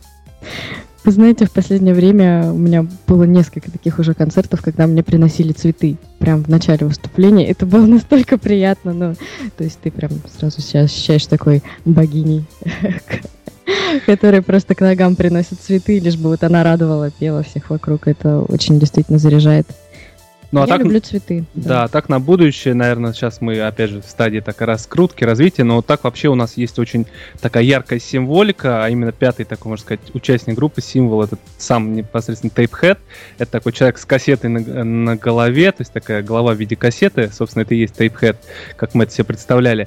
Вы 1.09 1.12
знаете, 1.12 1.46
в 1.46 1.53
последнее 1.53 1.94
время 1.94 2.53
у 2.53 2.59
меня 2.59 2.86
было 3.07 3.22
несколько 3.22 3.70
таких 3.70 3.99
уже 3.99 4.12
концертов, 4.12 4.61
когда 4.61 4.86
мне 4.86 5.03
приносили 5.03 5.53
цветы 5.53 5.96
прям 6.18 6.44
в 6.44 6.49
начале 6.49 6.86
выступления. 6.86 7.46
Это 7.46 7.64
было 7.64 7.86
настолько 7.86 8.36
приятно, 8.36 8.92
ну, 8.92 9.14
то 9.57 9.64
есть 9.64 9.78
ты 9.80 9.90
прям 9.90 10.11
сразу 10.38 10.61
себя 10.61 10.82
ощущаешь 10.82 11.24
такой 11.26 11.62
богиней, 11.86 12.44
которая 14.06 14.42
просто 14.42 14.74
к 14.74 14.80
ногам 14.80 15.16
приносит 15.16 15.60
цветы, 15.60 15.98
лишь 15.98 16.16
бы 16.16 16.30
вот 16.30 16.42
она 16.44 16.62
радовала, 16.62 17.10
пела 17.10 17.42
всех 17.42 17.70
вокруг. 17.70 18.08
Это 18.08 18.40
очень 18.40 18.78
действительно 18.78 19.18
заряжает. 19.18 19.66
Ну, 20.50 20.60
а 20.60 20.62
Я 20.62 20.68
так, 20.68 20.80
люблю 20.80 20.98
цветы. 21.00 21.44
да, 21.52 21.88
так 21.88 22.08
на 22.08 22.20
будущее, 22.20 22.72
наверное, 22.72 23.12
сейчас 23.12 23.42
мы, 23.42 23.60
опять 23.60 23.90
же, 23.90 24.00
в 24.00 24.06
стадии 24.06 24.40
так 24.40 24.58
раскрутки, 24.62 25.22
развития, 25.22 25.62
но 25.62 25.76
вот 25.76 25.86
так 25.86 26.04
вообще 26.04 26.28
у 26.28 26.34
нас 26.34 26.56
есть 26.56 26.78
очень 26.78 27.06
такая 27.42 27.64
яркая 27.64 27.98
символика, 27.98 28.82
а 28.82 28.88
именно 28.88 29.12
пятый 29.12 29.44
такой, 29.44 29.68
можно 29.70 29.84
сказать, 29.84 30.00
участник 30.14 30.56
группы, 30.56 30.80
символ, 30.80 31.22
это 31.22 31.36
сам 31.58 31.92
непосредственно 31.92 32.50
тейпхед, 32.50 32.98
это 33.36 33.50
такой 33.50 33.72
человек 33.72 33.98
с 33.98 34.06
кассетой 34.06 34.48
на, 34.48 34.84
на 34.84 35.16
голове, 35.16 35.70
то 35.70 35.82
есть 35.82 35.92
такая 35.92 36.22
голова 36.22 36.54
в 36.54 36.56
виде 36.56 36.76
кассеты, 36.76 37.30
собственно, 37.30 37.64
это 37.64 37.74
и 37.74 37.80
есть 37.80 37.98
тейпхед, 37.98 38.38
как 38.76 38.94
мы 38.94 39.04
это 39.04 39.12
себе 39.12 39.24
представляли. 39.24 39.86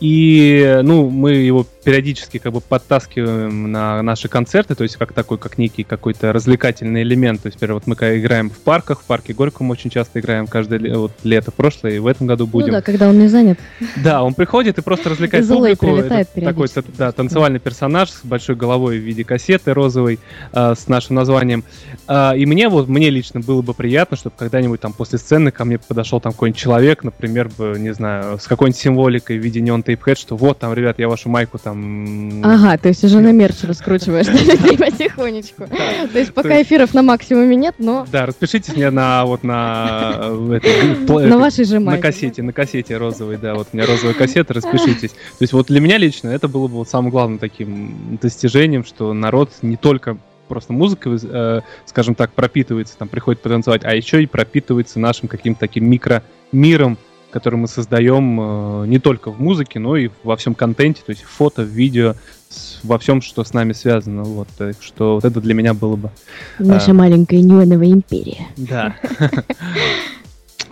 И, 0.00 0.80
ну, 0.82 1.08
мы 1.08 1.32
его 1.32 1.66
периодически 1.84 2.38
как 2.38 2.52
бы 2.52 2.60
подтаскиваем 2.60 3.70
на 3.70 4.02
наши 4.02 4.28
концерты, 4.28 4.74
то 4.74 4.82
есть 4.82 4.96
как 4.96 5.12
такой, 5.12 5.38
как 5.38 5.58
некий 5.58 5.84
какой-то 5.84 6.32
развлекательный 6.32 7.02
элемент. 7.02 7.42
То 7.42 7.46
есть, 7.46 7.60
например, 7.60 7.74
вот 7.74 7.86
мы 7.86 7.94
играем 7.94 8.50
в 8.50 8.58
парках, 8.58 9.00
в 9.00 9.04
парке 9.04 9.34
Горького 9.34 9.66
мы 9.66 9.72
очень 9.72 9.90
часто 9.90 10.20
играем 10.20 10.46
каждое 10.46 10.78
ле- 10.78 10.96
вот, 10.96 11.12
лето 11.22 11.50
прошлое, 11.50 11.92
и 11.92 11.98
в 11.98 12.06
этом 12.06 12.26
году 12.26 12.46
будем. 12.46 12.68
Ну 12.68 12.72
да, 12.72 12.82
когда 12.82 13.08
он 13.08 13.18
не 13.18 13.28
занят. 13.28 13.58
Да, 14.02 14.22
он 14.22 14.34
приходит 14.34 14.78
и 14.78 14.82
просто 14.82 15.10
развлекает 15.10 15.44
Злой 15.44 15.76
публику. 15.76 16.12
Это 16.14 16.40
такой 16.40 16.68
да, 16.96 17.12
танцевальный 17.12 17.60
персонаж 17.60 18.10
с 18.10 18.24
большой 18.24 18.56
головой 18.56 18.98
в 18.98 19.02
виде 19.02 19.24
кассеты 19.24 19.74
розовой 19.74 20.18
а, 20.52 20.74
с 20.74 20.88
нашим 20.88 21.16
названием. 21.16 21.64
А, 22.06 22.32
и 22.34 22.46
мне 22.46 22.68
вот, 22.68 22.88
мне 22.88 23.10
лично 23.10 23.40
было 23.40 23.62
бы 23.62 23.74
приятно, 23.74 24.16
чтобы 24.16 24.34
когда-нибудь 24.38 24.80
там 24.80 24.92
после 24.92 25.18
сцены 25.18 25.50
ко 25.50 25.64
мне 25.64 25.78
подошел 25.78 26.20
там 26.20 26.32
какой-нибудь 26.32 26.60
человек, 26.60 27.04
например, 27.04 27.50
бы, 27.56 27.76
не 27.78 27.92
знаю, 27.92 28.38
с 28.38 28.46
какой-нибудь 28.46 28.80
символикой 28.80 29.38
в 29.38 29.42
виде 29.42 29.60
неон 29.60 29.82
тейпхед, 29.84 30.18
что 30.18 30.36
вот 30.36 30.58
там, 30.58 30.74
ребят, 30.74 30.98
я 30.98 31.08
вашу 31.08 31.28
майку 31.28 31.58
там... 31.58 32.42
Ага, 32.44 32.78
то 32.78 32.88
есть 32.88 33.04
уже 33.04 33.20
на 33.20 33.32
мерч 33.32 33.62
раскручиваешь 33.62 34.26
людей 34.26 34.76
потихонечку. 34.78 35.64
То 36.12 36.18
есть 36.18 36.34
пока 36.34 36.60
эфиров 36.62 36.94
на 36.94 37.02
максимуме 37.02 37.56
нет, 37.56 37.76
но 37.78 38.06
Да, 38.10 38.26
распишитесь 38.26 38.74
мне 38.74 38.90
на 38.90 39.24
вот 39.24 39.44
на 39.44 40.18
э, 40.22 40.60
пла- 41.06 41.26
на 41.26 41.38
вашей 41.38 41.64
же 41.64 41.74
на 41.78 41.86
майке. 41.92 42.02
кассете, 42.02 42.42
на 42.42 42.52
кассете 42.52 42.96
розовой, 42.96 43.36
да, 43.36 43.54
вот 43.54 43.68
у 43.72 43.76
меня 43.76 43.86
розовая 43.86 44.14
кассета, 44.14 44.54
распишитесь. 44.54 45.10
То 45.10 45.42
есть 45.42 45.52
вот 45.52 45.66
для 45.66 45.80
меня 45.80 45.98
лично 45.98 46.28
это 46.28 46.48
было 46.48 46.68
бы 46.68 46.74
вот 46.74 46.88
самым 46.88 47.10
главным 47.10 47.38
таким 47.38 48.18
достижением, 48.20 48.84
что 48.84 49.12
народ 49.12 49.50
не 49.62 49.76
только 49.76 50.16
просто 50.48 50.72
музыкой, 50.72 51.18
э, 51.22 51.60
скажем 51.86 52.14
так, 52.14 52.32
пропитывается, 52.32 52.96
там 52.98 53.08
приходит 53.08 53.40
потанцевать, 53.42 53.84
а 53.84 53.94
еще 53.94 54.22
и 54.22 54.26
пропитывается 54.26 54.98
нашим 54.98 55.28
каким-то 55.28 55.60
таким 55.60 55.86
микромиром, 55.86 56.98
который 57.34 57.56
мы 57.56 57.66
создаем 57.66 58.38
э, 58.40 58.86
не 58.86 59.00
только 59.00 59.32
в 59.32 59.40
музыке, 59.40 59.80
но 59.80 59.96
и 59.96 60.08
во 60.22 60.36
всем 60.36 60.54
контенте, 60.54 61.02
то 61.04 61.10
есть 61.10 61.24
фото, 61.24 61.62
видео, 61.62 62.14
во 62.84 62.96
всем, 62.96 63.20
что 63.20 63.42
с 63.42 63.52
нами 63.52 63.72
связано. 63.72 64.22
Вот, 64.22 64.46
так 64.56 64.76
что 64.78 65.16
вот 65.16 65.24
это 65.24 65.40
для 65.40 65.52
меня 65.52 65.74
было 65.74 65.96
бы. 65.96 66.10
Наша 66.60 66.92
А. 66.92 66.94
маленькая 66.94 67.40
неоновая 67.40 67.88
империя. 67.88 68.46
Да. 68.56 68.94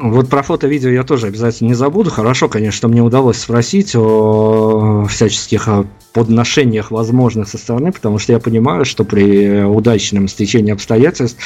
Вот 0.02 0.28
про 0.28 0.42
фото-видео 0.42 0.90
я 0.90 1.04
тоже 1.04 1.28
обязательно 1.28 1.68
не 1.68 1.74
забуду. 1.74 2.10
Хорошо, 2.10 2.48
конечно, 2.48 2.76
что 2.76 2.88
мне 2.88 3.00
удалось 3.00 3.38
спросить 3.38 3.94
о 3.94 5.06
всяческих 5.08 5.68
подношениях 6.12 6.90
возможных 6.90 7.46
со 7.46 7.56
стороны, 7.56 7.92
потому 7.92 8.18
что 8.18 8.32
я 8.32 8.40
понимаю, 8.40 8.84
что 8.84 9.04
при 9.04 9.62
удачном 9.62 10.26
стечении 10.26 10.72
обстоятельств 10.72 11.38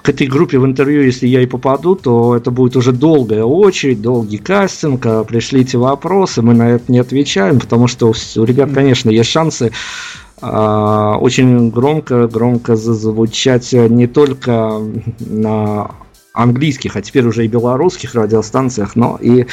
к 0.00 0.08
этой 0.08 0.26
группе 0.26 0.58
в 0.58 0.64
интервью, 0.64 1.02
если 1.02 1.26
я 1.26 1.42
и 1.42 1.46
попаду, 1.46 1.96
то 1.96 2.34
это 2.34 2.50
будет 2.50 2.76
уже 2.76 2.92
долгая 2.92 3.44
очередь, 3.44 4.00
долгий 4.00 4.38
кастинг, 4.38 5.04
а 5.04 5.22
пришлите 5.24 5.76
вопросы, 5.76 6.40
мы 6.40 6.54
на 6.54 6.70
это 6.70 6.90
не 6.90 7.00
отвечаем, 7.00 7.60
потому 7.60 7.88
что 7.88 8.14
у 8.36 8.44
ребят, 8.44 8.72
конечно, 8.72 9.10
есть 9.10 9.28
шансы 9.28 9.70
а, 10.40 11.18
очень 11.18 11.68
громко, 11.68 12.26
громко 12.26 12.74
зазвучать 12.74 13.70
не 13.74 14.06
только 14.06 14.80
на 15.20 15.90
английских, 16.38 16.96
а 16.96 17.02
теперь 17.02 17.26
уже 17.26 17.44
и 17.44 17.48
белорусских 17.48 18.14
радиостанциях, 18.14 18.94
но 18.94 19.18
и 19.20 19.46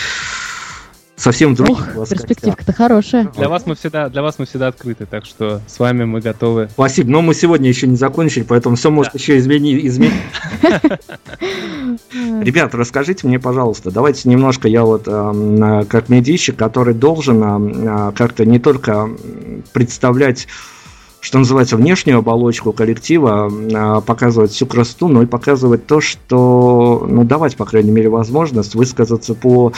совсем 1.16 1.56
в 1.56 1.58
других 1.58 1.96
Ох, 1.96 2.08
перспективка-то 2.08 2.74
хорошая. 2.74 3.32
Для 3.36 3.50
вас 3.50 3.66
мы 3.66 3.76
всегда, 3.76 4.10
для 4.10 4.22
вас 4.22 4.38
мы 4.38 4.46
всегда 4.46 4.68
открыты, 4.68 5.08
так 5.08 5.26
что 5.26 5.62
с 5.66 5.80
вами 5.80 6.04
мы 6.04 6.22
готовы. 6.22 6.70
Спасибо, 6.72 7.10
но 7.10 7.22
мы 7.24 7.34
сегодня 7.34 7.70
еще 7.70 7.88
не 7.88 7.96
закончили, 7.96 8.44
поэтому 8.44 8.76
все 8.76 8.92
может 8.92 9.16
еще 9.16 9.38
измени- 9.38 9.88
изменить. 9.88 10.14
Ребята, 12.14 12.78
расскажите 12.78 13.28
мне, 13.28 13.40
пожалуйста, 13.40 13.90
давайте 13.90 14.30
немножко 14.30 14.68
я 14.68 14.84
вот 14.84 15.08
эм, 15.08 15.82
э, 15.82 15.86
как 15.86 16.10
медийщик, 16.10 16.56
который 16.56 16.94
должен 16.94 17.42
эм, 17.44 17.88
э, 17.88 18.12
как-то 18.14 18.46
не 18.46 18.60
только 18.60 19.10
представлять 19.74 20.48
что 21.26 21.40
называется, 21.40 21.76
внешнюю 21.76 22.20
оболочку 22.20 22.72
коллектива, 22.72 23.50
э, 23.50 24.02
показывать 24.02 24.52
всю 24.52 24.68
красоту, 24.68 25.08
но 25.08 25.24
и 25.24 25.26
показывать 25.26 25.88
то, 25.88 26.00
что, 26.00 27.04
ну, 27.10 27.24
давать, 27.24 27.58
по 27.58 27.66
крайней 27.66 27.90
мере, 27.90 28.10
возможность 28.10 28.76
высказаться 28.76 29.34
по 29.34 29.74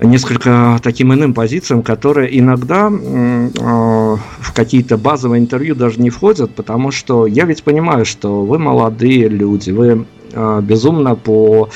несколько 0.00 0.80
таким 0.82 1.12
иным 1.12 1.34
позициям, 1.34 1.82
которые 1.82 2.38
иногда 2.38 2.90
э, 2.90 3.50
в 3.52 4.52
какие-то 4.54 4.96
базовые 4.96 5.42
интервью 5.42 5.74
даже 5.74 6.00
не 6.00 6.08
входят, 6.08 6.54
потому 6.54 6.90
что 6.90 7.26
я 7.26 7.44
ведь 7.44 7.62
понимаю, 7.62 8.06
что 8.06 8.46
вы 8.46 8.58
молодые 8.58 9.28
люди, 9.28 9.72
вы 9.72 10.06
э, 10.32 10.60
безумно 10.62 11.16
по 11.16 11.68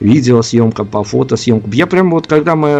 видеосъемкам, 0.00 0.88
по 0.88 1.04
фотосъемкам. 1.04 1.70
Я 1.70 1.86
прям 1.86 2.10
вот, 2.10 2.26
когда 2.26 2.56
мы 2.56 2.74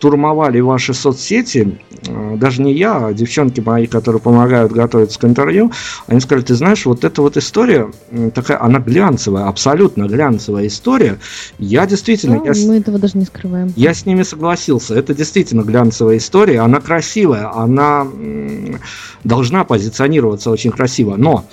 штурмовали 0.00 0.60
ваши 0.60 0.94
соцсети, 0.94 1.78
э, 2.08 2.36
даже 2.36 2.62
не 2.62 2.72
я, 2.72 3.08
а 3.08 3.12
девчонки 3.12 3.60
мои, 3.60 3.86
которые 3.86 4.18
помогают 4.22 4.72
готовиться 4.72 5.18
к 5.20 5.24
интервью, 5.24 5.72
они 6.06 6.20
сказали, 6.20 6.42
ты 6.42 6.54
знаешь, 6.54 6.86
вот 6.86 7.04
эта 7.04 7.20
вот 7.20 7.36
история 7.36 7.90
такая, 8.34 8.62
она 8.62 8.78
глянцевая, 8.78 9.46
абсолютно 9.46 10.04
глянцевая 10.08 10.68
история. 10.68 11.18
Я 11.58 11.84
действительно, 11.86 12.36
Ну, 12.36 12.46
я 12.46 12.54
с- 12.54 12.64
мы 12.64 12.78
этого 12.78 12.98
даже 12.98 13.18
не 13.18 13.26
скрываем. 13.26 13.74
я 13.76 13.92
с 13.92 14.06
ними 14.06 14.22
согласился. 14.22 14.94
Это 14.94 15.14
действительно 15.14 15.60
глянцевая 15.62 16.16
история. 16.16 16.60
Она 16.60 16.80
красивая, 16.80 17.50
она 17.54 18.06
должна 19.22 19.64
позиционироваться 19.64 20.50
очень 20.50 20.70
красиво. 20.70 21.16
Но 21.18 21.44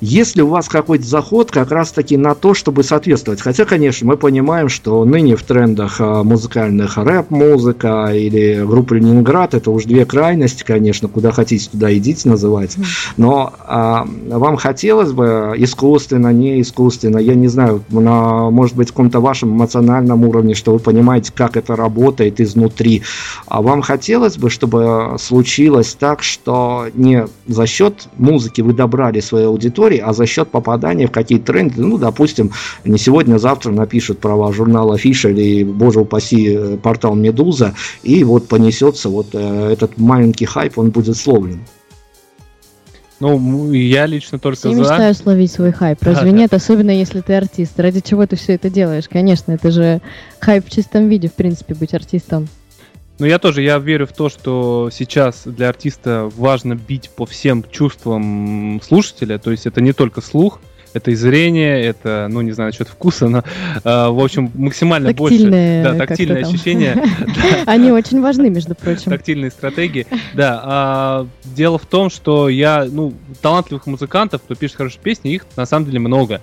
если 0.00 0.42
у 0.42 0.46
вас 0.46 0.68
какой-то 0.68 1.04
заход 1.04 1.50
как 1.50 1.72
раз-таки 1.72 2.16
на 2.16 2.36
то, 2.36 2.54
чтобы 2.54 2.84
соответствовать, 2.84 3.40
хотя, 3.40 3.64
конечно, 3.64 4.06
мы 4.06 4.16
понимаем, 4.16 4.68
что 4.68 5.04
ныне 5.04 5.34
в 5.34 5.42
трендах 5.42 5.96
а, 6.00 6.22
музыкальных 6.22 6.96
рэп-музыка 6.96 7.95
или 8.14 8.64
группа 8.66 8.94
Ленинград, 8.94 9.54
это 9.54 9.70
уж 9.70 9.84
две 9.84 10.04
крайности, 10.04 10.64
конечно, 10.64 11.08
куда 11.08 11.32
хотите, 11.32 11.70
туда 11.70 11.96
идите 11.96 12.28
называть. 12.28 12.76
Но 13.16 13.52
а, 13.60 14.06
вам 14.28 14.56
хотелось 14.56 15.12
бы 15.12 15.54
искусственно, 15.56 16.32
не 16.32 16.60
искусственно, 16.60 17.18
я 17.18 17.34
не 17.34 17.48
знаю, 17.48 17.82
на, 17.90 18.50
может 18.50 18.76
быть, 18.76 18.88
каком-то 18.88 19.20
вашем 19.20 19.54
эмоциональном 19.56 20.24
уровне, 20.24 20.54
что 20.54 20.72
вы 20.72 20.78
понимаете, 20.78 21.32
как 21.34 21.56
это 21.56 21.76
работает 21.76 22.40
изнутри. 22.40 23.02
А 23.46 23.60
вам 23.60 23.82
хотелось 23.82 24.38
бы, 24.38 24.48
чтобы 24.50 25.16
случилось 25.18 25.94
так, 25.98 26.22
что 26.22 26.86
не 26.94 27.26
за 27.46 27.66
счет 27.66 28.08
музыки 28.16 28.62
вы 28.62 28.72
добрали 28.72 29.20
своей 29.20 29.46
аудитории, 29.46 29.98
а 29.98 30.12
за 30.12 30.26
счет 30.26 30.48
попадания 30.48 31.06
в 31.06 31.10
какие-то 31.10 31.52
тренды, 31.52 31.82
ну, 31.82 31.98
допустим, 31.98 32.52
не 32.84 32.98
сегодня, 32.98 33.34
а 33.34 33.38
завтра 33.38 33.70
напишут 33.70 34.18
про 34.18 34.34
ваш 34.34 34.56
журнал 34.56 34.92
Афиша 34.92 35.28
или, 35.28 35.62
боже 35.62 36.00
упаси, 36.00 36.54
э, 36.54 36.76
портал 36.82 37.14
Медуза, 37.14 37.74
и 38.02 38.24
вот 38.24 38.48
понесется 38.48 39.08
вот 39.08 39.28
э, 39.32 39.72
этот 39.72 39.98
маленький 39.98 40.46
хайп, 40.46 40.78
он 40.78 40.90
будет 40.90 41.16
словлен. 41.16 41.60
Ну, 43.18 43.72
я 43.72 44.04
лично 44.06 44.38
только 44.38 44.68
Я 44.68 44.74
за. 44.74 44.80
мечтаю 44.80 45.14
словить 45.14 45.50
свой 45.50 45.72
хайп. 45.72 45.98
Разве 46.02 46.30
да. 46.32 46.36
нет? 46.36 46.52
Особенно 46.52 46.90
если 46.90 47.20
ты 47.22 47.34
артист. 47.34 47.78
Ради 47.80 48.00
чего 48.00 48.26
ты 48.26 48.36
все 48.36 48.54
это 48.54 48.68
делаешь? 48.68 49.08
Конечно, 49.08 49.52
это 49.52 49.70
же 49.70 50.02
хайп 50.38 50.66
в 50.66 50.70
чистом 50.70 51.08
виде, 51.08 51.28
в 51.28 51.34
принципе, 51.34 51.74
быть 51.74 51.94
артистом. 51.94 52.48
Ну, 53.18 53.24
я 53.24 53.38
тоже, 53.38 53.62
я 53.62 53.78
верю 53.78 54.06
в 54.06 54.12
то, 54.12 54.28
что 54.28 54.90
сейчас 54.92 55.42
для 55.46 55.70
артиста 55.70 56.30
важно 56.36 56.74
бить 56.74 57.08
по 57.08 57.24
всем 57.24 57.64
чувствам 57.70 58.78
слушателя, 58.84 59.38
то 59.38 59.50
есть 59.50 59.64
это 59.64 59.80
не 59.80 59.94
только 59.94 60.20
слух, 60.20 60.60
Это 60.96 61.10
и 61.10 61.14
зрение, 61.14 61.82
это, 61.82 62.26
ну, 62.30 62.40
не 62.40 62.52
знаю, 62.52 62.70
насчет 62.70 62.88
вкуса, 62.88 63.28
но, 63.28 63.40
э, 63.40 63.42
в 63.84 64.18
общем, 64.18 64.50
максимально 64.54 65.12
Тактильные 65.12 65.82
больше... 65.82 65.98
Да, 65.98 66.06
тактильные 66.06 66.42
ощущения. 66.46 67.04
Они 67.66 67.92
очень 67.92 68.22
важны, 68.22 68.48
между 68.48 68.74
прочим. 68.74 69.10
тактильные 69.10 69.50
стратегии. 69.50 70.06
Да, 70.32 70.62
а, 70.64 71.26
дело 71.44 71.76
в 71.76 71.84
том, 71.84 72.08
что 72.08 72.48
я, 72.48 72.86
ну, 72.90 73.12
талантливых 73.42 73.86
музыкантов, 73.86 74.40
кто 74.40 74.54
пишет 74.54 74.76
хорошие 74.76 75.02
песни, 75.02 75.34
их 75.34 75.44
на 75.54 75.66
самом 75.66 75.84
деле 75.84 75.98
много. 75.98 76.40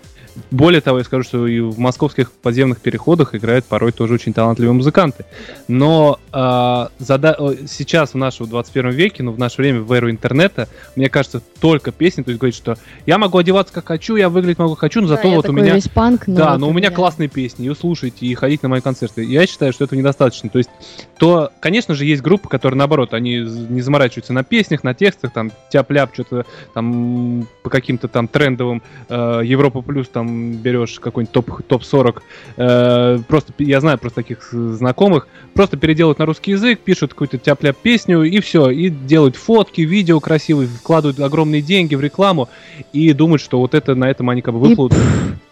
Более 0.51 0.81
того, 0.81 0.97
я 0.99 1.03
скажу, 1.03 1.23
что 1.23 1.47
и 1.47 1.59
в 1.59 1.77
московских 1.79 2.31
подземных 2.31 2.79
переходах 2.81 3.36
играют 3.36 3.65
порой 3.65 3.91
тоже 3.91 4.15
очень 4.15 4.34
талантливые 4.34 4.73
музыканты. 4.73 5.25
Но 5.67 6.19
а, 6.31 6.89
зада- 6.99 7.38
сейчас 7.67 8.13
в 8.13 8.17
нашем 8.17 8.47
21 8.47 8.91
веке, 8.91 9.23
ну, 9.23 9.31
в 9.31 9.39
наше 9.39 9.57
время, 9.61 9.81
в 9.81 9.91
эру 9.93 10.09
интернета, 10.09 10.67
мне 10.95 11.09
кажется, 11.09 11.41
только 11.59 11.91
песни, 11.91 12.23
то 12.23 12.29
есть 12.31 12.39
говорит, 12.39 12.55
что 12.55 12.77
я 13.05 13.17
могу 13.17 13.38
одеваться 13.38 13.73
как 13.73 13.88
хочу, 13.88 14.15
я 14.15 14.29
выглядеть 14.29 14.57
могу 14.59 14.75
хочу, 14.75 15.01
но 15.01 15.07
Да, 15.07 15.15
зато 15.15 15.29
вот 15.29 15.49
у 15.49 15.51
меня... 15.51 15.75
весь 15.75 15.88
панк, 15.88 16.27
но 16.27 16.36
Да, 16.36 16.51
вот 16.51 16.59
но 16.59 16.67
у 16.67 16.71
меня 16.71 16.88
меня- 16.89 16.95
классные 16.95 17.29
песни, 17.29 17.63
ее 17.65 17.75
слушайте 17.75 18.25
и 18.25 18.34
ходить 18.34 18.63
на 18.63 18.69
мои 18.69 18.81
концерты. 18.81 19.23
Я 19.23 19.45
считаю, 19.47 19.71
что 19.73 19.84
этого 19.86 19.97
недостаточно. 19.99 20.49
То 20.49 20.57
есть, 20.57 20.69
то, 21.17 21.51
конечно 21.59 21.93
же, 21.95 22.05
есть 22.05 22.21
группы, 22.21 22.49
которые, 22.49 22.77
наоборот, 22.77 23.13
они 23.13 23.38
не 23.38 23.81
заморачиваются 23.81 24.34
на 24.34 24.43
песнях, 24.43 24.84
на 24.84 24.93
текстах, 24.93 25.31
там, 25.34 25.51
тяп-ляп, 25.71 26.13
что-то 26.13 26.45
там 26.73 27.47
по 27.63 27.69
каким-то 27.69 28.07
там 28.07 28.27
трендовым 28.27 28.81
э, 29.09 29.41
Европа 29.43 29.81
Плюс 29.81 30.07
там 30.09 30.22
берешь 30.24 30.99
какой-нибудь 30.99 31.34
топ, 31.34 31.63
топ-40. 31.67 32.21
Э, 32.57 33.19
просто, 33.28 33.53
я 33.57 33.80
знаю 33.80 33.97
просто 33.97 34.17
таких 34.17 34.51
знакомых, 34.51 35.28
просто 35.53 35.78
переделывают 35.78 36.19
на 36.19 36.26
русский 36.26 36.51
язык, 36.51 36.80
пишут 36.80 37.11
какую-то 37.11 37.38
тяп-ляп 37.38 37.78
песню 37.78 38.24
и 38.24 38.39
все, 38.39 38.69
и 38.69 38.89
делают 38.89 39.36
фотки, 39.36 39.82
видео 39.82 40.19
красивые, 40.19 40.67
вкладывают 40.67 41.19
огромные 41.19 41.61
деньги 41.61 41.95
в 41.95 42.01
рекламу 42.01 42.49
и 42.91 43.13
думают, 43.13 43.41
что 43.41 43.59
вот 43.59 43.74
это 43.74 43.95
на 43.95 44.09
этом 44.09 44.30
они 44.30 44.41
как 44.41 44.53
бы 44.53 44.59
выплывут. 44.59 44.93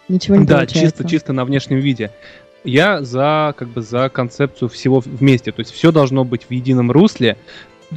Ничего 0.08 0.36
не 0.36 0.46
Да, 0.46 0.58
получается. 0.58 0.80
чисто, 0.80 1.08
чисто 1.08 1.32
на 1.32 1.44
внешнем 1.44 1.78
виде. 1.78 2.10
Я 2.64 3.02
за, 3.02 3.54
как 3.56 3.68
бы, 3.68 3.82
за 3.82 4.08
концепцию 4.08 4.68
всего 4.68 5.02
вместе. 5.04 5.50
То 5.50 5.60
есть 5.60 5.72
все 5.72 5.90
должно 5.90 6.24
быть 6.24 6.44
в 6.48 6.50
едином 6.52 6.92
русле. 6.92 7.36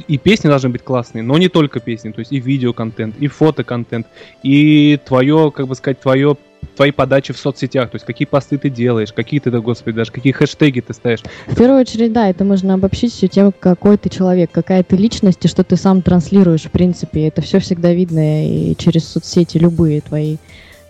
И 0.08 0.18
песни 0.18 0.48
должны 0.48 0.68
быть 0.70 0.82
классные, 0.82 1.22
но 1.22 1.38
не 1.38 1.48
только 1.48 1.80
песни, 1.80 2.10
то 2.10 2.20
есть 2.20 2.32
и 2.32 2.40
видеоконтент, 2.40 3.16
и 3.18 3.28
фотоконтент, 3.28 4.06
и 4.42 4.98
твое, 5.04 5.52
как 5.54 5.68
бы 5.68 5.74
сказать, 5.74 6.00
твое 6.00 6.36
твои 6.74 6.90
подачи 6.90 7.32
в 7.32 7.38
соцсетях, 7.38 7.90
то 7.90 7.96
есть 7.96 8.04
какие 8.04 8.26
посты 8.26 8.58
ты 8.58 8.70
делаешь, 8.70 9.12
какие 9.12 9.40
ты, 9.40 9.50
да, 9.50 9.60
господи, 9.60 9.96
даже 9.96 10.12
какие 10.12 10.32
хэштеги 10.32 10.80
ты 10.80 10.92
ставишь. 10.92 11.20
В 11.46 11.56
первую 11.56 11.80
очередь, 11.80 12.12
да, 12.12 12.28
это 12.28 12.44
можно 12.44 12.74
обобщить 12.74 13.12
все 13.12 13.28
тем, 13.28 13.52
какой 13.52 13.96
ты 13.96 14.10
человек, 14.10 14.50
какая 14.52 14.82
ты 14.82 14.96
личность 14.96 15.44
и 15.44 15.48
что 15.48 15.64
ты 15.64 15.76
сам 15.76 16.02
транслируешь, 16.02 16.62
в 16.62 16.70
принципе. 16.70 17.28
Это 17.28 17.40
все 17.40 17.58
всегда 17.60 17.92
видно 17.92 18.46
и 18.46 18.76
через 18.76 19.08
соцсети 19.08 19.58
любые 19.58 20.00
твои. 20.00 20.36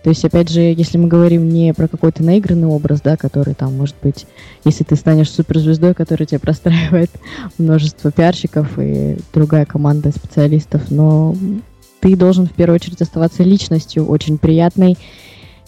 То 0.06 0.10
есть, 0.10 0.24
опять 0.24 0.48
же, 0.48 0.60
если 0.60 0.98
мы 0.98 1.08
говорим 1.08 1.48
не 1.48 1.74
про 1.74 1.88
какой-то 1.88 2.22
наигранный 2.22 2.68
образ, 2.68 3.00
да, 3.00 3.16
который 3.16 3.54
там, 3.54 3.76
может 3.76 3.96
быть, 4.00 4.24
если 4.64 4.84
ты 4.84 4.94
станешь 4.94 5.28
суперзвездой, 5.32 5.94
который 5.94 6.28
тебе 6.28 6.38
простраивает 6.38 7.10
множество 7.58 8.12
пиарщиков 8.12 8.78
и 8.78 9.16
другая 9.34 9.64
команда 9.64 10.12
специалистов, 10.12 10.92
но 10.92 11.34
ты 11.98 12.14
должен 12.14 12.46
в 12.46 12.52
первую 12.52 12.76
очередь 12.76 13.02
оставаться 13.02 13.42
личностью 13.42 14.06
очень 14.06 14.38
приятной 14.38 14.96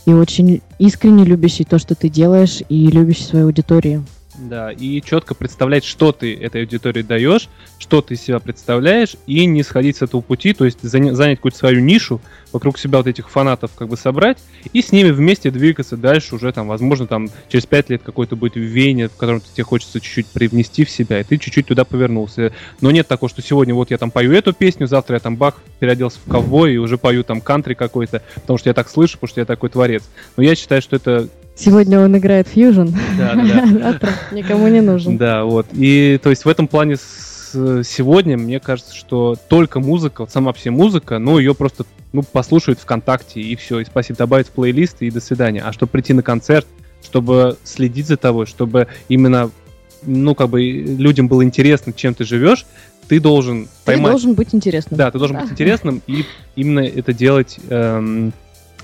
и 0.06 0.12
очень 0.12 0.62
искренне 0.78 1.24
любящей 1.24 1.64
то, 1.64 1.80
что 1.80 1.96
ты 1.96 2.08
делаешь, 2.08 2.60
и 2.68 2.86
любящей 2.86 3.24
свою 3.24 3.46
аудиторию. 3.46 4.04
Да, 4.38 4.70
и 4.70 5.02
четко 5.02 5.34
представлять, 5.34 5.84
что 5.84 6.12
ты 6.12 6.32
этой 6.36 6.60
аудитории 6.60 7.02
даешь, 7.02 7.48
что 7.78 8.02
ты 8.02 8.14
из 8.14 8.22
себя 8.22 8.38
представляешь, 8.38 9.16
и 9.26 9.44
не 9.46 9.64
сходить 9.64 9.96
с 9.96 10.02
этого 10.02 10.20
пути, 10.20 10.52
то 10.52 10.64
есть 10.64 10.78
заня- 10.84 11.12
занять 11.12 11.38
какую-то 11.38 11.58
свою 11.58 11.80
нишу, 11.80 12.20
вокруг 12.52 12.78
себя 12.78 12.98
вот 12.98 13.08
этих 13.08 13.30
фанатов 13.30 13.72
как 13.76 13.88
бы 13.88 13.96
собрать, 13.96 14.38
и 14.72 14.80
с 14.80 14.92
ними 14.92 15.10
вместе 15.10 15.50
двигаться 15.50 15.96
дальше 15.96 16.36
уже 16.36 16.52
там, 16.52 16.68
возможно, 16.68 17.08
там 17.08 17.28
через 17.48 17.66
пять 17.66 17.90
лет 17.90 18.02
какое-то 18.04 18.36
будет 18.36 18.54
веяние, 18.54 19.08
в 19.08 19.16
котором 19.16 19.40
тебе 19.40 19.64
хочется 19.64 20.00
чуть-чуть 20.00 20.26
привнести 20.28 20.84
в 20.84 20.90
себя, 20.90 21.20
и 21.20 21.24
ты 21.24 21.36
чуть-чуть 21.36 21.66
туда 21.66 21.84
повернулся. 21.84 22.52
Но 22.80 22.92
нет 22.92 23.08
такого, 23.08 23.28
что 23.28 23.42
сегодня 23.42 23.74
вот 23.74 23.90
я 23.90 23.98
там 23.98 24.12
пою 24.12 24.32
эту 24.32 24.52
песню, 24.52 24.86
завтра 24.86 25.16
я 25.16 25.20
там 25.20 25.36
бах, 25.36 25.56
переоделся 25.80 26.20
в 26.24 26.30
ковбой 26.30 26.74
и 26.74 26.78
уже 26.78 26.96
пою 26.96 27.24
там 27.24 27.40
кантри 27.40 27.74
какой-то, 27.74 28.22
потому 28.34 28.56
что 28.58 28.70
я 28.70 28.74
так 28.74 28.88
слышу, 28.88 29.14
потому 29.14 29.30
что 29.30 29.40
я 29.40 29.46
такой 29.46 29.68
творец. 29.68 30.04
Но 30.36 30.44
я 30.44 30.54
считаю, 30.54 30.80
что 30.80 30.94
это... 30.94 31.28
Сегодня 31.58 31.98
он 32.00 32.16
играет 32.16 32.46
фьюжн, 32.48 32.88
Да, 33.18 33.34
да, 33.34 33.44
да. 33.66 33.66
завтра 33.66 34.10
никому 34.32 34.68
не 34.68 34.80
нужен. 34.80 35.18
Да, 35.18 35.44
вот. 35.44 35.66
И 35.72 36.18
то 36.22 36.30
есть 36.30 36.44
в 36.44 36.48
этом 36.48 36.68
плане 36.68 36.96
сегодня 36.96 38.36
мне 38.36 38.60
кажется, 38.60 38.94
что 38.94 39.34
только 39.48 39.80
музыка, 39.80 40.20
вот 40.22 40.30
сама 40.30 40.52
все 40.52 40.70
музыка, 40.70 41.18
ну 41.18 41.38
ее 41.38 41.54
просто 41.54 41.84
ну, 42.12 42.22
послушают 42.22 42.78
ВКонтакте 42.80 43.40
и 43.40 43.56
все, 43.56 43.80
и 43.80 43.84
спасибо, 43.84 44.18
добавить 44.18 44.48
в 44.48 44.50
плейлист 44.50 45.02
и 45.02 45.10
до 45.10 45.20
свидания. 45.20 45.62
А 45.62 45.72
чтобы 45.72 45.90
прийти 45.90 46.12
на 46.12 46.22
концерт, 46.22 46.66
чтобы 47.02 47.56
следить 47.64 48.06
за 48.06 48.16
тобой, 48.16 48.46
чтобы 48.46 48.86
именно 49.08 49.50
ну, 50.02 50.34
как 50.34 50.50
бы 50.50 50.62
людям 50.62 51.26
было 51.26 51.42
интересно, 51.42 51.92
чем 51.92 52.14
ты 52.14 52.24
живешь, 52.24 52.66
ты 53.08 53.20
должен 53.20 53.64
Ты 53.64 53.68
поймать 53.84 54.12
должен 54.12 54.34
быть 54.34 54.54
интересным. 54.54 54.96
да, 54.98 55.10
ты 55.10 55.18
должен 55.18 55.38
быть 55.40 55.50
интересным 55.50 56.02
и 56.06 56.24
именно 56.54 56.80
это 56.80 57.12
делать 57.12 57.58
эм, 57.68 58.32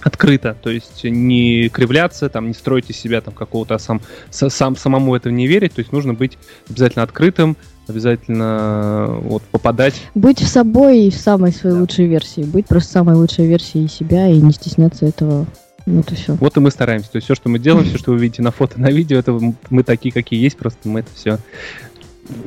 открыто, 0.05 0.55
то 0.63 0.71
есть 0.71 1.03
не 1.03 1.69
кривляться, 1.71 2.29
там, 2.29 2.49
не 2.49 2.55
строить 2.55 2.91
из 2.91 2.97
себя 2.97 3.21
там 3.23 3.35
какого-то 3.35 3.79
сам, 3.79 4.01
са- 4.31 4.51
сам 4.51 4.77
самому 4.77 5.17
этого 5.17 5.33
не 5.33 5.47
верить, 5.47 5.73
то 5.73 5.81
есть 5.81 5.93
нужно 5.93 6.15
быть 6.15 6.39
обязательно 6.69 7.03
открытым, 7.03 7.57
обязательно 7.89 9.17
вот 9.23 9.43
попадать. 9.45 9.95
Быть 10.15 10.41
в 10.41 10.47
собой 10.47 11.05
и 11.05 11.11
в 11.11 11.17
самой 11.17 11.53
своей 11.53 11.75
Да. 11.75 11.81
лучшей 11.81 12.07
версии. 12.07 12.43
Быть 12.43 12.67
просто 12.67 12.93
самой 12.93 13.15
лучшей 13.17 13.47
версией 13.47 13.89
себя 13.89 14.29
и 14.29 14.37
не 14.39 14.53
стесняться 14.53 15.07
этого. 15.07 15.47
Вот 15.87 16.11
и 16.13 16.15
все. 16.15 16.35
Вот 16.35 16.57
и 16.57 16.61
мы 16.61 16.71
стараемся. 16.71 17.11
То 17.13 17.17
есть 17.17 17.27
все, 17.27 17.35
что 17.35 17.49
мы 17.51 17.59
делаем, 17.59 17.87
все, 17.87 17.99
что 17.99 18.13
вы 18.13 18.19
видите 18.19 18.43
на 18.43 18.51
фото, 18.53 18.81
на 18.81 18.91
видео, 18.91 19.19
это 19.19 19.39
мы 19.71 19.83
такие, 19.83 20.13
какие 20.13 20.41
есть, 20.43 20.57
просто 20.57 20.89
мы 20.89 21.01
это 21.01 21.11
все 21.15 21.39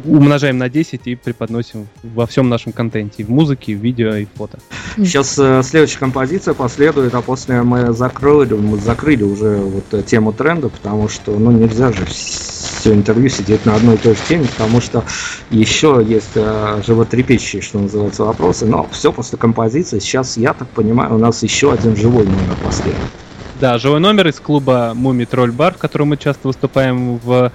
умножаем 0.06 0.58
на 0.58 0.70
10 0.70 1.02
и 1.06 1.16
преподносим 1.16 1.88
во 2.04 2.26
всем 2.26 2.50
нашем 2.50 2.72
контенте, 2.72 3.24
в 3.24 3.30
музыке, 3.30 3.76
в 3.76 3.80
видео, 3.80 4.16
и 4.16 4.26
фото. 4.26 4.60
Сейчас 4.96 5.38
э, 5.38 5.62
следующая 5.64 6.00
композиция 6.00 6.54
последует, 6.54 7.14
а 7.14 7.22
после 7.22 7.62
мы 7.62 7.94
закрыли, 7.94 8.54
мы 8.54 8.80
закрыли 8.80 9.24
уже 9.24 9.58
вот 9.58 9.94
э, 9.94 10.04
тему 10.04 10.34
тренда, 10.34 10.70
потому 10.70 11.10
что 11.10 11.38
ну 11.38 11.52
нельзя 11.52 11.92
же 11.92 12.06
все 12.06 12.94
интервью 12.94 13.30
сидеть 13.30 13.66
на 13.66 13.76
одной 13.76 13.96
и 13.96 13.98
той 13.98 14.16
же 14.16 14.22
теме, 14.28 14.48
потому 14.48 14.82
что 14.82 15.04
еще 15.50 16.04
есть 16.08 16.36
э, 16.36 16.82
животрепещущие, 16.86 17.62
что 17.62 17.80
называется, 17.80 18.24
вопросы, 18.24 18.66
но 18.66 18.88
все 18.92 19.12
после 19.12 19.38
композиции. 19.38 20.00
Сейчас, 20.00 20.38
я 20.38 20.54
так 20.54 20.68
понимаю, 20.70 21.16
у 21.16 21.18
нас 21.18 21.44
еще 21.44 21.72
один 21.72 21.96
живой 21.96 22.26
номер 22.26 22.58
последний. 22.64 22.96
Да, 23.60 23.80
живой 23.80 23.99
номер 23.99 24.28
из 24.28 24.39
клуба 24.39 24.91
Муми 24.93 25.26
Тролль 25.26 25.51
Бар, 25.51 25.74
в 25.74 25.78
котором 25.78 26.10
мы 26.10 26.18
часто 26.18 26.47
выступаем 26.47 27.18
в 27.18 27.51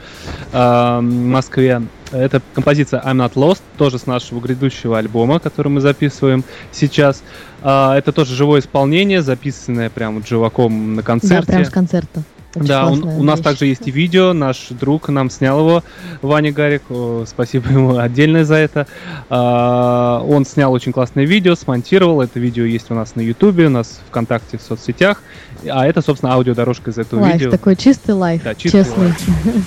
э, 0.53 1.01
Москве. 1.01 1.83
Это 2.11 2.43
композиция 2.55 3.01
I'm 3.03 3.17
Not 3.25 3.35
Lost, 3.35 3.61
тоже 3.79 3.99
с 4.01 4.07
нашего 4.07 4.41
грядущего 4.41 4.99
альбома, 4.99 5.39
который 5.39 5.69
мы 5.69 5.81
записываем 5.81 6.43
сейчас. 6.73 7.23
А, 7.63 7.97
это 7.97 8.11
тоже 8.11 8.35
живое 8.35 8.61
исполнение, 8.61 9.23
записанное 9.23 9.91
прямо 9.91 10.27
живаком 10.27 10.97
на 10.97 11.03
Да, 11.03 11.07
концерте. 11.07 11.47
прям 11.53 11.65
с 11.65 11.71
концерта. 11.71 12.23
Очень 12.55 12.67
Да, 12.69 12.87
он- 12.87 13.03
у 13.05 13.23
нас 13.23 13.41
также 13.41 13.65
есть 13.67 13.89
и 13.89 13.91
видео, 13.91 14.33
наш 14.35 14.69
друг 14.69 15.09
нам 15.09 15.31
снял 15.31 15.59
его, 15.61 15.83
Ваня 16.21 16.53
Гарик, 16.53 16.83
спасибо 17.27 17.71
ему 17.71 17.97
отдельно 17.97 18.45
за 18.45 18.57
это. 18.57 18.87
А, 19.31 20.23
он 20.29 20.45
снял 20.45 20.73
очень 20.73 20.93
классное 20.93 21.25
видео, 21.25 21.55
смонтировал, 21.55 22.21
это 22.21 22.39
видео 22.39 22.65
есть 22.65 22.91
у 22.91 22.95
нас 22.95 23.15
на 23.17 23.21
ютубе, 23.23 23.67
у 23.67 23.71
нас 23.71 24.01
ВКонтакте, 24.11 24.59
в 24.59 24.63
соцсетях, 24.63 25.23
а 25.67 25.87
это, 25.87 26.03
собственно, 26.03 26.35
аудиодорожка 26.35 26.91
из 26.91 26.99
этого 26.99 27.21
live, 27.21 27.35
видео. 27.35 27.51
такой 27.51 27.75
чистый 27.77 28.15
live, 28.15 28.43
Да, 28.43 28.55
чистый 28.55 28.85
честный. 28.85 29.05
live. 29.07 29.67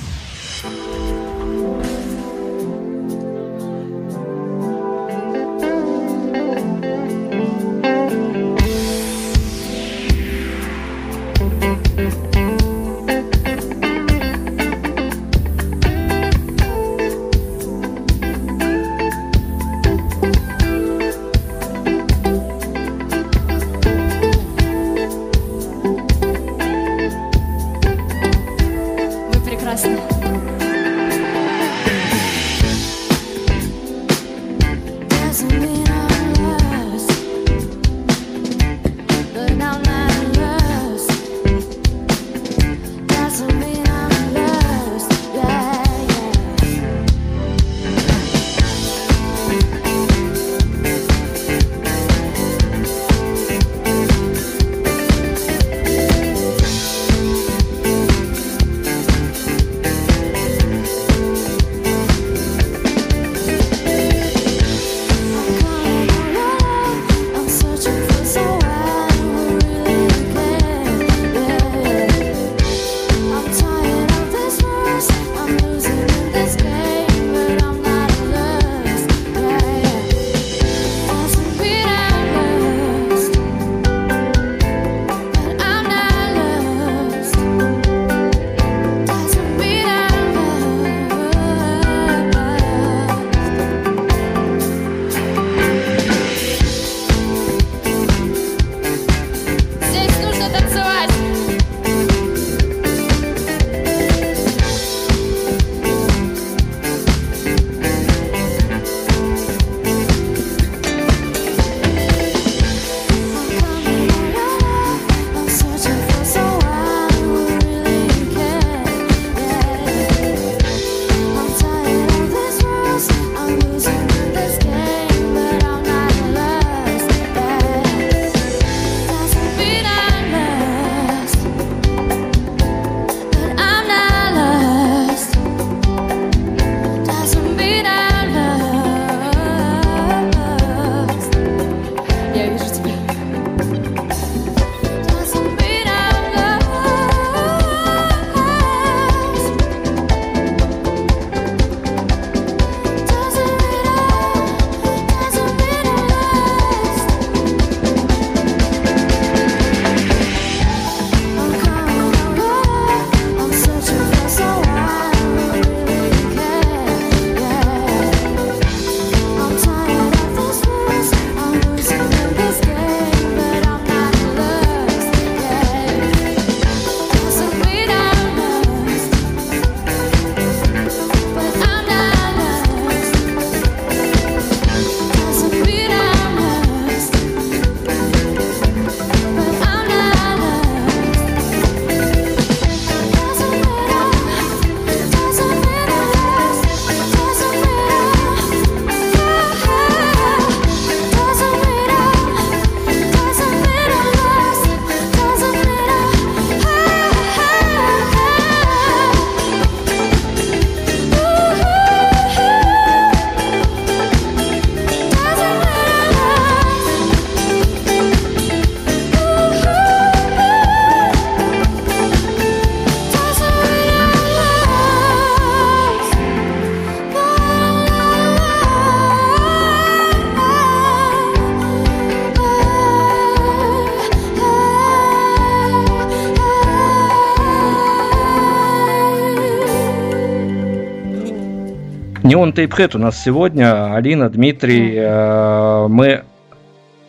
Неон 242.26 242.54
Тейпхед 242.54 242.96
у 242.96 242.98
нас 242.98 243.22
сегодня. 243.22 243.94
Алина, 243.94 244.32
Дмитрий, 244.32 244.96
э, 244.96 245.88
мы 245.88 246.24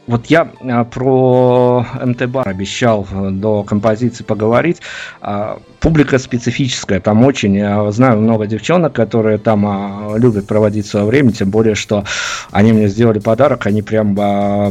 вот 0.06 0.26
я 0.26 0.48
а, 0.60 0.84
про 0.84 1.84
МТ-бар 2.04 2.48
обещал 2.48 3.06
э, 3.10 3.30
до 3.30 3.62
композиции 3.64 4.24
поговорить. 4.24 4.78
А, 5.20 5.58
Публика 5.80 6.18
специфическая, 6.18 7.00
там 7.00 7.24
очень, 7.24 7.54
я 7.54 7.90
знаю 7.92 8.18
много 8.18 8.46
девчонок, 8.46 8.92
которые 8.92 9.38
там 9.38 9.66
а, 9.66 10.16
любят 10.16 10.46
проводить 10.46 10.86
свое 10.86 11.06
время, 11.06 11.32
тем 11.32 11.50
более, 11.50 11.74
что 11.74 12.04
они 12.50 12.72
мне 12.72 12.88
сделали 12.88 13.18
подарок, 13.18 13.66
они 13.66 13.82
прям 13.82 14.14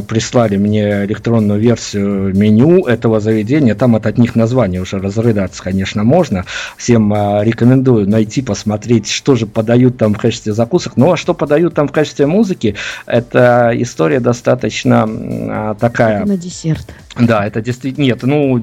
прислали 0.06 0.56
мне 0.56 1.04
электронную 1.04 1.60
версию 1.60 2.36
меню 2.36 2.86
этого 2.86 3.20
заведения, 3.20 3.74
там 3.74 3.96
от, 3.96 4.06
от 4.06 4.18
них 4.18 4.34
название 4.34 4.80
уже 4.80 4.98
разрыдаться, 4.98 5.62
конечно, 5.62 6.02
можно. 6.04 6.44
Всем 6.76 7.12
рекомендую 7.12 8.08
найти, 8.08 8.42
посмотреть, 8.42 9.08
что 9.08 9.36
же 9.36 9.46
подают 9.46 9.96
там 9.96 10.14
в 10.14 10.18
качестве 10.18 10.52
закусок. 10.52 10.96
Ну, 10.96 11.12
а 11.12 11.16
что 11.16 11.34
подают 11.34 11.74
там 11.74 11.88
в 11.88 11.92
качестве 11.92 12.26
музыки, 12.26 12.74
это 13.06 13.72
история 13.74 14.20
достаточно 14.20 15.06
а, 15.28 15.74
такая... 15.74 16.24
На 16.24 16.36
десерт. 16.36 16.86
Да, 17.18 17.46
это 17.46 17.62
действительно 17.62 18.04
нет, 18.04 18.22
ну 18.22 18.58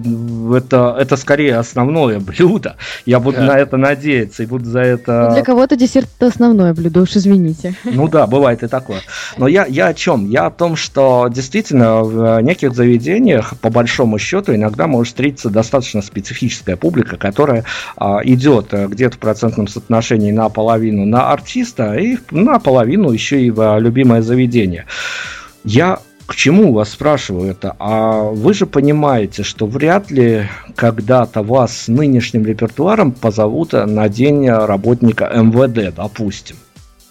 это 0.55 0.95
это 0.99 1.17
скорее 1.17 1.57
основное 1.57 2.19
блюдо. 2.19 2.75
Я 3.05 3.19
буду 3.19 3.37
Да. 3.37 3.45
на 3.45 3.57
это 3.57 3.77
надеяться 3.77 4.43
и 4.43 4.45
буду 4.45 4.65
за 4.65 4.81
это. 4.81 5.27
Ну, 5.29 5.33
для 5.33 5.43
кого-то 5.43 5.75
десерт 5.75 6.07
это 6.17 6.27
основное 6.27 6.73
блюдо, 6.73 7.01
уж 7.01 7.15
извините. 7.15 7.73
Ну 7.83 8.07
да, 8.07 8.27
бывает 8.27 8.61
и 8.61 8.67
такое. 8.67 9.01
Но 9.37 9.47
я 9.47 9.65
я 9.65 9.87
о 9.87 9.93
чем? 9.93 10.29
Я 10.29 10.45
о 10.45 10.51
том, 10.51 10.75
что 10.75 11.27
действительно 11.31 12.03
в 12.03 12.41
неких 12.41 12.75
заведениях 12.75 13.57
по 13.59 13.69
большому 13.69 14.19
счету 14.19 14.53
иногда 14.53 14.87
может 14.87 15.13
встретиться 15.13 15.49
достаточно 15.49 16.01
специфическая 16.01 16.75
публика, 16.75 17.17
которая 17.17 17.65
а, 17.97 18.19
идет 18.23 18.67
э, 18.71 18.87
где-то 18.87 19.15
в 19.15 19.19
процентном 19.19 19.67
соотношении 19.67 20.31
на 20.31 20.49
половину 20.49 21.05
на 21.05 21.31
артиста 21.31 21.95
и 21.95 22.17
на 22.31 22.59
половину 22.59 23.11
еще 23.11 23.41
и 23.41 23.49
в 23.49 23.61
а, 23.61 23.79
любимое 23.79 24.21
заведение. 24.21 24.85
Я 25.63 25.99
к 26.25 26.35
чему 26.35 26.73
вас 26.73 26.91
спрашиваю 26.91 27.51
это? 27.51 27.75
А 27.79 28.21
вы 28.21 28.53
же 28.53 28.65
понимаете, 28.65 29.43
что 29.43 29.65
вряд 29.65 30.11
ли 30.11 30.47
когда-то 30.75 31.43
вас 31.43 31.77
с 31.77 31.87
нынешним 31.87 32.45
репертуаром 32.45 33.11
позовут 33.11 33.73
на 33.73 34.07
день 34.09 34.49
работника 34.49 35.25
МВД, 35.33 35.95
допустим. 35.95 36.55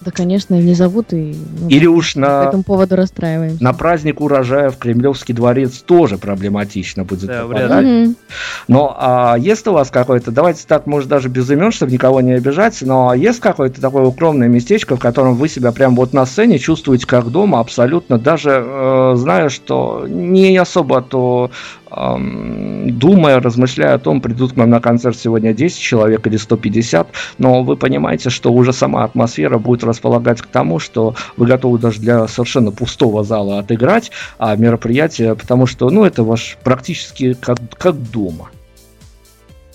Да, 0.05 0.11
конечно, 0.11 0.55
и 0.55 0.63
не 0.63 0.75
зовут, 0.75 1.13
и 1.13 1.37
ну, 1.61 1.69
Или 1.69 1.87
уж 1.87 2.15
по 2.15 2.21
на, 2.21 2.45
этому 2.45 2.63
поводу 2.65 2.97
расстраиваемся. 2.97 3.63
на 3.63 3.73
праздник 3.73 4.21
урожая 4.21 4.71
в 4.71 4.79
Кремлевский 4.79 5.35
дворец 5.35 5.79
тоже 5.79 6.19
проблематично 6.19 7.05
будет 7.05 7.27
Да, 7.27 7.43
попадать. 7.43 7.69
вряд 7.71 7.83
ли. 7.83 7.91
Мгм. 8.05 8.17
Но 8.69 8.97
а 8.99 9.37
есть 9.39 9.67
у 9.69 9.73
вас 9.73 9.91
какой-то, 9.91 10.31
давайте 10.31 10.65
так, 10.67 10.87
может 10.87 11.09
даже 11.09 11.29
без 11.29 11.49
имен, 11.51 11.71
чтобы 11.71 11.93
никого 11.93 12.21
не 12.21 12.33
обижать, 12.33 12.79
но 12.83 13.15
есть 13.15 13.41
какое-то 13.41 13.81
такое 13.81 14.03
укромное 14.03 14.49
местечко, 14.49 14.97
в 14.97 15.01
котором 15.01 15.35
вы 15.35 15.49
себя 15.49 15.73
прям 15.73 15.95
вот 15.95 16.13
на 16.13 16.27
сцене 16.27 16.59
чувствуете 16.59 17.07
как 17.07 17.31
дома, 17.31 17.61
абсолютно, 17.61 18.19
даже 18.19 18.51
э, 18.65 19.13
зная, 19.17 19.49
что 19.49 20.05
не 20.09 20.57
особо 20.57 21.03
то 21.03 21.51
думая, 21.95 23.41
размышляя 23.41 23.95
о 23.95 23.99
том, 23.99 24.21
придут 24.21 24.53
к 24.55 24.57
нам 24.57 24.71
на 24.71 24.81
концерт 24.81 25.17
сегодня 25.17 25.53
10 25.53 25.79
человек 25.79 26.27
или 26.27 26.37
150, 26.37 27.09
но 27.39 27.63
вы 27.63 27.77
понимаете, 27.77 28.31
что 28.31 28.53
уже 28.53 28.73
сама 28.73 29.05
атмосфера 29.05 29.59
будет 29.59 29.85
располагать 29.85 30.41
к 30.41 30.47
тому, 30.47 30.79
что 30.79 31.15
вы 31.37 31.47
готовы 31.47 31.79
даже 31.79 32.01
для 32.01 32.27
совершенно 32.29 32.71
пустого 32.71 33.25
зала 33.25 33.59
отыграть 33.59 34.11
а 34.39 34.57
мероприятие, 34.57 35.35
потому 35.35 35.67
что, 35.67 35.91
ну, 35.91 36.05
это 36.05 36.25
ваш 36.25 36.57
практически 36.63 37.35
как, 37.35 37.59
как 37.79 37.97
дома. 38.11 38.51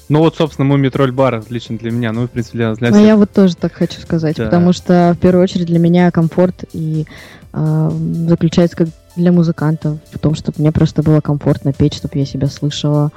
Ну 0.09 0.19
вот, 0.19 0.37
собственно, 0.37 0.65
мой 0.65 0.79
метроль 0.79 1.11
бар 1.11 1.43
лично 1.49 1.77
для 1.77 1.91
меня, 1.91 2.13
ну, 2.13 2.23
и, 2.23 2.27
в 2.27 2.31
принципе, 2.31 2.57
для, 2.59 2.73
для 2.75 2.87
А 2.89 2.91
всех. 2.91 3.05
я 3.05 3.15
вот 3.17 3.31
тоже 3.31 3.55
так 3.55 3.73
хочу 3.73 3.99
сказать, 3.99 4.37
Да. 4.37 4.45
потому 4.45 4.71
что 4.71 5.13
в 5.15 5.19
первую 5.19 5.43
очередь 5.43 5.65
для 5.65 5.79
меня 5.79 6.09
комфорт 6.11 6.63
и 6.73 7.05
а, 7.51 7.91
заключается 7.91 8.77
как 8.77 8.87
для 9.17 9.31
музыкантов 9.31 9.97
в 10.11 10.19
том, 10.19 10.35
чтобы 10.35 10.59
мне 10.59 10.71
просто 10.71 11.03
было 11.03 11.21
комфортно 11.21 11.73
петь, 11.73 11.93
чтобы 11.95 12.17
я 12.17 12.25
себя 12.25 12.47
слышала, 12.47 13.11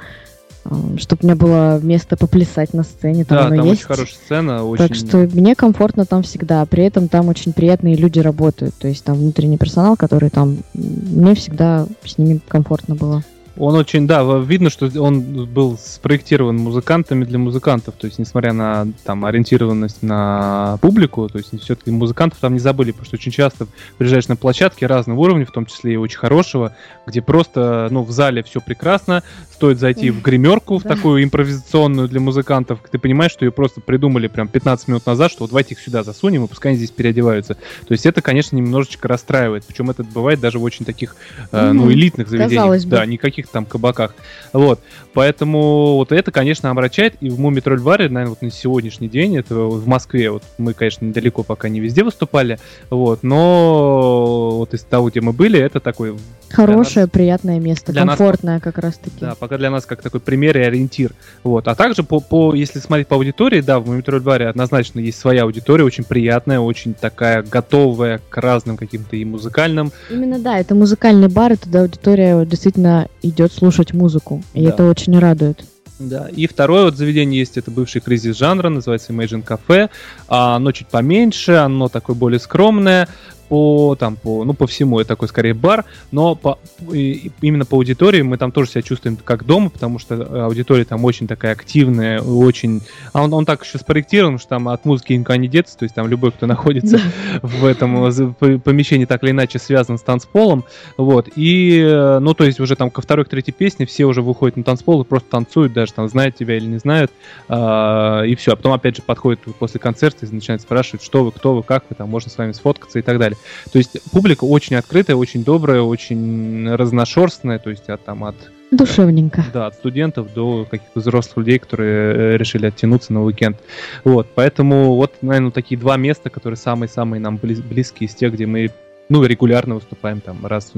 чтобы 0.97 1.21
мне 1.23 1.35
было 1.35 1.79
место 1.79 2.17
поплясать 2.17 2.73
на 2.73 2.83
сцене, 2.83 3.25
там 3.25 3.37
Да, 3.37 3.45
оно 3.47 3.55
там 3.57 3.65
есть. 3.65 3.81
очень 3.81 3.87
хорошая 3.87 4.15
сцена, 4.15 4.63
очень... 4.63 4.87
Так 4.87 4.95
что 4.95 5.17
мне 5.33 5.55
комфортно 5.55 6.05
там 6.05 6.21
всегда. 6.23 6.65
При 6.65 6.83
этом 6.83 7.07
там 7.07 7.29
очень 7.29 7.53
приятные 7.53 7.95
люди 7.95 8.19
работают. 8.19 8.75
То 8.75 8.87
есть 8.87 9.03
там 9.03 9.17
внутренний 9.17 9.57
персонал, 9.57 9.95
который 9.97 10.29
там, 10.29 10.57
мне 10.73 11.33
всегда 11.35 11.87
с 12.05 12.17
ними 12.17 12.39
комфортно 12.47 12.95
было. 12.95 13.23
Он 13.57 13.75
очень, 13.75 14.07
да, 14.07 14.23
видно, 14.39 14.69
что 14.69 14.89
он 15.01 15.45
был 15.45 15.77
спроектирован 15.77 16.57
музыкантами 16.57 17.25
для 17.25 17.37
музыкантов, 17.37 17.95
то 17.95 18.07
есть, 18.07 18.17
несмотря 18.17 18.53
на 18.53 18.87
там 19.03 19.25
ориентированность 19.25 20.01
на 20.03 20.77
публику, 20.81 21.27
то 21.27 21.37
есть 21.37 21.59
все-таки 21.61 21.91
музыкантов 21.91 22.39
там 22.39 22.53
не 22.53 22.59
забыли, 22.59 22.91
потому 22.91 23.05
что 23.05 23.15
очень 23.15 23.31
часто 23.31 23.67
приезжаешь 23.97 24.27
на 24.29 24.35
площадки 24.37 24.85
разного 24.85 25.19
уровня, 25.19 25.45
в 25.45 25.51
том 25.51 25.65
числе 25.65 25.93
и 25.93 25.97
очень 25.97 26.17
хорошего, 26.17 26.75
где 27.05 27.21
просто, 27.21 27.89
ну, 27.91 28.03
в 28.03 28.11
зале 28.11 28.41
все 28.43 28.61
прекрасно, 28.61 29.21
стоит 29.51 29.79
зайти 29.79 30.11
в 30.11 30.21
гримерку, 30.21 30.77
в 30.77 30.83
Да. 30.83 30.95
такую 30.95 31.23
импровизационную 31.23 32.07
для 32.07 32.19
музыкантов, 32.19 32.79
ты 32.89 32.97
понимаешь, 32.99 33.31
что 33.31 33.45
ее 33.45 33.51
просто 33.51 33.81
придумали 33.81 34.27
прям 34.27 34.47
15 34.47 34.87
минут 34.87 35.05
назад, 35.05 35.31
что 35.31 35.43
вот 35.43 35.49
давайте 35.49 35.75
их 35.75 35.79
сюда 35.81 36.03
засунем, 36.03 36.45
и 36.45 36.47
пускай 36.47 36.71
они 36.71 36.77
здесь 36.77 36.91
переодеваются. 36.91 37.55
То 37.55 37.91
есть 37.91 38.05
это, 38.05 38.21
конечно, 38.21 38.55
немножечко 38.55 39.07
расстраивает, 39.07 39.65
причем 39.65 39.89
это 39.89 40.03
бывает 40.03 40.39
даже 40.39 40.57
в 40.57 40.63
очень 40.63 40.85
таких, 40.85 41.15
э, 41.51 41.71
ну, 41.73 41.91
элитных 41.91 42.29
заведениях. 42.29 42.61
Казалось 42.61 42.85
бы. 42.85 42.91
Да, 42.91 43.05
не 43.05 43.17
каких 43.51 43.53
там 43.53 43.65
кабаках. 43.65 44.15
Вот. 44.53 44.79
Поэтому 45.13 45.95
вот 45.95 46.11
это, 46.11 46.31
конечно, 46.31 46.69
обращает. 46.69 47.15
И 47.21 47.29
в 47.29 47.39
Мумитроль 47.39 47.81
баре, 47.81 48.05
наверное, 48.09 48.29
вот 48.29 48.41
на 48.41 48.51
сегодняшний 48.51 49.09
день, 49.09 49.37
это 49.37 49.55
в 49.55 49.87
Москве, 49.87 50.31
вот 50.31 50.43
мы, 50.57 50.73
конечно, 50.73 51.05
недалеко 51.05 51.43
пока 51.43 51.69
не 51.69 51.79
везде 51.79 52.03
выступали, 52.03 52.59
вот, 52.89 53.23
но 53.23 54.51
вот 54.57 54.73
из 54.73 54.81
того, 54.81 55.09
где 55.09 55.21
мы 55.21 55.33
были, 55.33 55.59
это 55.59 55.79
такой, 55.79 56.15
Хорошее, 56.49 57.07
приятное 57.07 57.59
место, 57.59 57.91
для 57.93 58.03
нас- 58.05 58.17
комфортное 58.17 58.59
как 58.59 58.77
раз-таки. 58.77 59.15
да, 59.21 59.35
пока 59.35 59.57
для 59.57 59.69
нас 59.69 59.85
как 59.85 60.01
такой 60.01 60.19
пример 60.19 60.57
и 60.57 60.61
ориентир. 60.61 61.11
Вот. 61.43 61.67
А 61.67 61.75
также, 61.75 62.03
по, 62.03 62.19
по, 62.19 62.53
если 62.53 62.79
смотреть 62.79 63.07
по 63.07 63.15
аудитории, 63.15 63.61
да, 63.61 63.79
в 63.79 63.87
Мумитроль 63.87 64.19
баре 64.21 64.47
однозначно 64.47 64.99
есть 64.99 65.19
своя 65.19 65.43
аудитория, 65.43 65.83
очень 65.83 66.03
приятная, 66.03 66.59
очень 66.59 66.93
такая 66.93 67.41
готовая 67.43 68.19
к 68.29 68.37
разным 68.37 68.77
каким-то 68.77 69.15
и 69.15 69.23
музыкальным. 69.25 69.91
Именно 70.09 70.39
да, 70.39 70.59
это 70.59 70.75
музыкальный 70.75 71.29
бар, 71.29 71.53
и 71.53 71.55
туда 71.55 71.81
аудитория 71.81 72.45
действительно 72.45 73.07
идет 73.31 73.51
слушать 73.51 73.93
музыку. 73.93 74.43
И 74.53 74.63
Да. 74.63 74.69
это 74.69 74.89
очень 74.89 75.17
радует. 75.17 75.63
Да. 75.99 76.27
И 76.35 76.47
второе 76.47 76.85
вот 76.85 76.97
заведение 76.97 77.39
есть, 77.39 77.57
это 77.57 77.69
бывший 77.69 78.01
кризис 78.01 78.35
жанра, 78.37 78.69
называется 78.69 79.13
Imagine 79.13 79.45
Cafe. 79.45 79.89
А, 80.27 80.55
оно 80.55 80.71
чуть 80.71 80.87
поменьше, 80.87 81.51
оно 81.53 81.89
такое 81.89 82.15
более 82.15 82.39
скромное 82.39 83.07
по 83.51 83.97
там 83.99 84.15
по 84.15 84.45
ну 84.45 84.53
по 84.53 84.65
всему 84.65 85.01
это 85.01 85.09
такой 85.09 85.27
скорее 85.27 85.53
бар, 85.53 85.83
но 86.13 86.35
по, 86.35 86.57
и- 86.93 87.31
именно 87.41 87.65
по 87.65 87.75
аудитории 87.75 88.21
мы 88.21 88.37
там 88.37 88.53
тоже 88.53 88.71
себя 88.71 88.81
чувствуем 88.81 89.17
как 89.17 89.45
дома, 89.45 89.69
потому 89.69 89.99
что 89.99 90.15
э, 90.15 90.39
аудитория 90.43 90.85
там 90.85 91.03
очень 91.03 91.27
такая 91.27 91.51
активная, 91.51 92.21
очень, 92.21 92.81
а 93.11 93.23
он, 93.23 93.33
он 93.33 93.45
так 93.45 93.65
еще 93.65 93.77
спроектирован, 93.77 94.39
что 94.39 94.47
там 94.47 94.69
от 94.69 94.85
музыки 94.85 95.11
никуда 95.11 95.35
не 95.35 95.49
деться, 95.49 95.77
то 95.77 95.83
есть 95.83 95.93
там 95.93 96.07
любой, 96.07 96.31
кто 96.31 96.45
находится 96.45 96.97
в 97.41 97.65
этом 97.65 98.05
э, 98.05 98.57
помещении 98.59 99.03
так 99.03 99.21
или 99.23 99.31
иначе 99.31 99.59
связан 99.59 99.97
с 99.97 100.01
танцполом, 100.01 100.63
вот, 100.95 101.27
и, 101.35 101.77
э, 101.77 102.19
ну, 102.19 102.33
то 102.33 102.45
есть 102.45 102.61
уже 102.61 102.77
там 102.77 102.89
ко 102.89 103.01
второй, 103.01 103.25
к 103.25 103.29
третьей 103.29 103.53
песне 103.53 103.85
все 103.85 104.05
уже 104.05 104.21
выходят 104.21 104.55
на 104.55 104.63
танцпол 104.63 105.01
и 105.01 105.05
просто 105.05 105.29
танцуют, 105.29 105.73
даже 105.73 105.91
там 105.91 106.07
знают 106.07 106.37
тебя 106.37 106.55
или 106.55 106.67
не 106.67 106.77
знают, 106.77 107.11
а, 107.49 108.23
и 108.23 108.33
все, 108.35 108.53
а 108.53 108.55
потом 108.55 108.71
опять 108.71 108.95
же 108.95 109.01
подходят 109.01 109.41
после 109.59 109.81
концерта 109.81 110.25
и 110.25 110.33
начинают 110.33 110.61
спрашивать, 110.61 111.03
что 111.03 111.25
вы, 111.25 111.33
кто 111.33 111.53
вы, 111.53 111.63
как 111.63 111.83
вы, 111.89 111.97
там, 111.97 112.07
можно 112.07 112.31
с 112.31 112.37
вами 112.37 112.53
сфоткаться 112.53 112.97
и 112.97 113.01
так 113.01 113.19
далее. 113.19 113.37
То 113.71 113.77
есть 113.77 114.01
публика 114.11 114.43
очень 114.45 114.75
открытая, 114.75 115.15
очень 115.15 115.43
добрая, 115.43 115.81
очень 115.81 116.69
разношерстная, 116.73 117.59
то 117.59 117.69
есть 117.69 117.89
от, 117.89 118.03
там, 118.03 118.23
от 118.23 118.35
Душевненько. 118.71 119.43
да, 119.53 119.67
от 119.67 119.73
студентов 119.73 120.33
до 120.33 120.65
каких-то 120.69 120.99
взрослых 120.99 121.37
людей, 121.37 121.59
которые 121.59 122.15
э, 122.33 122.37
решили 122.37 122.65
оттянуться 122.67 123.11
на 123.11 123.23
уикенд. 123.23 123.57
Вот, 124.05 124.27
поэтому 124.33 124.95
вот, 124.95 125.15
наверное, 125.21 125.51
такие 125.51 125.79
два 125.79 125.97
места, 125.97 126.29
которые 126.29 126.57
самые-самые 126.57 127.19
нам 127.19 127.37
близ- 127.37 127.61
близкие 127.61 128.07
из 128.07 128.15
тех, 128.15 128.33
где 128.33 128.45
мы, 128.45 128.71
ну, 129.09 129.23
регулярно 129.25 129.75
выступаем 129.75 130.21
там 130.21 130.45
раз, 130.45 130.71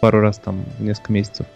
пару 0.00 0.20
раз 0.20 0.38
там 0.38 0.64
в 0.78 0.82
несколько 0.82 1.12
месяцев. 1.12 1.46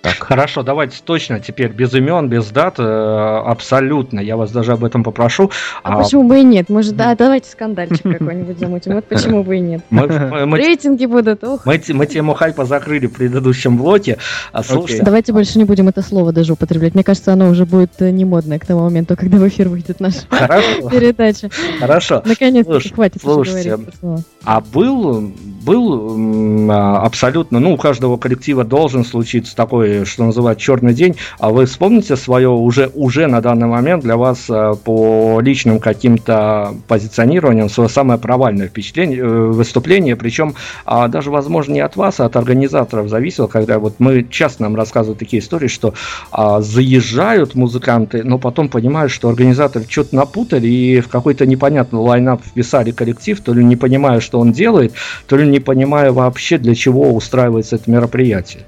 Так, 0.00 0.14
хорошо, 0.20 0.62
давайте 0.62 0.98
точно 1.04 1.40
теперь 1.40 1.72
без 1.72 1.92
имен, 1.92 2.28
без 2.28 2.46
дат, 2.50 2.76
э, 2.78 2.82
абсолютно, 2.82 4.20
я 4.20 4.36
вас 4.36 4.52
даже 4.52 4.72
об 4.72 4.84
этом 4.84 5.02
попрошу. 5.02 5.50
А, 5.82 6.00
почему 6.00 6.28
бы 6.28 6.38
и 6.38 6.44
нет? 6.44 6.68
Может, 6.68 6.94
да, 6.96 7.16
давайте 7.16 7.50
скандальчик 7.50 8.02
какой-нибудь 8.18 8.60
замутим. 8.60 8.94
Вот 8.94 9.06
почему 9.06 9.42
бы 9.42 9.56
и 9.56 9.60
нет. 9.60 9.82
мы, 9.90 10.06
мы- 10.06 10.46
мы- 10.46 10.58
Рейтинги 10.58 11.04
будут, 11.06 11.42
ох. 11.42 11.66
мы 11.66 11.78
те- 11.78 11.94
мы 11.94 12.06
тему 12.06 12.34
хайпа 12.34 12.64
закрыли 12.64 13.08
в 13.08 13.12
предыдущем 13.14 13.76
блоке. 13.76 14.18
А, 14.52 14.62
слушайте, 14.62 15.02
Давайте 15.02 15.32
больше 15.32 15.58
не 15.58 15.64
будем 15.64 15.88
это 15.88 16.00
слово 16.00 16.32
даже 16.32 16.52
употреблять. 16.52 16.94
Мне 16.94 17.02
кажется, 17.02 17.32
оно 17.32 17.48
уже 17.48 17.66
будет 17.66 18.00
э, 18.00 18.10
не 18.10 18.24
модное 18.24 18.60
к 18.60 18.66
тому 18.66 18.82
моменту, 18.84 19.16
когда 19.16 19.38
в 19.38 19.48
эфир 19.48 19.68
выйдет 19.68 19.98
наша 19.98 20.20
хорошо, 20.30 20.88
передача. 20.90 21.50
хорошо. 21.80 22.22
Наконец-то 22.24 22.78
хватит 22.94 23.20
слушайте, 23.20 23.76
говорить. 23.76 24.24
А 24.44 24.60
был, 24.60 25.32
был 25.64 26.70
а, 26.70 27.02
абсолютно, 27.02 27.58
ну, 27.58 27.74
у 27.74 27.76
каждого 27.76 28.16
коллектива 28.16 28.62
должен 28.64 29.04
случиться 29.04 29.56
такой 29.56 29.97
что 30.04 30.24
называют, 30.24 30.58
черный 30.58 30.94
день. 30.94 31.16
А 31.38 31.50
вы 31.50 31.66
вспомните 31.66 32.16
свое 32.16 32.48
уже, 32.48 32.90
уже 32.94 33.26
на 33.26 33.40
данный 33.40 33.66
момент 33.66 34.02
для 34.02 34.16
вас 34.16 34.46
э, 34.48 34.74
по 34.84 35.40
личным 35.40 35.80
каким-то 35.80 36.74
позиционированиям 36.86 37.68
свое 37.68 37.88
самое 37.88 38.18
провальное 38.18 38.68
впечатление, 38.68 39.18
э, 39.18 39.26
выступление, 39.26 40.16
причем 40.16 40.54
а, 40.84 41.08
даже, 41.08 41.30
возможно, 41.30 41.72
не 41.74 41.80
от 41.80 41.96
вас, 41.96 42.20
а 42.20 42.26
от 42.26 42.36
организаторов 42.36 43.08
зависело, 43.08 43.46
когда 43.46 43.78
вот 43.78 43.96
мы 43.98 44.26
часто 44.28 44.62
нам 44.62 44.76
рассказывают 44.76 45.18
такие 45.18 45.40
истории, 45.40 45.68
что 45.68 45.94
а, 46.30 46.60
заезжают 46.60 47.54
музыканты, 47.54 48.22
но 48.22 48.38
потом 48.38 48.68
понимают, 48.68 49.12
что 49.12 49.28
организаторы 49.28 49.84
что-то 49.88 50.14
напутали 50.16 50.68
и 50.68 51.00
в 51.00 51.08
какой-то 51.08 51.46
непонятный 51.46 52.00
лайнап 52.00 52.42
вписали 52.44 52.90
коллектив, 52.90 53.40
то 53.40 53.52
ли 53.52 53.64
не 53.64 53.76
понимая, 53.76 54.20
что 54.20 54.40
он 54.40 54.52
делает, 54.52 54.92
то 55.26 55.36
ли 55.36 55.46
не 55.46 55.60
понимая 55.60 56.12
вообще, 56.12 56.58
для 56.58 56.74
чего 56.74 57.12
устраивается 57.12 57.76
это 57.76 57.90
мероприятие. 57.90 58.64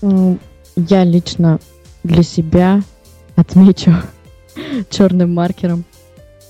Я 0.00 1.04
лично 1.04 1.58
для 2.04 2.22
себя 2.22 2.82
отмечу 3.36 3.92
черным 4.90 5.34
маркером 5.34 5.84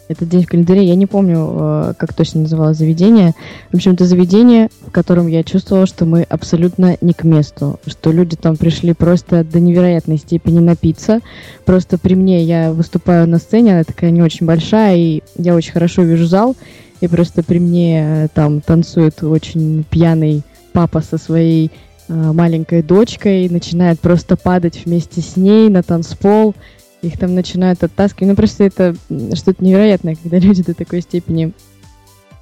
этот 0.08 0.28
день 0.28 0.42
в 0.42 0.46
календаре. 0.46 0.84
Я 0.84 0.94
не 0.94 1.06
помню, 1.06 1.48
э, 1.50 1.94
как 1.96 2.14
точно 2.14 2.42
называлось 2.42 2.78
заведение. 2.78 3.34
В 3.70 3.76
общем, 3.76 3.92
это 3.92 4.06
заведение, 4.06 4.68
в 4.86 4.90
котором 4.90 5.26
я 5.26 5.44
чувствовала, 5.44 5.86
что 5.86 6.06
мы 6.06 6.22
абсолютно 6.22 6.96
не 7.00 7.12
к 7.12 7.24
месту. 7.24 7.78
Что 7.86 8.10
люди 8.10 8.36
там 8.36 8.56
пришли 8.56 8.94
просто 8.94 9.44
до 9.44 9.60
невероятной 9.60 10.16
степени 10.16 10.58
напиться. 10.58 11.20
Просто 11.64 11.98
при 11.98 12.14
мне 12.14 12.42
я 12.42 12.72
выступаю 12.72 13.28
на 13.28 13.38
сцене, 13.38 13.74
она 13.74 13.84
такая 13.84 14.10
не 14.10 14.22
очень 14.22 14.46
большая, 14.46 14.96
и 14.96 15.22
я 15.36 15.54
очень 15.54 15.72
хорошо 15.72 16.02
вижу 16.02 16.26
зал. 16.26 16.56
И 17.00 17.06
просто 17.06 17.42
при 17.42 17.58
мне 17.58 18.24
э, 18.24 18.28
там 18.32 18.60
танцует 18.60 19.22
очень 19.22 19.84
пьяный 19.88 20.42
папа 20.72 21.00
со 21.00 21.18
своей 21.18 21.70
маленькой 22.08 22.82
дочкой, 22.82 23.48
начинает 23.48 24.00
просто 24.00 24.36
падать 24.36 24.82
вместе 24.84 25.20
с 25.20 25.36
ней 25.36 25.68
на 25.68 25.82
танцпол. 25.82 26.54
Их 27.02 27.18
там 27.18 27.34
начинают 27.34 27.84
оттаскивать. 27.84 28.30
Ну, 28.30 28.36
просто 28.36 28.64
это 28.64 28.96
что-то 29.34 29.64
невероятное, 29.64 30.16
когда 30.20 30.38
люди 30.46 30.62
до 30.62 30.74
такой 30.74 31.00
степени 31.02 31.52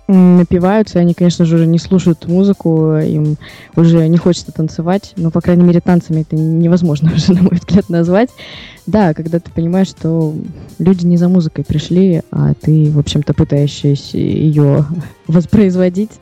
напиваются, 0.08 1.00
они, 1.00 1.14
конечно 1.14 1.44
же, 1.44 1.56
уже 1.56 1.66
не 1.66 1.78
слушают 1.78 2.28
музыку, 2.28 2.96
им 2.96 3.36
уже 3.74 4.06
не 4.06 4.18
хочется 4.18 4.52
танцевать, 4.52 5.12
но, 5.16 5.30
по 5.30 5.40
крайней 5.40 5.64
мере, 5.64 5.80
танцами 5.80 6.20
это 6.20 6.36
невозможно 6.36 7.12
уже, 7.14 7.32
на 7.32 7.42
мой 7.42 7.56
взгляд, 7.56 7.88
назвать. 7.88 8.30
Да, 8.86 9.14
когда 9.14 9.40
ты 9.40 9.50
понимаешь, 9.50 9.88
что 9.88 10.32
люди 10.78 11.04
не 11.04 11.16
за 11.16 11.28
музыкой 11.28 11.64
пришли, 11.64 12.22
а 12.30 12.54
ты, 12.54 12.90
в 12.90 12.98
общем-то, 12.98 13.34
пытающийся 13.34 14.18
ее 14.18 14.86
воспроизводить, 15.26 16.12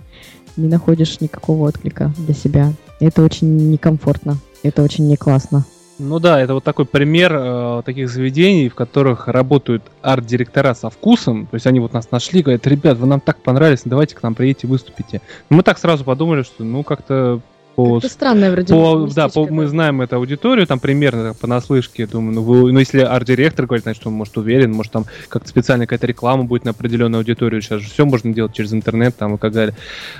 не 0.57 0.69
находишь 0.69 1.21
никакого 1.21 1.69
отклика 1.69 2.13
для 2.19 2.35
себя. 2.35 2.73
Это 3.01 3.23
очень 3.23 3.71
некомфортно, 3.71 4.37
это 4.63 4.83
очень 4.83 5.07
не 5.09 5.17
классно. 5.17 5.65
Ну 5.99 6.19
да, 6.19 6.41
это 6.41 6.55
вот 6.55 6.65
такой 6.65 6.87
пример 6.87 7.33
э, 7.37 7.83
таких 7.85 8.09
заведений, 8.11 8.69
в 8.69 8.75
которых 8.75 9.29
работают 9.29 9.85
арт-директора 10.03 10.75
со 10.75 10.91
вкусом. 10.91 11.47
То 11.47 11.55
есть 11.55 11.67
они 11.69 11.79
вот 11.79 11.93
нас 11.93 12.11
нашли, 12.11 12.43
говорят, 12.43 12.67
ребят, 12.67 12.99
вы 12.99 13.07
нам 13.07 13.21
так 13.21 13.39
понравились, 13.39 13.83
давайте 13.85 14.17
к 14.17 14.23
нам 14.23 14.35
приедете, 14.35 14.67
выступите. 14.67 15.21
Мы 15.51 15.63
так 15.63 15.79
сразу 15.79 16.03
подумали, 16.03 16.43
что 16.43 16.65
ну 16.65 16.83
как-то 16.83 17.41
по, 17.77 17.99
Это 17.99 18.09
странное 18.09 18.51
вроде 18.51 18.73
по- 18.73 19.07
да, 19.15 19.29
по- 19.29 19.41
местечко, 19.41 19.53
мы 19.53 19.67
знаем 19.67 20.01
эту 20.01 20.17
аудиторию, 20.17 20.67
там 20.67 20.79
примерно 20.79 21.31
так, 21.31 21.39
понаслышке, 21.39 22.07
думаю, 22.07 22.35
ну, 22.35 22.43
вы- 22.43 22.73
ну 22.73 22.79
если 22.79 23.01
арт-директор 23.01 23.67
говорит, 23.67 23.85
значит, 23.85 24.07
он 24.07 24.13
может 24.15 24.37
уверен, 24.37 24.73
может 24.73 24.93
там 24.93 25.07
как-то 25.29 25.49
специально 25.49 25.87
какая-то 25.87 26.07
реклама 26.07 26.45
будет 26.45 26.65
на 26.65 26.71
определенную 26.71 27.21
аудиторию, 27.21 27.61
сейчас 27.63 27.83
же 27.83 27.89
все 27.89 28.05
можно 28.05 28.33
делать 28.33 28.53
через 28.55 28.73
интернет 28.73 29.17
там 29.17 29.35
и 29.35 29.39
так 29.39 29.53
далее. 29.53 29.75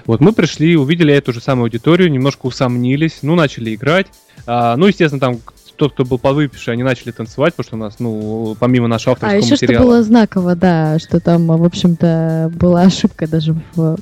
Вот 0.07 0.21
мы 0.21 0.33
пришли, 0.33 0.77
увидели 0.77 1.15
эту 1.15 1.33
же 1.33 1.41
самую 1.41 1.65
аудиторию, 1.65 2.11
немножко 2.11 2.47
усомнились, 2.47 3.19
ну, 3.23 3.35
начали 3.35 3.75
играть, 3.75 4.07
А, 4.47 4.77
ну, 4.77 4.87
естественно, 4.87 5.21
там 5.21 5.39
тот, 5.77 5.93
кто 5.93 6.05
был 6.05 6.19
подвыпивший, 6.19 6.75
они 6.75 6.83
начали 6.83 7.13
танцевать, 7.13 7.55
потому 7.55 7.67
что 7.67 7.77
у 7.77 7.79
нас, 7.79 7.99
ну, 7.99 8.57
помимо 8.59 8.89
нашего 8.89 9.13
А 9.13 9.15
авторского 9.15 9.39
еще 9.39 9.57
что 9.57 9.65
материала... 9.65 9.85
было 9.85 10.03
знаково, 10.03 10.55
да, 10.55 10.99
что 10.99 11.21
там, 11.21 11.47
в 11.47 11.65
общем-то, 11.65 12.53
была 12.55 12.83
ошибка 12.83 13.27
даже 13.27 13.57
в 13.75 13.97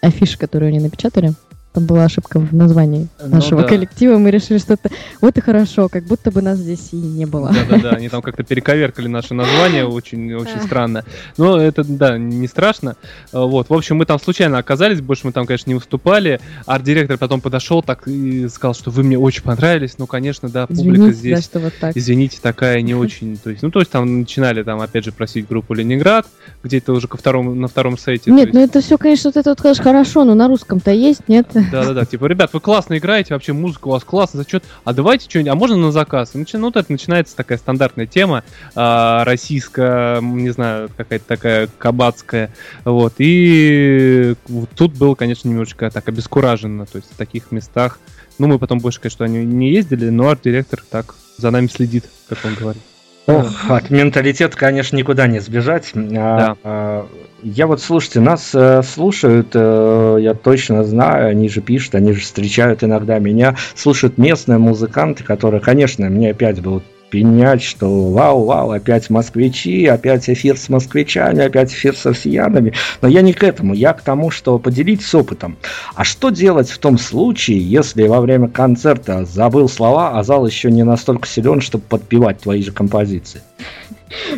афише, 0.00 0.38
которую 0.38 0.68
они 0.68 0.80
напечатали. 0.80 1.32
Там 1.74 1.84
была 1.84 2.04
ошибка 2.04 2.40
в 2.40 2.54
названии 2.54 3.08
Ну 3.22 3.28
нашего 3.36 3.62
да. 3.62 3.68
коллектива. 3.68 4.16
Мы 4.18 4.30
решили, 4.30 4.58
что 4.58 4.74
это 4.74 4.88
вот 5.20 5.36
и 5.36 5.40
хорошо, 5.40 5.88
как 5.88 6.04
будто 6.04 6.30
бы 6.30 6.40
нас 6.40 6.58
здесь 6.58 6.88
и 6.92 6.96
не 6.96 7.26
было. 7.26 7.52
Да-да-да, 7.52 7.90
они 7.90 8.08
там 8.08 8.22
как-то 8.22 8.42
перековеркали 8.42 9.06
наше 9.06 9.34
название, 9.34 9.86
очень, 9.86 10.32
очень 10.34 10.54
Да. 10.56 10.62
странно. 10.62 11.04
Но 11.36 11.60
это, 11.60 11.84
да, 11.84 12.16
не 12.16 12.48
страшно. 12.48 12.96
А, 13.32 13.44
Вот, 13.44 13.68
в 13.68 13.74
общем, 13.74 13.96
мы 13.96 14.06
там 14.06 14.18
случайно 14.18 14.56
оказались, 14.58 15.00
больше 15.02 15.26
мы 15.26 15.32
там, 15.32 15.44
конечно, 15.46 15.68
не 15.70 15.74
выступали. 15.74 16.40
Арт-директор 16.66 17.18
потом 17.18 17.40
подошел 17.42 17.82
так 17.82 18.08
и 18.08 18.48
сказал, 18.48 18.74
что 18.74 18.90
вы 18.90 19.02
мне 19.02 19.18
очень 19.18 19.42
понравились. 19.42 19.96
Ну, 19.98 20.06
конечно, 20.06 20.48
да, 20.48 20.66
публика 20.66 21.10
Извините, 21.10 21.10
да, 21.10 21.12
здесь, 21.12 21.44
что 21.44 21.60
вот 21.60 21.74
так. 21.78 21.96
извините, 21.96 22.38
такая 22.40 22.80
не 22.80 22.94
очень. 22.94 23.36
То 23.36 23.50
есть, 23.50 23.62
ну, 23.62 23.70
то 23.70 23.80
есть 23.80 23.90
там 23.90 24.20
начинали 24.20 24.62
там, 24.62 24.80
опять 24.80 25.04
же, 25.04 25.12
просить 25.12 25.46
группу 25.46 25.74
Ленинград, 25.74 26.26
где-то 26.64 26.92
уже 26.94 27.08
ко 27.08 27.18
второму, 27.18 27.54
на 27.54 27.68
втором 27.68 27.98
сайте. 27.98 28.30
Нет, 28.30 28.54
ну 28.54 28.60
это 28.60 28.80
все, 28.80 28.96
конечно, 28.96 29.28
вот 29.28 29.36
это 29.36 29.50
вот, 29.50 29.60
конечно, 29.60 29.84
хорошо, 29.84 30.24
но 30.24 30.34
на 30.34 30.48
русском-то 30.48 30.90
есть, 30.90 31.28
нет? 31.28 31.46
Да-да-да, 31.70 32.04
типа, 32.04 32.26
ребят, 32.26 32.52
вы 32.52 32.60
классно 32.60 32.98
играете, 32.98 33.34
вообще 33.34 33.52
музыка 33.52 33.88
у 33.88 33.90
вас 33.92 34.04
классная, 34.04 34.42
за 34.42 34.48
счет, 34.50 34.64
а 34.84 34.92
давайте 34.92 35.28
что-нибудь, 35.28 35.52
а 35.52 35.54
можно 35.54 35.76
на 35.76 35.92
заказ? 35.92 36.34
Начи- 36.34 36.56
Ну, 36.58 36.66
вот 36.66 36.76
это 36.76 36.90
начинается 36.90 37.36
такая 37.36 37.58
стандартная 37.58 38.06
тема, 38.06 38.44
а, 38.74 39.24
российская, 39.24 40.20
не 40.20 40.50
знаю, 40.50 40.90
какая-то 40.96 41.24
такая 41.26 41.68
кабацкая, 41.78 42.50
вот, 42.84 43.14
и 43.18 44.34
вот 44.48 44.70
тут 44.76 44.94
было, 44.94 45.14
конечно, 45.14 45.48
немножечко 45.48 45.90
так 45.90 46.08
обескураженно, 46.08 46.86
то 46.86 46.96
есть 46.96 47.10
в 47.12 47.16
таких 47.16 47.50
местах, 47.50 47.98
ну, 48.38 48.46
мы 48.46 48.58
потом 48.58 48.78
больше, 48.78 49.00
конечно, 49.00 49.24
не 49.24 49.44
не 49.44 49.70
ездили, 49.72 50.08
но 50.10 50.28
арт-директор 50.28 50.82
так 50.88 51.14
за 51.36 51.50
нами 51.50 51.66
следит, 51.66 52.04
как 52.28 52.38
он 52.44 52.54
говорит. 52.54 52.82
Ох, 53.28 53.70
от 53.70 53.90
менталитета, 53.90 54.56
конечно, 54.56 54.96
никуда 54.96 55.26
не 55.26 55.40
сбежать. 55.40 55.92
А, 55.94 55.98
Да. 56.38 56.56
а, 56.64 57.06
я 57.42 57.66
вот, 57.66 57.80
слушайте, 57.80 58.20
нас 58.20 58.50
э, 58.54 58.82
слушают, 58.82 59.50
э, 59.54 60.16
я 60.20 60.34
точно 60.34 60.82
знаю, 60.82 61.28
они 61.28 61.48
же 61.48 61.60
пишут, 61.60 61.94
они 61.94 62.12
же 62.12 62.20
встречают 62.20 62.82
иногда 62.82 63.18
меня, 63.18 63.54
слушают 63.76 64.18
местные 64.18 64.58
музыканты, 64.58 65.22
которые, 65.22 65.60
конечно, 65.60 66.08
мне 66.08 66.30
опять 66.30 66.60
будут 66.60 66.82
пенять, 67.10 67.62
что 67.62 68.10
вау-вау, 68.10 68.70
опять 68.70 69.10
москвичи, 69.10 69.86
опять 69.86 70.28
эфир 70.28 70.56
с 70.56 70.68
москвичами, 70.68 71.44
опять 71.44 71.72
эфир 71.72 71.96
с 71.96 72.04
россиянами. 72.06 72.74
Но 73.00 73.08
я 73.08 73.22
не 73.22 73.32
к 73.32 73.42
этому, 73.42 73.74
я 73.74 73.92
к 73.92 74.02
тому, 74.02 74.30
что 74.30 74.58
поделитесь 74.58 75.14
опытом. 75.14 75.56
А 75.94 76.04
что 76.04 76.30
делать 76.30 76.70
в 76.70 76.78
том 76.78 76.98
случае, 76.98 77.58
если 77.58 78.06
во 78.06 78.20
время 78.20 78.48
концерта 78.48 79.24
забыл 79.24 79.68
слова, 79.68 80.18
а 80.18 80.22
зал 80.22 80.46
еще 80.46 80.70
не 80.70 80.84
настолько 80.84 81.26
силен, 81.26 81.60
чтобы 81.60 81.84
подпевать 81.88 82.40
твои 82.40 82.62
же 82.62 82.72
композиции? 82.72 83.42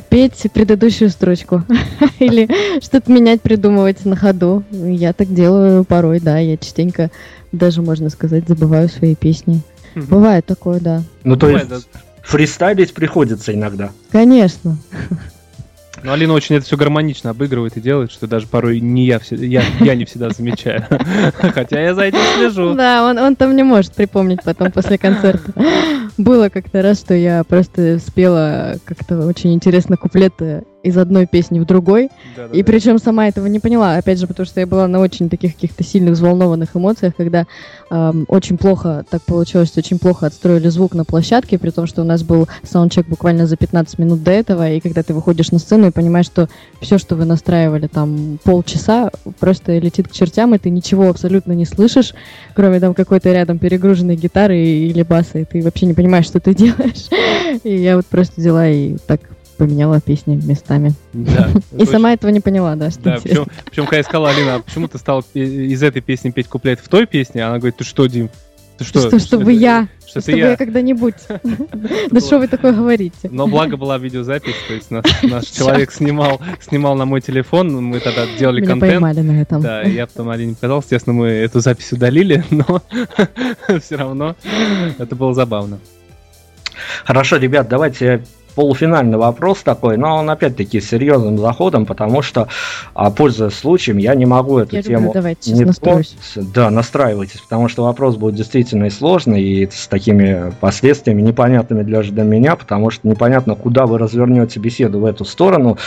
Петь 0.09 0.47
предыдущую 0.53 1.11
строчку. 1.11 1.63
Или 2.19 2.49
что-то 2.83 3.11
менять, 3.13 3.41
придумывать 3.41 4.05
на 4.05 4.17
ходу. 4.17 4.65
Я 4.71 5.13
так 5.13 5.33
делаю 5.33 5.85
порой, 5.85 6.21
да. 6.21 6.39
Я 6.39 6.57
частенько, 6.57 7.11
даже 7.53 7.83
можно 7.83 8.11
сказать, 8.11 8.49
забываю 8.49 8.89
свои 8.89 9.15
песни. 9.15 9.61
Бывает 9.95 10.47
такое, 10.47 10.81
да. 10.81 11.03
Ну, 11.25 11.37
то 11.37 11.49
есть 11.49 11.67
фристайлить 12.31 12.95
приходится 12.95 13.53
иногда. 13.53 13.91
Конечно. 14.13 14.77
Ну, 16.03 16.13
Алина 16.13 16.33
очень 16.33 16.57
это 16.57 16.65
все 16.65 16.77
гармонично 16.77 17.31
обыгрывает 17.31 17.77
и 17.77 17.81
делает, 17.81 18.11
что 18.11 18.27
даже 18.27 18.47
порой 18.47 18.81
не 18.81 19.05
я, 19.05 19.19
все- 19.19 19.35
я, 19.37 19.63
я 19.81 19.95
не 19.97 20.05
всегда 20.07 20.31
замечаю. 20.31 20.87
Хотя 21.35 21.81
я 21.81 21.95
за 21.95 22.03
этим 22.05 22.21
слежу. 22.39 22.75
Да, 22.75 23.05
он, 23.05 23.19
он 23.19 23.37
там 23.37 23.55
не 23.55 23.65
может 23.65 23.93
припомнить 23.95 24.43
потом 24.45 24.71
после 24.71 24.97
концерта. 24.97 25.53
Было 26.17 26.49
как-то 26.49 26.81
раз, 26.83 27.01
что 27.01 27.15
я 27.15 27.45
просто 27.45 27.99
спела 27.99 28.77
как-то 28.85 29.27
очень 29.27 29.53
интересно 29.53 29.97
куплеты 29.97 30.63
из 30.83 30.97
одной 30.97 31.27
песни 31.27 31.59
в 31.59 31.67
другой. 31.67 32.11
Да-да-да. 32.37 32.59
И 32.59 32.63
причем 32.63 32.99
сама 32.99 33.29
этого 33.29 33.47
не 33.47 33.59
поняла, 33.59 33.97
опять 33.97 34.19
же, 34.19 34.27
потому 34.27 34.47
что 34.47 34.61
я 34.61 34.67
была 34.67 34.89
на 34.89 35.01
очень 35.01 35.29
таких 35.29 35.55
каких-то 35.55 35.85
сильных 35.85 36.15
взволнованных 36.15 36.71
эмоциях, 36.75 37.15
когда 37.17 37.47
эм, 37.91 38.25
очень 38.29 38.57
плохо, 38.57 39.05
так 39.11 39.23
получилось, 39.23 39.77
очень 39.77 39.99
плохо 39.99 40.27
отстроили 40.27 40.69
звук 40.69 40.95
на 40.95 41.05
площадке, 41.05 41.59
при 41.59 41.71
том, 41.71 41.87
что 41.87 42.03
у 42.03 42.05
нас 42.05 42.23
был 42.23 42.49
саундчек 42.63 43.07
буквально 43.07 43.47
за 43.47 43.57
15 43.57 43.99
минут 43.99 44.23
до 44.23 44.31
этого, 44.31 44.71
и 44.71 44.81
когда 44.81 45.03
ты 45.03 45.13
выходишь 45.13 45.51
на 45.51 45.59
сцену 45.59 45.89
и 45.89 45.91
понимаешь, 45.91 46.27
что 46.27 46.49
все, 46.81 46.99
что 46.99 47.17
вы 47.17 47.25
настраивали 47.25 47.87
там 47.87 48.39
полчаса, 48.43 49.11
просто 49.39 49.79
летит 49.79 50.09
к 50.09 50.13
чертям, 50.13 50.55
и 50.55 50.59
ты 50.59 50.71
ничего 50.71 51.09
абсолютно 51.09 51.53
не 51.53 51.67
слышишь, 51.67 52.15
кроме 52.55 52.81
там 52.81 52.95
какой-то 52.95 53.33
рядом 53.33 53.59
перегруженной 53.59 54.17
гитары 54.17 54.59
или 54.59 55.03
баса, 55.03 55.39
и 55.39 55.45
ты 55.45 55.63
вообще 55.63 55.87
не 55.87 55.95
понимаешь, 55.95 56.27
что 56.27 56.41
ты 56.41 56.55
делаешь. 56.61 57.09
И 57.65 57.77
я 57.77 57.97
вот 57.97 58.07
просто 58.07 58.41
взяла 58.41 58.69
и 58.69 58.97
так 59.07 59.21
поменяла 59.61 60.01
песни 60.01 60.41
местами. 60.43 60.95
Да, 61.13 61.51
И 61.73 61.83
это 61.83 61.93
сама 61.93 62.15
этого 62.15 62.31
не 62.31 62.41
поняла, 62.41 62.77
да, 62.77 62.91
что 62.91 63.03
Да, 63.03 63.19
причем, 63.23 63.47
причем, 63.67 63.85
когда 63.85 63.97
я 63.99 64.03
сказала, 64.05 64.31
Алина, 64.31 64.55
а 64.55 64.61
почему 64.61 64.89
ты 64.89 64.97
стал 64.97 65.23
из 65.35 65.83
этой 65.83 66.01
песни 66.01 66.31
петь 66.31 66.49
куплет 66.49 66.81
в 66.81 66.89
той 66.89 67.07
песне, 67.07 67.45
она 67.45 67.59
говорит, 67.59 67.77
ты 67.77 67.85
что, 67.85 68.07
Дим, 68.07 68.31
Ты 68.79 68.85
Что, 68.85 69.19
чтобы 69.19 69.53
я, 69.53 69.89
Что 70.09 70.23
чтобы 70.23 70.39
я 70.39 70.51
я. 70.53 70.57
когда-нибудь. 70.57 71.15
Да 72.11 72.21
что 72.21 72.39
вы 72.39 72.49
такое 72.49 72.73
говорите? 72.73 73.29
Но 73.31 73.47
благо 73.47 73.77
была 73.77 73.99
видеозапись, 73.99 74.55
то 74.67 74.73
есть 74.73 74.91
нас- 74.91 75.05
наш 75.23 75.45
человек 75.49 75.93
снимал, 75.93 76.41
снимал 76.67 76.95
на 76.97 77.05
мой 77.05 77.21
телефон, 77.21 77.71
мы 77.85 78.01
тогда 78.01 78.25
делали 78.39 78.63
Меня 78.63 78.71
контент. 78.71 78.93
поймали 78.93 79.21
на 79.21 79.43
этом. 79.43 79.61
Да, 79.61 79.83
я 79.83 80.07
потом 80.07 80.31
Алине 80.31 80.55
показал, 80.55 80.81
естественно, 80.81 81.15
мы 81.15 81.27
эту 81.29 81.61
запись 81.61 81.93
удалили, 81.93 82.43
но 82.51 82.83
все 83.81 83.97
равно 83.97 84.37
это 84.97 85.15
было 85.15 85.35
забавно. 85.35 85.79
Хорошо, 87.05 87.37
ребят, 87.37 87.69
давайте 87.69 88.25
полуфинальный 88.55 89.19
вопрос 89.19 89.63
такой, 89.63 89.97
но 89.97 90.17
он 90.17 90.31
опять-таки 90.31 90.81
с 90.81 90.89
серьезным 90.89 91.39
заходом, 91.39 91.87
потому 91.87 92.23
что, 92.23 92.49
а, 92.95 93.11
пользуясь 93.11 93.55
случаем, 93.55 93.99
я 93.99 94.15
не 94.15 94.27
могу 94.27 94.59
эту 94.59 94.77
Я 94.77 94.83
тему 94.83 94.99
люблю, 94.99 95.13
давайте, 95.15 95.53
не 95.53 95.65
настроюсь. 95.65 96.17
Да, 96.37 96.71
настраивайтесь, 96.71 97.41
потому 97.41 97.69
что 97.69 97.85
вопрос 97.85 98.17
будет 98.17 98.35
действительно 98.35 98.87
и 98.87 98.91
сложный, 98.91 99.43
и 99.43 99.69
с 99.71 99.87
такими 99.89 100.53
последствиями 100.61 101.23
непонятными 101.23 101.83
для, 101.83 102.03
для 102.03 102.25
меня, 102.25 102.57
потому 102.57 102.91
что 102.91 103.07
непонятно, 103.09 103.55
куда 103.55 103.87
вы 103.87 103.99
развернете 103.99 104.61
беседу 104.61 105.01
в 105.01 105.05
эту 105.05 105.25
сторону. 105.25 105.79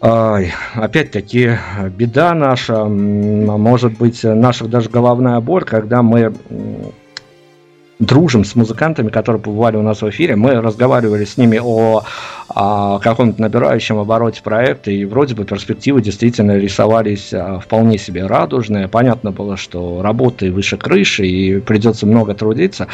Опять-таки, 0.00 1.58
беда 1.96 2.32
наша, 2.34 2.84
может 2.84 3.98
быть, 3.98 4.22
наша 4.22 4.66
даже 4.66 4.88
головная 4.90 5.40
боль, 5.40 5.64
когда 5.64 6.02
мы 6.02 6.32
дружим 7.98 8.44
с 8.44 8.54
музыкантами, 8.54 9.08
которые 9.08 9.42
побывали 9.42 9.76
у 9.76 9.82
нас 9.82 10.02
в 10.02 10.08
эфире, 10.10 10.36
мы 10.36 10.54
разговаривали 10.60 11.24
с 11.24 11.36
ними 11.36 11.60
о, 11.62 12.04
о 12.48 12.98
каком-то 13.00 13.40
набирающем 13.40 13.98
обороте 13.98 14.42
проекта, 14.42 14.90
и 14.90 15.04
вроде 15.04 15.34
бы 15.34 15.44
перспективы 15.44 16.00
действительно 16.00 16.56
рисовались 16.56 17.32
а, 17.32 17.58
вполне 17.58 17.98
себе 17.98 18.26
радужные. 18.26 18.88
Понятно 18.88 19.32
было, 19.32 19.56
что 19.56 20.00
работы 20.02 20.52
выше 20.52 20.76
крыши, 20.76 21.26
и 21.26 21.60
придется 21.60 22.06
много 22.06 22.34
трудиться. 22.34 22.86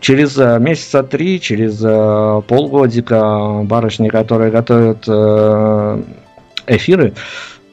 Через 0.00 0.38
а, 0.38 0.58
месяца 0.58 1.02
три, 1.02 1.40
через 1.40 1.80
а, 1.84 2.40
полгодика 2.42 3.62
барышни, 3.64 4.08
которые 4.08 4.50
готовят 4.50 5.04
э, 5.08 6.02
эфиры, 6.66 7.14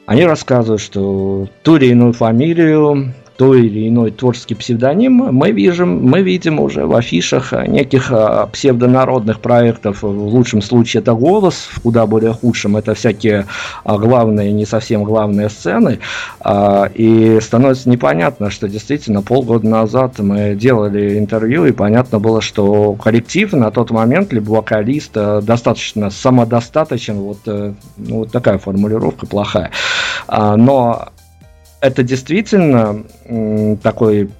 они 0.06 0.24
рассказывают, 0.24 0.80
что 0.80 1.46
ту 1.62 1.76
или 1.76 1.86
иную 1.86 2.12
фамилию, 2.12 3.12
той 3.40 3.68
или 3.68 3.88
иной 3.88 4.10
творческий 4.10 4.54
псевдоним 4.54 5.14
мы 5.14 5.50
видим, 5.50 6.04
мы 6.04 6.20
видим 6.20 6.60
уже 6.60 6.84
в 6.84 6.94
афишах 6.94 7.54
неких 7.66 8.12
а, 8.12 8.46
псевдонародных 8.52 9.40
проектов. 9.40 10.02
В 10.02 10.26
лучшем 10.26 10.60
случае 10.60 11.00
это 11.00 11.14
голос, 11.14 11.66
в 11.70 11.80
куда 11.80 12.04
более 12.04 12.34
худшем 12.34 12.76
это 12.76 12.92
всякие 12.92 13.46
а, 13.82 13.96
главные, 13.96 14.52
не 14.52 14.66
совсем 14.66 15.04
главные 15.04 15.48
сцены. 15.48 16.00
А, 16.40 16.90
И 16.94 17.40
становится 17.40 17.88
непонятно, 17.88 18.50
что 18.50 18.68
действительно 18.68 19.22
полгода 19.22 19.66
назад 19.66 20.18
мы 20.18 20.54
делали 20.54 21.18
интервью, 21.18 21.64
и 21.64 21.72
понятно 21.72 22.18
было, 22.18 22.42
что 22.42 22.92
коллектив 22.92 23.50
на 23.54 23.70
тот 23.70 23.90
момент, 23.90 24.34
либо 24.34 24.50
вокалист, 24.50 25.14
достаточно 25.14 26.10
самодостаточен. 26.10 27.14
Вот, 27.14 27.38
э, 27.46 27.72
ну, 27.96 28.16
вот 28.16 28.32
такая 28.32 28.58
формулировка 28.58 29.24
плохая. 29.24 29.70
Но 30.28 31.08
это 31.80 32.02
действительно 32.02 33.04
такой 33.82 34.30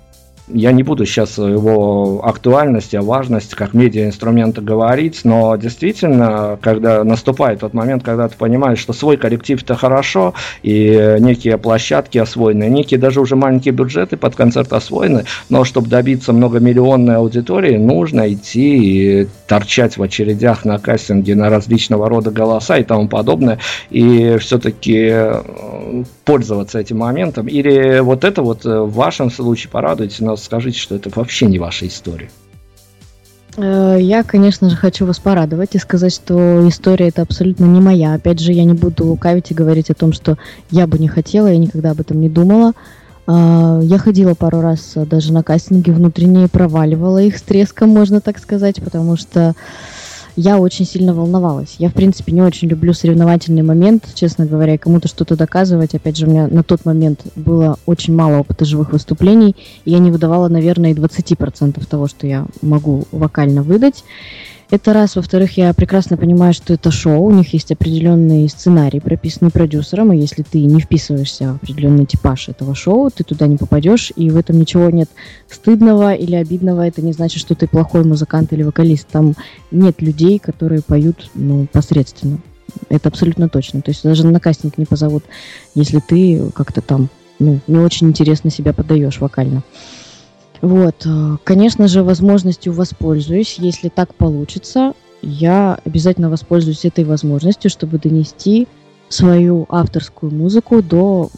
я 0.52 0.72
не 0.72 0.82
буду 0.82 1.06
сейчас 1.06 1.38
его 1.38 2.20
актуальности, 2.24 2.96
о 2.96 3.02
важности 3.02 3.54
как 3.54 3.74
медиа-инструмента 3.74 4.60
говорить, 4.60 5.20
но 5.24 5.56
действительно, 5.56 6.58
когда 6.60 7.04
наступает 7.04 7.60
тот 7.60 7.74
момент, 7.74 8.02
когда 8.02 8.28
ты 8.28 8.36
понимаешь, 8.36 8.78
что 8.78 8.92
свой 8.92 9.16
коллектив 9.16 9.62
это 9.62 9.74
хорошо, 9.74 10.34
и 10.62 11.16
некие 11.20 11.58
площадки 11.58 12.18
освоены, 12.18 12.64
некие 12.64 12.98
даже 12.98 13.20
уже 13.20 13.36
маленькие 13.36 13.72
бюджеты 13.72 14.16
под 14.16 14.34
концерт 14.34 14.72
освоены, 14.72 15.24
но 15.48 15.64
чтобы 15.64 15.88
добиться 15.88 16.32
многомиллионной 16.32 17.16
аудитории, 17.16 17.76
нужно 17.76 18.32
идти 18.32 19.22
и 19.22 19.28
торчать 19.46 19.96
в 19.96 20.02
очередях 20.02 20.64
на 20.64 20.78
кастинге 20.78 21.34
на 21.34 21.50
различного 21.50 22.08
рода 22.08 22.30
голоса 22.30 22.78
и 22.78 22.84
тому 22.84 23.08
подобное, 23.08 23.58
и 23.90 24.36
все-таки 24.38 25.14
пользоваться 26.24 26.78
этим 26.78 26.98
моментом. 26.98 27.48
Или 27.48 28.00
вот 28.00 28.24
это 28.24 28.42
вот 28.42 28.64
э, 28.64 28.80
в 28.80 28.92
вашем 28.92 29.30
случае 29.30 29.70
порадуйте 29.70 30.24
нас, 30.24 30.39
скажите, 30.40 30.78
что 30.78 30.96
это 30.96 31.10
вообще 31.14 31.46
не 31.46 31.58
ваша 31.58 31.86
история. 31.86 32.30
Э, 33.56 33.98
Я, 34.00 34.22
конечно 34.22 34.70
же, 34.70 34.76
хочу 34.76 35.06
вас 35.06 35.18
порадовать 35.18 35.74
и 35.74 35.78
сказать, 35.78 36.14
что 36.14 36.66
история 36.68 37.08
это 37.08 37.22
абсолютно 37.22 37.64
не 37.64 37.80
моя. 37.80 38.14
Опять 38.14 38.40
же, 38.40 38.52
я 38.52 38.64
не 38.64 38.74
буду 38.74 39.04
лукавить 39.06 39.50
и 39.50 39.54
говорить 39.54 39.90
о 39.90 39.94
том, 39.94 40.12
что 40.12 40.38
я 40.70 40.86
бы 40.86 40.98
не 40.98 41.08
хотела, 41.08 41.48
я 41.48 41.58
никогда 41.58 41.90
об 41.90 42.00
этом 42.00 42.20
не 42.20 42.28
думала. 42.28 42.72
А, 43.26 43.80
Я 43.82 43.98
ходила 43.98 44.34
пару 44.34 44.60
раз 44.60 44.92
э, 44.96 45.04
даже 45.04 45.32
на 45.32 45.42
кастинги 45.42 45.90
внутренние, 45.90 46.48
проваливала 46.48 47.22
их 47.22 47.38
с 47.38 47.42
треском, 47.42 47.90
можно 47.90 48.20
так 48.20 48.38
сказать, 48.38 48.82
потому 48.82 49.16
что 49.16 49.54
я 50.36 50.58
очень 50.58 50.86
сильно 50.86 51.14
волновалась. 51.14 51.76
Я, 51.78 51.88
в 51.88 51.94
принципе, 51.94 52.32
не 52.32 52.42
очень 52.42 52.68
люблю 52.68 52.92
соревновательный 52.92 53.62
момент, 53.62 54.04
честно 54.14 54.46
говоря, 54.46 54.78
кому-то 54.78 55.08
что-то 55.08 55.36
доказывать. 55.36 55.94
Опять 55.94 56.16
же, 56.16 56.26
у 56.26 56.30
меня 56.30 56.46
на 56.48 56.62
тот 56.62 56.84
момент 56.84 57.22
было 57.36 57.78
очень 57.86 58.14
мало 58.14 58.38
опыта 58.38 58.64
живых 58.64 58.92
выступлений, 58.92 59.56
и 59.84 59.90
я 59.90 59.98
не 59.98 60.10
выдавала, 60.10 60.48
наверное, 60.48 60.90
и 60.90 60.94
20% 60.94 61.86
того, 61.86 62.08
что 62.08 62.26
я 62.26 62.46
могу 62.62 63.04
вокально 63.12 63.62
выдать. 63.62 64.04
Это 64.70 64.92
раз. 64.92 65.16
Во-вторых, 65.16 65.56
я 65.56 65.74
прекрасно 65.74 66.16
понимаю, 66.16 66.54
что 66.54 66.72
это 66.72 66.92
шоу, 66.92 67.24
у 67.24 67.30
них 67.32 67.52
есть 67.52 67.72
определенный 67.72 68.48
сценарий, 68.48 69.00
прописанный 69.00 69.50
продюсером, 69.50 70.12
и 70.12 70.18
если 70.18 70.44
ты 70.44 70.60
не 70.64 70.80
вписываешься 70.80 71.54
в 71.54 71.56
определенный 71.56 72.06
типаж 72.06 72.48
этого 72.48 72.76
шоу, 72.76 73.10
ты 73.10 73.24
туда 73.24 73.48
не 73.48 73.56
попадешь, 73.56 74.12
и 74.14 74.30
в 74.30 74.36
этом 74.36 74.60
ничего 74.60 74.88
нет 74.90 75.10
стыдного 75.48 76.14
или 76.14 76.36
обидного. 76.36 76.86
Это 76.86 77.02
не 77.02 77.12
значит, 77.12 77.40
что 77.40 77.56
ты 77.56 77.66
плохой 77.66 78.04
музыкант 78.04 78.52
или 78.52 78.62
вокалист. 78.62 79.08
Там 79.08 79.34
нет 79.72 80.00
людей, 80.02 80.38
которые 80.38 80.82
поют 80.82 81.30
ну, 81.34 81.66
посредственно. 81.72 82.38
Это 82.88 83.08
абсолютно 83.08 83.48
точно. 83.48 83.82
То 83.82 83.90
есть 83.90 84.04
даже 84.04 84.24
на 84.24 84.38
кастинг 84.38 84.78
не 84.78 84.84
позовут, 84.84 85.24
если 85.74 85.98
ты 85.98 86.48
как-то 86.54 86.80
там 86.80 87.08
ну, 87.40 87.58
не 87.66 87.78
очень 87.78 88.08
интересно 88.08 88.50
себя 88.50 88.72
подаешь 88.72 89.18
вокально. 89.18 89.64
Вот, 90.60 91.06
э, 91.06 91.36
конечно 91.44 91.88
же, 91.88 92.02
возможностью 92.02 92.72
воспользуюсь. 92.72 93.56
Если 93.58 93.88
так 93.88 94.14
получится, 94.14 94.92
я 95.22 95.78
обязательно 95.84 96.30
воспользуюсь 96.30 96.84
этой 96.84 97.04
возможностью, 97.04 97.70
чтобы 97.70 97.98
донести 97.98 98.68
свою 99.08 99.66
авторскую 99.68 100.32
музыку 100.32 100.82
до 100.82 101.30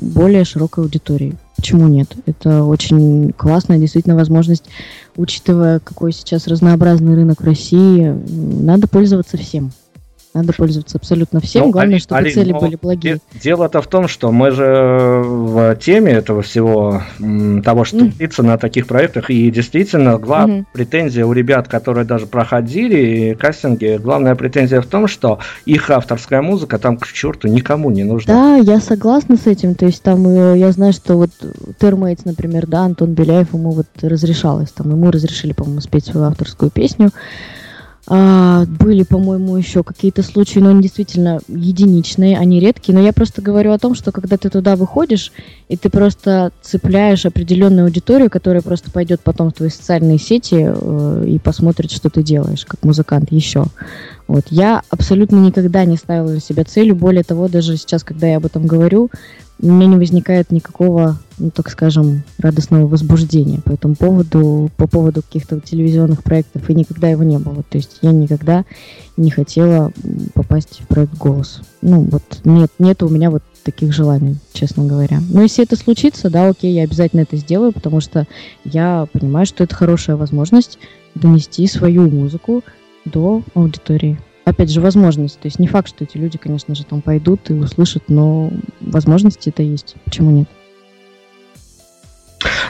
более 0.00 0.44
широкой 0.44 0.84
аудитории. 0.84 1.36
Почему 1.56 1.88
нет? 1.88 2.08
Это 2.26 2.62
очень 2.64 3.32
классная 3.32 3.78
действительно 3.78 4.14
возможность, 4.14 4.64
учитывая, 5.16 5.80
какой 5.80 6.12
сейчас 6.12 6.46
разнообразный 6.46 7.14
рынок 7.14 7.40
в 7.40 7.44
России. 7.44 8.14
Надо 8.62 8.86
пользоваться 8.86 9.36
всем. 9.36 9.72
Надо 10.36 10.52
пользоваться 10.52 10.98
абсолютно 10.98 11.40
всем. 11.40 11.64
Ну, 11.64 11.70
Главное, 11.70 11.94
Али- 11.94 12.00
чтобы 12.02 12.18
Алин, 12.20 12.34
цели 12.34 12.52
ну, 12.52 12.60
были 12.60 12.78
благие. 12.80 13.14
де- 13.14 13.20
Дело-то 13.42 13.80
в 13.80 13.86
том, 13.86 14.06
что 14.06 14.30
мы 14.32 14.50
же 14.50 15.22
в 15.24 15.76
теме 15.76 16.12
этого 16.12 16.42
всего, 16.42 17.02
того, 17.64 17.84
что 17.86 17.96
Мгм. 17.96 18.12
творится 18.12 18.42
на 18.42 18.58
таких 18.58 18.86
проектах, 18.86 19.30
и 19.30 19.50
действительно, 19.50 20.18
главная 20.18 20.56
Мгм. 20.58 20.66
претензия 20.74 21.24
у 21.24 21.32
ребят, 21.32 21.68
которые 21.68 22.04
даже 22.04 22.26
проходили 22.26 23.34
кастинги, 23.40 23.98
главная 24.02 24.34
претензия 24.34 24.82
в 24.82 24.86
том, 24.86 25.08
что 25.08 25.38
их 25.64 25.88
авторская 25.88 26.42
музыка 26.42 26.78
там 26.78 26.98
к 26.98 27.06
черту 27.06 27.48
никому 27.48 27.90
не 27.90 28.04
нужна. 28.04 28.34
Да, 28.34 28.56
я 28.56 28.78
согласна 28.80 29.38
с 29.38 29.46
этим. 29.46 29.74
То 29.74 29.86
есть 29.86 30.02
там 30.02 30.26
э, 30.28 30.58
я 30.58 30.70
знаю, 30.72 30.92
что 30.92 31.16
вот 31.16 31.30
Термейтс, 31.78 32.26
например, 32.26 32.66
да, 32.66 32.80
Антон 32.84 33.14
Беляев 33.14 33.54
ему 33.54 33.70
вот 33.70 33.86
разрешалось, 34.02 34.70
там 34.70 34.90
ему 34.90 35.10
разрешили, 35.10 35.54
по-моему, 35.54 35.80
спеть 35.80 36.04
свою 36.04 36.26
авторскую 36.26 36.70
песню. 36.70 37.10
А, 38.08 38.64
были, 38.66 39.02
по-моему, 39.02 39.56
еще 39.56 39.82
какие-то 39.82 40.22
случаи, 40.22 40.60
но 40.60 40.70
они 40.70 40.82
действительно 40.82 41.40
единичные, 41.48 42.38
они 42.38 42.60
редкие. 42.60 42.96
Но 42.96 43.02
я 43.02 43.12
просто 43.12 43.42
говорю 43.42 43.72
о 43.72 43.78
том, 43.78 43.96
что 43.96 44.12
когда 44.12 44.36
ты 44.36 44.48
туда 44.48 44.76
выходишь, 44.76 45.32
и 45.68 45.76
ты 45.76 45.90
просто 45.90 46.52
цепляешь 46.62 47.26
определенную 47.26 47.86
аудиторию, 47.86 48.30
которая 48.30 48.62
просто 48.62 48.92
пойдет 48.92 49.22
потом 49.22 49.50
в 49.50 49.54
твои 49.54 49.70
социальные 49.70 50.18
сети 50.18 50.68
э, 50.68 51.24
и 51.26 51.38
посмотрит, 51.40 51.90
что 51.90 52.08
ты 52.08 52.22
делаешь, 52.22 52.64
как 52.64 52.84
музыкант 52.84 53.32
еще. 53.32 53.64
Вот. 54.28 54.46
Я 54.50 54.82
абсолютно 54.90 55.36
никогда 55.36 55.84
не 55.84 55.96
ставила 55.96 56.30
для 56.30 56.40
себя 56.40 56.64
целью. 56.64 56.96
Более 56.96 57.22
того, 57.22 57.48
даже 57.48 57.76
сейчас, 57.76 58.02
когда 58.02 58.26
я 58.26 58.38
об 58.38 58.46
этом 58.46 58.66
говорю, 58.66 59.10
у 59.62 59.66
меня 59.66 59.86
не 59.86 59.96
возникает 59.96 60.50
никакого, 60.50 61.18
ну 61.38 61.50
так 61.50 61.70
скажем, 61.70 62.24
радостного 62.38 62.86
возбуждения 62.86 63.60
по 63.60 63.72
этому 63.72 63.94
поводу, 63.94 64.70
по 64.76 64.86
поводу 64.86 65.22
каких-то 65.22 65.60
телевизионных 65.60 66.22
проектов, 66.22 66.68
и 66.68 66.74
никогда 66.74 67.08
его 67.08 67.22
не 67.22 67.38
было. 67.38 67.62
То 67.62 67.78
есть 67.78 67.98
я 68.02 68.12
никогда 68.12 68.64
не 69.16 69.30
хотела 69.30 69.92
попасть 70.34 70.80
в 70.80 70.86
проект 70.88 71.16
«Голос». 71.16 71.60
Ну 71.80 72.02
вот 72.02 72.22
нет, 72.44 72.70
нет 72.78 73.02
у 73.02 73.08
меня 73.08 73.30
вот 73.30 73.42
таких 73.64 73.92
желаний, 73.92 74.36
честно 74.52 74.84
говоря. 74.84 75.20
Но 75.30 75.42
если 75.42 75.64
это 75.64 75.76
случится, 75.76 76.28
да, 76.28 76.48
окей, 76.48 76.74
я 76.74 76.84
обязательно 76.84 77.20
это 77.20 77.36
сделаю, 77.36 77.72
потому 77.72 78.00
что 78.00 78.26
я 78.64 79.06
понимаю, 79.12 79.46
что 79.46 79.64
это 79.64 79.74
хорошая 79.74 80.16
возможность 80.16 80.78
донести 81.14 81.66
свою 81.66 82.10
музыку 82.10 82.62
до 83.06 83.42
аудитории. 83.54 84.18
Опять 84.44 84.70
же, 84.70 84.80
возможность. 84.80 85.40
То 85.40 85.46
есть 85.46 85.58
не 85.58 85.66
факт, 85.66 85.88
что 85.88 86.04
эти 86.04 86.16
люди, 86.16 86.38
конечно 86.38 86.74
же, 86.74 86.84
там 86.84 87.02
пойдут 87.02 87.50
и 87.50 87.52
услышат, 87.52 88.04
но 88.08 88.50
возможности 88.80 89.48
это 89.48 89.62
есть. 89.62 89.96
Почему 90.04 90.30
нет? 90.30 90.48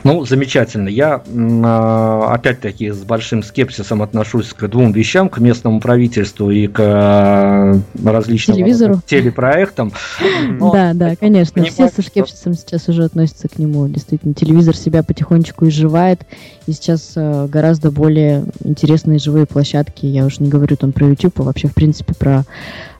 Ну, 0.06 0.24
замечательно. 0.24 0.88
Я, 0.88 1.22
а, 1.64 2.32
опять-таки, 2.32 2.90
с 2.92 3.02
большим 3.02 3.42
скепсисом 3.42 4.02
отношусь 4.02 4.52
к 4.52 4.68
двум 4.68 4.92
вещам, 4.92 5.28
к 5.28 5.38
местному 5.38 5.80
правительству 5.80 6.50
и 6.50 6.68
к 6.68 6.78
а, 6.80 7.74
различным 8.04 8.56
Телевизору. 8.56 9.00
телепроектам. 9.04 9.92
Но 10.60 10.72
да, 10.72 10.92
да, 10.94 11.16
конечно. 11.16 11.64
Все 11.64 11.88
со 11.88 12.02
скепсисом 12.02 12.54
сейчас 12.54 12.88
уже 12.88 13.04
относятся 13.04 13.48
к 13.48 13.58
нему. 13.58 13.88
Действительно, 13.88 14.32
телевизор 14.32 14.76
себя 14.76 15.02
потихонечку 15.02 15.66
изживает. 15.66 16.24
И 16.66 16.72
сейчас 16.72 17.12
э, 17.14 17.46
гораздо 17.46 17.92
более 17.92 18.44
интересные 18.64 19.18
живые 19.18 19.46
площадки. 19.46 20.04
Я 20.06 20.26
уже 20.26 20.42
не 20.42 20.48
говорю 20.48 20.76
там 20.76 20.92
про 20.92 21.06
YouTube, 21.06 21.40
а 21.40 21.44
вообще, 21.44 21.68
в 21.68 21.74
принципе, 21.74 22.12
про 22.14 22.44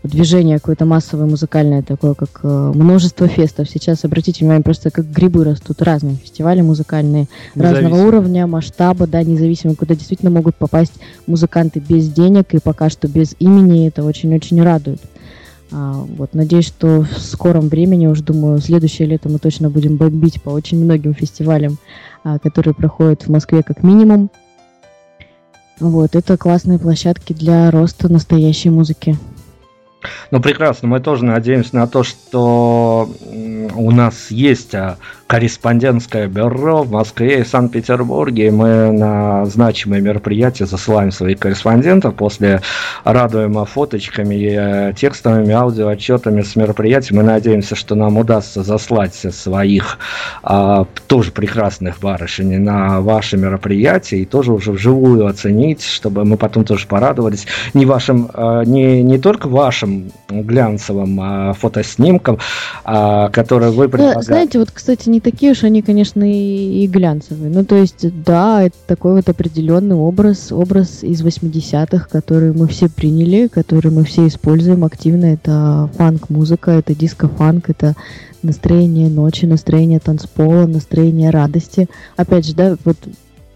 движение 0.05 0.59
какое-то 0.59 0.85
массовое, 0.85 1.27
музыкальное, 1.27 1.83
такое, 1.83 2.15
как 2.15 2.41
э, 2.45 2.73
множество 2.75 3.27
фестов. 3.27 3.69
Сейчас, 3.69 4.05
обратите 4.05 4.41
внимание, 4.41 4.63
просто 4.63 4.91
как 4.91 5.11
грибы 5.11 5.45
растут 5.45 5.83
разные 5.83 6.17
фестивали 6.17 6.61
музыкальные, 6.61 7.27
разного 7.57 7.87
Независимо. 7.87 8.09
уровня, 8.09 8.47
масштаба, 8.47 9.07
да, 9.09 9.23
независимо, 9.23 9.75
куда 9.75 9.95
действительно 9.95 10.31
могут 10.31 10.55
попасть 10.55 10.95
музыканты 11.27 11.81
без 11.81 12.09
денег 12.09 12.55
и 12.55 12.61
пока 12.61 12.89
что 12.89 13.09
без 13.09 13.35
имени. 13.41 13.89
Это 13.89 14.05
очень-очень 14.05 14.63
радует. 14.63 15.01
А, 15.79 15.93
вот, 15.93 16.33
надеюсь, 16.33 16.67
что 16.67 17.03
в 17.03 17.19
скором 17.19 17.69
времени, 17.69 18.07
уж 18.07 18.23
думаю, 18.23 18.61
следующее 18.61 19.09
лето 19.09 19.29
мы 19.29 19.39
точно 19.39 19.69
будем 19.69 19.97
бомбить 19.97 20.41
по 20.41 20.49
очень 20.49 20.83
многим 20.83 21.13
фестивалям, 21.13 21.77
а, 22.25 22.39
которые 22.39 22.73
проходят 22.73 23.25
в 23.25 23.29
Москве 23.31 23.63
как 23.63 23.83
минимум. 23.83 24.31
Вот, 25.79 26.17
это 26.17 26.39
классные 26.39 26.79
площадки 26.79 27.35
для 27.35 27.71
роста 27.71 28.11
настоящей 28.11 28.71
музыки. 28.71 29.19
Ну, 30.31 30.41
прекрасно. 30.41 30.89
Мы 30.89 31.01
тоже 31.01 31.27
надеемся 31.27 31.77
на 31.77 31.87
то, 31.87 32.03
что 32.05 33.11
у 33.75 33.91
нас 33.91 34.31
есть 34.31 34.75
а, 34.75 34.97
корреспондентское 35.27 36.29
бюро 36.29 36.85
в 36.85 36.91
Москве 36.93 37.41
и 37.41 37.45
Санкт-Петербурге. 37.45 38.51
Мы 38.51 38.93
на 38.93 39.45
значимые 39.47 40.01
мероприятия 40.01 40.67
засылаем 40.67 41.11
своих 41.11 41.39
корреспондентов. 41.41 42.15
После 42.15 42.61
радуем 43.05 43.65
фоточками, 43.65 44.35
и, 44.37 44.57
э, 44.57 44.93
текстовыми 44.97 45.53
аудиоотчетами 45.53 46.43
с 46.43 46.55
мероприятий. 46.55 47.15
Мы 47.15 47.23
надеемся, 47.25 47.75
что 47.75 47.95
нам 47.97 48.19
удастся 48.19 48.63
заслать 48.63 49.15
своих 49.15 49.99
а, 50.43 50.87
тоже 51.09 51.33
прекрасных 51.33 51.99
барышень 51.99 52.59
на 52.61 53.01
ваши 53.01 53.37
мероприятия 53.37 54.19
и 54.19 54.25
тоже 54.25 54.53
уже 54.53 54.73
вживую 54.73 55.27
оценить, 55.27 55.83
чтобы 55.83 56.25
мы 56.25 56.37
потом 56.37 56.65
тоже 56.65 56.87
порадовались 56.87 57.47
не 57.75 57.85
вашим, 57.85 58.31
а, 58.33 58.63
не, 58.63 59.03
не 59.03 59.19
только 59.19 59.49
вашим 59.49 60.13
глянцевым 60.29 61.19
а, 61.21 61.53
фотоснимкам, 61.55 62.39
а, 62.85 63.29
которые 63.31 63.73
вы 63.73 63.85
Ну, 63.85 63.91
предлагаете. 63.91 64.23
знаете, 64.23 64.59
вот, 64.61 64.71
кстати, 64.73 65.09
не 65.17 65.21
такие 65.21 65.53
уж 65.53 65.65
они, 65.65 65.81
конечно, 65.81 66.23
и, 66.31 66.85
и 66.85 66.87
глянцевые. 66.87 67.51
Ну, 67.51 67.65
то 67.65 67.75
есть, 67.77 68.07
да, 68.23 68.63
это 68.63 68.77
такой 68.87 69.15
вот 69.15 69.29
определенный 69.31 69.97
образ, 69.97 70.53
образ 70.53 71.03
из 71.03 71.23
80-х, 71.23 72.07
который 72.11 72.53
мы 72.53 72.69
все 72.69 72.91
приняли, 72.91 73.47
который 73.47 73.91
мы 73.91 74.05
все 74.05 74.27
используем 74.27 74.85
активно. 74.85 75.25
Это 75.25 75.89
фанк-музыка, 75.95 76.73
это 76.73 76.95
диско-фанк, 76.95 77.71
это 77.71 77.95
настроение 78.43 79.09
ночи, 79.09 79.47
настроение 79.47 80.01
танцпола, 80.01 80.67
настроение 80.67 81.31
радости. 81.31 81.89
Опять 82.17 82.47
же, 82.47 82.55
да, 82.55 82.77
вот 82.85 82.99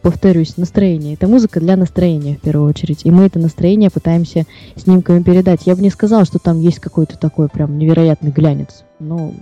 повторюсь, 0.00 0.56
настроение. 0.56 1.12
Это 1.12 1.28
музыка 1.28 1.60
для 1.60 1.76
настроения 1.76 2.36
в 2.36 2.40
первую 2.40 2.70
очередь. 2.70 3.02
И 3.04 3.10
мы 3.10 3.26
это 3.26 3.38
настроение 3.38 3.90
пытаемся 3.90 4.46
снимками 4.76 5.22
передать. 5.22 5.66
Я 5.66 5.76
бы 5.76 5.82
не 5.82 5.90
сказала, 5.90 6.24
что 6.24 6.38
там 6.38 6.58
есть 6.58 6.78
какой-то 6.78 7.18
такой 7.18 7.50
прям 7.50 7.76
невероятный 7.76 8.30
глянец. 8.30 8.84
Ну, 8.98 9.34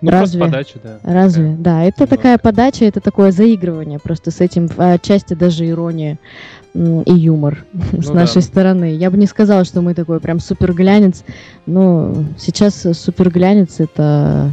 Ну, 0.00 0.10
Разве? 0.10 0.40
подача, 0.40 0.78
да. 0.82 0.98
Разве? 1.02 1.56
Да, 1.58 1.82
это 1.82 2.02
немножко. 2.02 2.16
такая 2.16 2.38
подача, 2.38 2.84
это 2.84 3.00
такое 3.00 3.30
заигрывание. 3.30 3.98
Просто 3.98 4.30
с 4.30 4.40
этим 4.40 4.68
а, 4.76 4.94
отчасти 4.94 5.34
даже 5.34 5.68
ирония 5.68 6.18
и 6.74 7.12
юмор 7.12 7.64
с 7.92 8.08
Ну 8.08 8.14
нашей 8.14 8.42
да. 8.42 8.48
стороны. 8.48 8.94
Я 8.94 9.10
бы 9.10 9.16
не 9.16 9.26
сказала, 9.26 9.64
что 9.64 9.80
мы 9.80 9.94
такой 9.94 10.20
прям 10.20 10.40
супер 10.40 10.72
глянец. 10.72 11.24
Но 11.66 12.24
сейчас 12.38 12.86
супер 12.92 13.30
глянец 13.30 13.80
это 13.80 14.52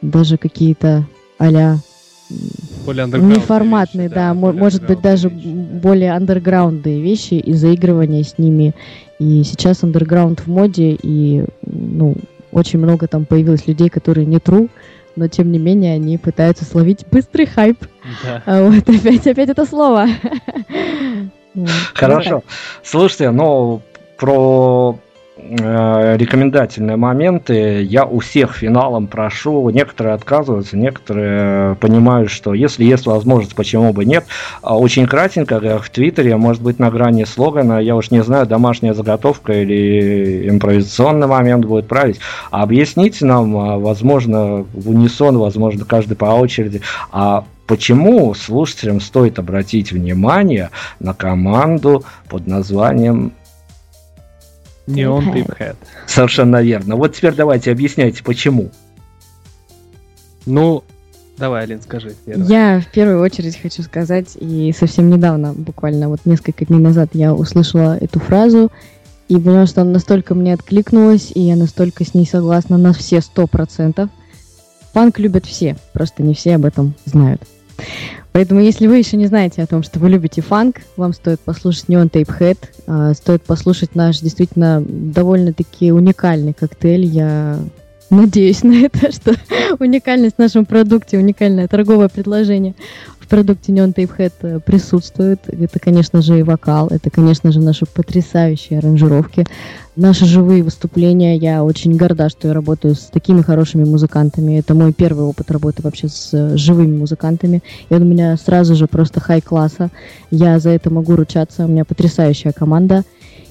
даже 0.00 0.36
какие-то 0.38 1.04
а-ля 1.38 1.78
неформатные, 2.30 4.08
вещи, 4.08 4.14
да, 4.14 4.34
более 4.34 4.60
может 4.60 4.86
быть 4.86 5.00
даже 5.00 5.28
вещи, 5.28 5.46
да. 5.46 5.78
более 5.80 6.12
андерграундные 6.12 7.00
вещи 7.00 7.34
и 7.34 7.54
заигрывание 7.54 8.24
с 8.24 8.38
ними. 8.38 8.74
И 9.18 9.42
сейчас 9.44 9.82
андерграунд 9.82 10.40
в 10.40 10.46
моде, 10.46 10.96
и 11.02 11.44
ну, 11.62 12.14
очень 12.52 12.78
много 12.78 13.06
там 13.06 13.24
появилось 13.24 13.66
людей, 13.66 13.88
которые 13.88 14.26
не 14.26 14.38
true, 14.38 14.70
но 15.16 15.28
тем 15.28 15.50
не 15.50 15.58
менее 15.58 15.94
они 15.94 16.18
пытаются 16.18 16.64
словить 16.64 17.06
быстрый 17.10 17.46
хайп. 17.46 17.78
Да. 18.24 18.42
А 18.46 18.62
вот 18.62 18.88
опять, 18.88 19.26
опять 19.26 19.48
это 19.48 19.66
слово. 19.66 20.06
Вот. 21.54 21.70
Хорошо. 21.94 22.42
Слушайте, 22.82 23.30
ну, 23.30 23.82
про 24.16 24.98
э, 25.38 26.16
рекомендательные 26.16 26.96
моменты 26.96 27.82
я 27.82 28.04
у 28.04 28.18
всех 28.18 28.56
финалом 28.56 29.06
прошу. 29.06 29.68
Некоторые 29.70 30.14
отказываются, 30.14 30.76
некоторые 30.76 31.76
понимают, 31.76 32.30
что 32.30 32.54
если 32.54 32.84
есть 32.84 33.06
возможность, 33.06 33.54
почему 33.54 33.92
бы 33.92 34.04
нет. 34.04 34.26
А 34.62 34.78
Очень 34.78 35.06
кратенько, 35.06 35.60
как 35.60 35.82
в 35.82 35.90
Твиттере, 35.90 36.36
может 36.36 36.62
быть, 36.62 36.78
на 36.78 36.90
грани 36.90 37.24
слогана, 37.24 37.78
я 37.78 37.96
уж 37.96 38.10
не 38.10 38.22
знаю, 38.22 38.46
домашняя 38.46 38.94
заготовка 38.94 39.52
или 39.52 40.48
импровизационный 40.48 41.26
момент 41.26 41.64
будет 41.64 41.88
править. 41.88 42.18
Объясните 42.50 43.24
нам, 43.24 43.56
а, 43.56 43.78
возможно, 43.78 44.66
в 44.72 44.90
унисон, 44.90 45.38
возможно, 45.38 45.84
каждый 45.84 46.16
по 46.16 46.26
очереди, 46.26 46.82
а 47.12 47.44
почему 47.68 48.34
слушателям 48.34 49.00
стоит 49.00 49.38
обратить 49.38 49.92
внимание 49.92 50.70
на 50.98 51.14
команду 51.14 52.04
под 52.28 52.46
названием 52.46 53.32
Tape 54.88 55.34
Tape 55.34 55.58
Head. 55.58 55.76
Совершенно 56.06 56.62
верно. 56.62 56.96
Вот 56.96 57.14
теперь 57.14 57.34
давайте 57.34 57.70
объясняйте, 57.70 58.22
почему. 58.22 58.70
Ну, 60.46 60.82
давай, 61.36 61.64
Алин, 61.64 61.80
скажи. 61.82 62.14
первое. 62.24 62.46
Я 62.46 62.80
в 62.80 62.90
первую 62.90 63.20
очередь 63.20 63.60
хочу 63.60 63.82
сказать, 63.82 64.36
и 64.40 64.72
совсем 64.76 65.10
недавно, 65.10 65.52
буквально 65.52 66.08
вот 66.08 66.20
несколько 66.24 66.64
дней 66.64 66.80
назад, 66.80 67.10
я 67.12 67.34
услышала 67.34 67.96
эту 67.98 68.18
фразу 68.18 68.72
и 69.28 69.36
поняла, 69.36 69.66
что 69.66 69.82
она 69.82 69.92
настолько 69.92 70.34
мне 70.34 70.54
откликнулась, 70.54 71.30
и 71.34 71.40
я 71.40 71.56
настолько 71.56 72.04
с 72.04 72.14
ней 72.14 72.26
согласна 72.26 72.78
на 72.78 72.92
все 72.92 73.20
сто 73.20 73.46
процентов. 73.46 74.08
Фанк 74.94 75.18
любят 75.18 75.44
все, 75.44 75.76
просто 75.92 76.22
не 76.22 76.34
все 76.34 76.54
об 76.54 76.64
этом 76.64 76.94
знают. 77.04 77.42
Поэтому, 78.32 78.60
если 78.60 78.86
вы 78.86 78.98
еще 78.98 79.16
не 79.16 79.26
знаете 79.26 79.62
о 79.62 79.66
том, 79.66 79.82
что 79.82 79.98
вы 79.98 80.10
любите 80.10 80.42
фанк, 80.42 80.76
вам 80.96 81.12
стоит 81.12 81.40
послушать 81.40 81.86
Neon 81.86 82.10
Tape 82.10 82.30
Head, 82.38 83.14
стоит 83.14 83.42
послушать 83.42 83.94
наш 83.94 84.20
действительно 84.20 84.80
довольно-таки 84.86 85.90
уникальный 85.92 86.52
коктейль. 86.52 87.04
Я 87.04 87.58
надеюсь 88.10 88.62
на 88.62 88.74
это, 88.74 89.12
что 89.12 89.34
уникальность 89.78 90.36
в 90.36 90.38
нашем 90.38 90.64
продукте, 90.64 91.18
уникальное 91.18 91.68
торговое 91.68 92.08
предложение 92.08 92.74
в 93.28 93.30
продукте 93.30 93.72
Neon 93.72 93.94
Tape 93.94 94.10
Head 94.16 94.32
э, 94.40 94.60
присутствует. 94.60 95.40
Это, 95.48 95.78
конечно 95.78 96.22
же, 96.22 96.38
и 96.38 96.42
вокал, 96.42 96.88
это, 96.88 97.10
конечно 97.10 97.52
же, 97.52 97.60
наши 97.60 97.84
потрясающие 97.84 98.78
аранжировки, 98.78 99.44
наши 99.96 100.24
живые 100.24 100.62
выступления. 100.62 101.36
Я 101.36 101.62
очень 101.62 101.94
горда, 101.94 102.30
что 102.30 102.48
я 102.48 102.54
работаю 102.54 102.94
с 102.94 103.10
такими 103.12 103.42
хорошими 103.42 103.84
музыкантами. 103.84 104.58
Это 104.58 104.74
мой 104.74 104.94
первый 104.94 105.26
опыт 105.26 105.50
работы 105.50 105.82
вообще 105.82 106.08
с 106.08 106.30
э, 106.32 106.56
живыми 106.56 106.96
музыкантами. 106.96 107.62
И 107.90 107.94
он 107.94 108.00
у 108.00 108.06
меня 108.06 108.34
сразу 108.38 108.74
же 108.74 108.86
просто 108.86 109.20
хай-класса. 109.20 109.90
Я 110.30 110.58
за 110.58 110.70
это 110.70 110.88
могу 110.88 111.14
ручаться. 111.14 111.66
У 111.66 111.68
меня 111.68 111.84
потрясающая 111.84 112.52
команда. 112.52 113.04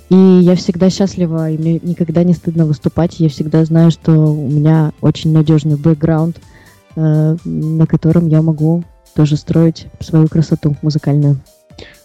И 0.09 0.15
я 0.15 0.55
всегда 0.55 0.89
счастлива, 0.89 1.49
и 1.49 1.57
мне 1.57 1.79
никогда 1.83 2.23
не 2.23 2.33
стыдно 2.33 2.65
выступать. 2.65 3.19
Я 3.19 3.29
всегда 3.29 3.65
знаю, 3.65 3.91
что 3.91 4.11
у 4.13 4.49
меня 4.49 4.93
очень 5.01 5.33
надежный 5.33 5.75
бэкграунд, 5.75 6.37
э, 6.95 7.37
на 7.43 7.87
котором 7.87 8.27
я 8.27 8.41
могу 8.41 8.83
тоже 9.15 9.35
строить 9.35 9.87
свою 9.99 10.27
красоту 10.27 10.77
музыкальную. 10.81 11.37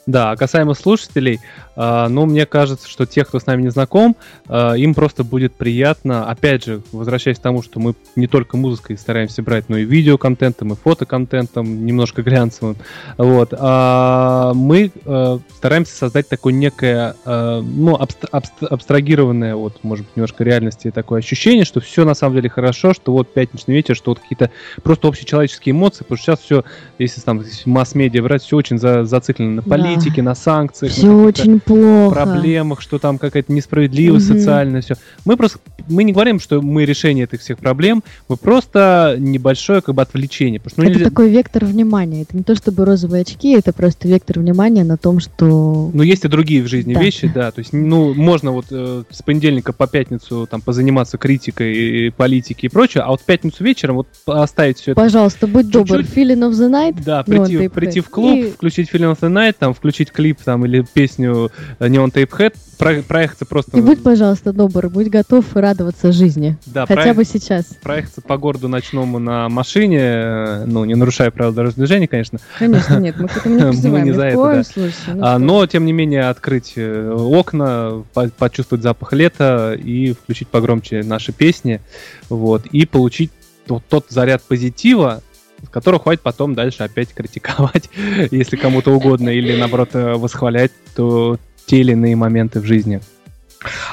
Да, 0.06 0.32
а 0.32 0.36
касаемо 0.36 0.74
слушателей, 0.74 1.38
э, 1.76 2.06
ну, 2.08 2.26
мне 2.26 2.44
кажется, 2.44 2.88
что 2.88 3.06
тех, 3.06 3.28
кто 3.28 3.38
с 3.38 3.46
нами 3.46 3.62
не 3.62 3.70
знаком, 3.70 4.16
э, 4.48 4.72
им 4.78 4.94
просто 4.94 5.22
будет 5.22 5.54
приятно, 5.54 6.28
опять 6.28 6.64
же, 6.64 6.82
возвращаясь 6.90 7.38
к 7.38 7.42
тому, 7.42 7.62
что 7.62 7.78
мы 7.78 7.94
не 8.16 8.26
только 8.26 8.56
музыкой 8.56 8.98
стараемся 8.98 9.42
брать, 9.42 9.68
но 9.68 9.76
и 9.78 9.84
видеоконтентом, 9.84 10.72
и 10.72 10.76
фотоконтентом, 10.76 11.86
немножко 11.86 12.22
глянцевым, 12.22 12.76
вот, 13.16 13.54
а 13.56 14.52
мы 14.54 14.90
э, 15.04 15.38
стараемся 15.56 15.94
создать 15.94 16.28
такое 16.28 16.52
некое, 16.52 17.14
э, 17.24 17.60
ну, 17.64 17.94
абст- 17.94 18.28
абст- 18.32 18.66
абстрагированное 18.68 19.54
от, 19.54 19.84
может 19.84 20.06
быть, 20.06 20.16
немножко 20.16 20.42
реальности 20.42 20.90
такое 20.90 21.20
ощущение, 21.20 21.64
что 21.64 21.80
все 21.80 22.04
на 22.04 22.14
самом 22.14 22.34
деле 22.34 22.50
хорошо, 22.50 22.92
что 22.92 23.12
вот 23.12 23.32
пятничный 23.32 23.74
вечер, 23.74 23.94
что 23.94 24.10
вот 24.10 24.18
какие-то 24.18 24.50
просто 24.82 25.06
общечеловеческие 25.06 25.74
эмоции, 25.74 26.00
потому 26.02 26.16
что 26.16 26.24
сейчас 26.24 26.40
все, 26.40 26.64
если 26.98 27.20
там 27.20 27.44
масс-медиа 27.66 28.20
брать, 28.20 28.42
все 28.42 28.56
очень 28.56 28.78
за- 28.78 29.04
зациклено 29.04 29.62
на 29.62 29.62
Да, 29.62 29.91
политике, 29.94 30.22
на 30.22 30.34
санкциях, 30.34 30.92
Все 30.92 31.06
на 31.06 31.24
очень 31.24 31.60
плохо. 31.60 32.14
проблемах, 32.14 32.80
что 32.80 32.98
там 32.98 33.18
какая-то 33.18 33.52
несправедливость 33.52 34.28
Мгм. 34.30 34.38
социальная, 34.38 34.80
все. 34.80 34.94
Мы 35.24 35.36
просто, 35.36 35.58
мы 35.88 36.04
не 36.04 36.12
говорим, 36.12 36.40
что 36.40 36.60
мы 36.62 36.84
решение 36.84 37.24
этих 37.24 37.40
всех 37.40 37.58
проблем, 37.58 38.02
мы 38.28 38.36
просто 38.36 39.16
небольшое 39.18 39.80
как 39.80 39.94
бы 39.94 40.02
отвлечение. 40.02 40.60
Потому 40.60 40.72
что 40.72 40.82
ну, 40.82 40.88
Это 40.90 40.98
нельзя- 40.98 41.08
такой 41.10 41.30
вектор 41.30 41.64
внимания. 41.64 42.22
Это 42.22 42.36
не 42.36 42.42
то 42.42 42.54
чтобы 42.54 42.84
розовые 42.84 43.22
очки, 43.22 43.52
это 43.52 43.72
просто 43.72 44.08
вектор 44.08 44.38
внимания 44.38 44.84
на 44.84 44.96
том, 44.96 45.20
что... 45.20 45.90
Ну, 45.92 46.02
есть 46.02 46.24
и 46.24 46.28
другие 46.28 46.62
в 46.62 46.66
жизни 46.68 46.94
Да. 46.94 47.00
вещи, 47.00 47.30
да. 47.32 47.50
То 47.50 47.60
есть, 47.60 47.72
ну, 47.72 48.14
можно 48.14 48.52
вот 48.52 48.66
э, 48.70 49.04
с 49.10 49.22
понедельника 49.22 49.72
по 49.72 49.86
пятницу 49.86 50.46
там 50.50 50.60
позаниматься 50.60 51.18
критикой 51.18 51.72
и 52.06 52.10
политики 52.10 52.66
и 52.66 52.68
прочее, 52.68 53.02
а 53.04 53.08
вот 53.10 53.20
в 53.20 53.24
пятницу 53.24 53.62
вечером 53.64 53.96
вот 53.96 54.06
оставить 54.26 54.78
все 54.78 54.92
это. 54.92 55.00
Пожалуйста, 55.00 55.46
будь 55.46 55.68
добр, 55.70 55.98
Чуть-чуть. 55.98 56.16
feeling 56.16 56.40
of 56.48 56.52
the 56.52 56.70
night. 56.70 57.02
Да, 57.04 57.20
Neon 57.26 57.46
прийти, 57.46 57.68
прийти 57.68 58.00
в 58.00 58.08
клуб, 58.08 58.38
И- 58.38 58.50
включить 58.50 58.90
Feeling 58.92 59.12
of 59.16 59.20
the 59.20 59.32
Night, 59.32 59.54
там, 59.58 59.74
включить 59.82 60.12
клип 60.12 60.38
там, 60.44 60.64
или 60.64 60.86
песню 60.94 61.50
э, 61.80 61.88
Neon 61.88 62.12
Tape 62.12 62.30
Head, 62.30 62.54
про- 62.78 63.02
проехаться 63.02 63.44
просто... 63.46 63.76
И 63.76 63.80
будь, 63.80 64.00
пожалуйста, 64.00 64.52
добр, 64.52 64.88
будь 64.88 65.08
готов 65.08 65.44
радоваться 65.56 66.12
жизни. 66.12 66.56
да, 66.66 66.86
Хотя 66.86 67.00
проех- 67.02 67.16
бы 67.16 67.24
сейчас. 67.24 67.64
проехаться 67.82 68.20
по 68.20 68.36
городу 68.38 68.68
ночному 68.68 69.18
на 69.18 69.48
машине, 69.48 69.98
э, 70.00 70.64
ну, 70.66 70.84
не 70.84 70.94
нарушая 70.94 71.32
правила 71.32 71.52
дорожного 71.52 71.84
движения, 71.88 72.06
конечно, 72.06 72.38
Конечно, 72.60 72.96
нет, 73.00 73.16
мы 73.18 73.26
к 73.26 73.36
этому 73.38 73.56
не 73.56 73.62
Мы 73.64 73.70
призываем. 73.70 74.04
не 74.04 74.10
ни 74.12 74.14
за 74.14 74.24
это, 74.26 74.36
да. 74.36 74.62
случае. 74.62 75.14
Ну 75.14 75.24
А, 75.26 75.38
но, 75.40 75.66
тем 75.66 75.84
не 75.84 75.92
менее, 75.92 76.28
открыть 76.28 76.74
э, 76.76 77.10
окна, 77.12 78.04
по- 78.14 78.28
почувствовать 78.28 78.84
запах 78.84 79.12
лета 79.14 79.74
и 79.74 80.12
включить 80.12 80.46
погромче 80.46 81.02
наши 81.02 81.32
песни, 81.32 81.80
вот, 82.28 82.66
и 82.66 82.86
получить 82.86 83.32
тот, 83.66 83.82
тот 83.88 84.06
заряд 84.10 84.42
позитива, 84.42 85.22
которого 85.70 86.00
хватит 86.00 86.22
потом 86.22 86.54
дальше 86.54 86.82
опять 86.82 87.12
критиковать, 87.14 87.88
если 88.30 88.56
кому-то 88.56 88.90
угодно, 88.90 89.30
или, 89.30 89.56
наоборот, 89.56 89.90
э, 89.94 90.14
восхвалять 90.14 90.72
то 90.94 91.38
те 91.66 91.80
или 91.80 91.92
иные 91.92 92.16
моменты 92.16 92.60
в 92.60 92.64
жизни. 92.64 93.00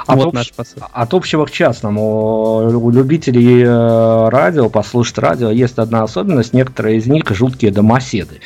А 0.08 0.16
вот 0.16 0.32
то- 0.32 0.36
наш 0.36 0.52
посыл. 0.54 0.82
От 0.92 1.14
общего 1.14 1.46
к 1.46 1.52
частному. 1.52 2.70
У 2.80 2.90
любителей 2.92 3.64
э, 3.64 4.30
радио, 4.30 4.70
послушать 4.70 5.18
радио, 5.18 5.50
есть 5.50 5.78
одна 5.78 6.04
особенность. 6.04 6.54
Некоторые 6.54 6.98
из 6.98 7.08
них 7.08 7.24
жуткие 7.30 7.72
домоседы. 7.72 8.42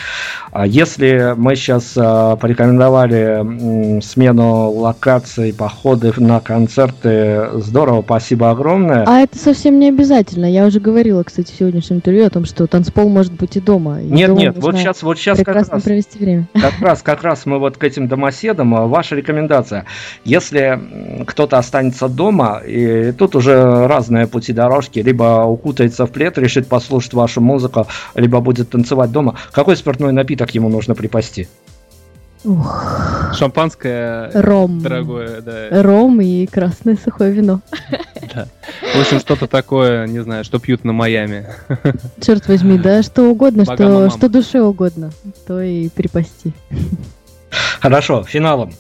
А 0.52 0.66
Если 0.68 1.34
мы 1.38 1.56
сейчас 1.56 1.94
э, 1.96 2.38
порекомендовали 2.40 4.02
смену 4.02 4.70
локаций, 4.72 5.54
походы 5.54 6.14
на 6.18 6.40
концерты, 6.40 7.48
здорово, 7.56 8.02
спасибо 8.02 8.50
огромное. 8.52 9.04
А 9.08 9.20
это 9.22 9.38
совсем 9.38 9.80
не 9.80 9.90
обязательно. 9.90 10.46
Я 10.52 10.66
уже 10.66 10.80
говорила, 10.80 11.24
кстати, 11.24 11.52
в 11.52 11.56
сегодняшнем 11.58 11.98
интервью 11.98 12.26
о 12.26 12.30
том, 12.30 12.46
что 12.46 12.68
танцпол 12.68 13.10
может 13.10 13.34
быть 13.34 13.56
и 13.58 13.60
дома. 13.60 14.02
И 14.02 14.06
Нет, 14.06 14.30
дома 14.30 14.40
нет, 14.42 14.58
вот 14.58 14.76
сейчас, 14.78 15.04
вот 15.04 15.18
сейчас 15.18 15.38
как 15.40 15.48
раз, 15.56 15.68
провести 15.70 16.20
время. 16.20 16.48
как 16.54 16.80
раз, 16.82 17.02
как 17.02 17.24
раз 17.24 17.46
мы 17.46 17.60
вот 17.60 17.78
к 17.78 17.84
этим 17.84 18.08
домоседам. 18.08 18.76
а, 18.76 18.88
Ваша 18.88 19.16
рекомендация. 19.16 19.86
Если 20.26 20.80
кто-то 21.28 21.58
останется 21.58 22.08
дома, 22.08 22.62
и 22.66 23.12
тут 23.12 23.36
уже 23.36 23.88
разные 23.88 24.28
пути 24.28 24.54
дорожки, 24.54 25.00
либо 25.00 25.44
укутается 25.44 26.06
в 26.06 26.12
плед, 26.12 26.38
решит 26.38 26.68
послушать 26.68 27.14
вашу 27.14 27.42
музыку, 27.42 27.88
либо 28.16 28.40
будет 28.40 28.70
танцевать 28.70 29.12
дома, 29.12 29.36
какой 29.52 29.76
спиртной 29.76 30.12
напиток 30.12 30.52
ему 30.52 30.70
нужно 30.70 30.96
припасти? 30.96 31.48
Ух, 32.46 33.32
Шампанское 33.38 34.30
ром. 34.34 34.82
дорогое, 34.82 35.40
да. 35.40 35.82
Ром 35.82 36.20
и 36.20 36.46
красное 36.46 36.98
сухое 37.02 37.32
вино. 37.32 37.62
да. 38.36 38.48
В 38.94 39.00
общем, 39.00 39.20
что-то 39.20 39.48
такое, 39.48 40.08
не 40.08 40.20
знаю, 40.20 40.44
что 40.44 40.60
пьют 40.60 40.84
на 40.84 40.92
Майами. 40.92 41.48
Черт 42.22 42.48
возьми, 42.48 42.78
да 42.78 43.02
что 43.02 43.24
угодно, 43.24 43.64
что, 43.64 44.10
что 44.10 44.28
душе 44.28 44.62
угодно, 44.62 45.12
то 45.48 45.62
и 45.62 45.88
припасти. 45.88 46.54
Хорошо, 47.80 48.24
финалом. 48.24 48.74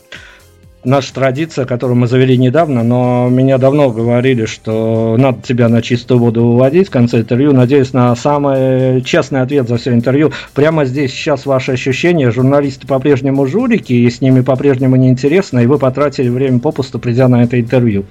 Наша 0.86 1.14
традиция, 1.14 1.66
которую 1.66 1.96
мы 1.96 2.08
завели 2.08 2.38
недавно, 2.38 2.84
но 2.84 3.30
меня 3.30 3.58
давно 3.58 3.90
говорили, 3.90 4.46
что 4.46 5.16
надо 5.18 5.42
тебя 5.42 5.70
на 5.70 5.82
чистую 5.82 6.20
воду 6.20 6.46
выводить 6.46 6.90
в 6.90 6.92
конце 6.92 7.22
интервью. 7.22 7.54
Надеюсь 7.54 7.94
на 7.94 8.14
самый 8.18 9.02
честный 9.02 9.42
ответ 9.42 9.70
за 9.70 9.78
все 9.78 9.94
интервью. 9.94 10.34
Прямо 10.54 10.84
здесь 10.84 11.12
сейчас 11.12 11.46
ваши 11.46 11.72
ощущения. 11.72 12.32
Журналисты 12.32 12.86
по-прежнему 12.86 13.48
жулики, 13.48 13.94
и 13.94 14.10
с 14.10 14.20
ними 14.20 14.42
по-прежнему 14.42 14.98
неинтересно, 14.98 15.60
и 15.60 15.68
вы 15.68 15.80
потратили 15.80 16.28
время 16.28 16.60
попусту, 16.60 17.00
придя 17.00 17.30
на 17.30 17.44
это 17.44 17.60
интервью. 17.60 18.04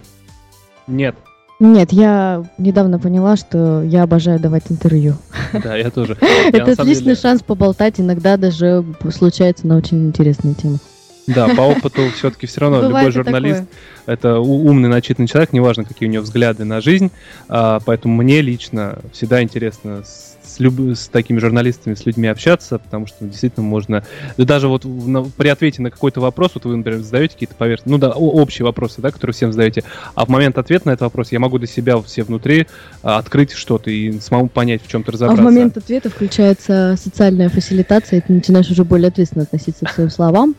Нет, 0.86 1.14
Нет, 1.60 1.92
я 1.92 2.42
недавно 2.58 2.98
поняла, 2.98 3.36
что 3.36 3.82
я 3.82 4.02
обожаю 4.02 4.40
давать 4.40 4.64
интервью. 4.70 5.16
да, 5.52 5.76
я 5.76 5.90
тоже. 5.90 6.16
Это 6.52 6.72
отличный 6.72 7.16
шанс 7.16 7.42
поболтать, 7.42 8.00
иногда 8.00 8.38
даже 8.38 8.82
случается 9.10 9.66
на 9.66 9.76
очень 9.76 10.08
интересные 10.08 10.54
темы. 10.54 10.78
Да, 11.26 11.48
по 11.54 11.60
опыту 11.62 12.08
все-таки 12.16 12.46
все 12.46 12.60
равно 12.60 12.78
любой 12.78 12.88
Бывает 12.90 13.14
журналист 13.14 13.60
такое. 13.60 14.14
это 14.16 14.38
умный, 14.40 14.88
начитанный 14.88 15.28
человек, 15.28 15.52
неважно, 15.52 15.84
какие 15.84 16.08
у 16.08 16.12
него 16.12 16.22
взгляды 16.24 16.64
на 16.64 16.80
жизнь. 16.80 17.10
А, 17.48 17.78
поэтому 17.84 18.16
мне 18.22 18.40
лично 18.40 18.98
всегда 19.12 19.40
интересно 19.42 20.02
с, 20.04 20.58
люб- 20.58 20.96
с 20.96 21.06
такими 21.06 21.38
журналистами, 21.38 21.94
с 21.94 22.04
людьми 22.04 22.26
общаться, 22.26 22.78
потому 22.80 23.06
что 23.06 23.24
действительно 23.24 23.64
можно... 23.64 24.04
Да 24.36 24.44
даже 24.44 24.66
вот 24.66 24.84
на- 24.84 25.22
при 25.22 25.48
ответе 25.48 25.80
на 25.80 25.90
какой-то 25.92 26.20
вопрос, 26.20 26.50
вот 26.54 26.64
вы, 26.64 26.76
например, 26.76 27.00
задаете 27.00 27.34
какие-то 27.34 27.54
поверхностные, 27.54 27.92
ну 27.92 27.98
да, 27.98 28.10
общие 28.10 28.66
вопросы, 28.66 29.00
да, 29.00 29.12
которые 29.12 29.32
всем 29.34 29.52
задаете, 29.52 29.84
а 30.16 30.26
в 30.26 30.28
момент 30.28 30.58
ответа 30.58 30.88
на 30.88 30.92
этот 30.92 31.02
вопрос 31.02 31.30
я 31.30 31.38
могу 31.38 31.58
для 31.58 31.68
себя 31.68 32.02
все 32.02 32.24
внутри 32.24 32.66
а, 33.04 33.18
открыть 33.18 33.52
что-то 33.52 33.90
и 33.90 34.18
самому 34.18 34.48
понять, 34.48 34.82
в 34.84 34.88
чем-то 34.88 35.10
А 35.10 35.12
разобраться. 35.12 35.40
в 35.42 35.44
момент 35.44 35.76
ответа 35.76 36.10
включается 36.10 36.96
социальная 37.00 37.48
фасилитация, 37.48 38.18
и 38.18 38.22
ты 38.22 38.32
начинаешь 38.32 38.68
уже 38.70 38.82
более 38.84 39.08
ответственно 39.08 39.44
относиться 39.44 39.84
к 39.86 39.90
своим 39.90 40.10
словам 40.10 40.56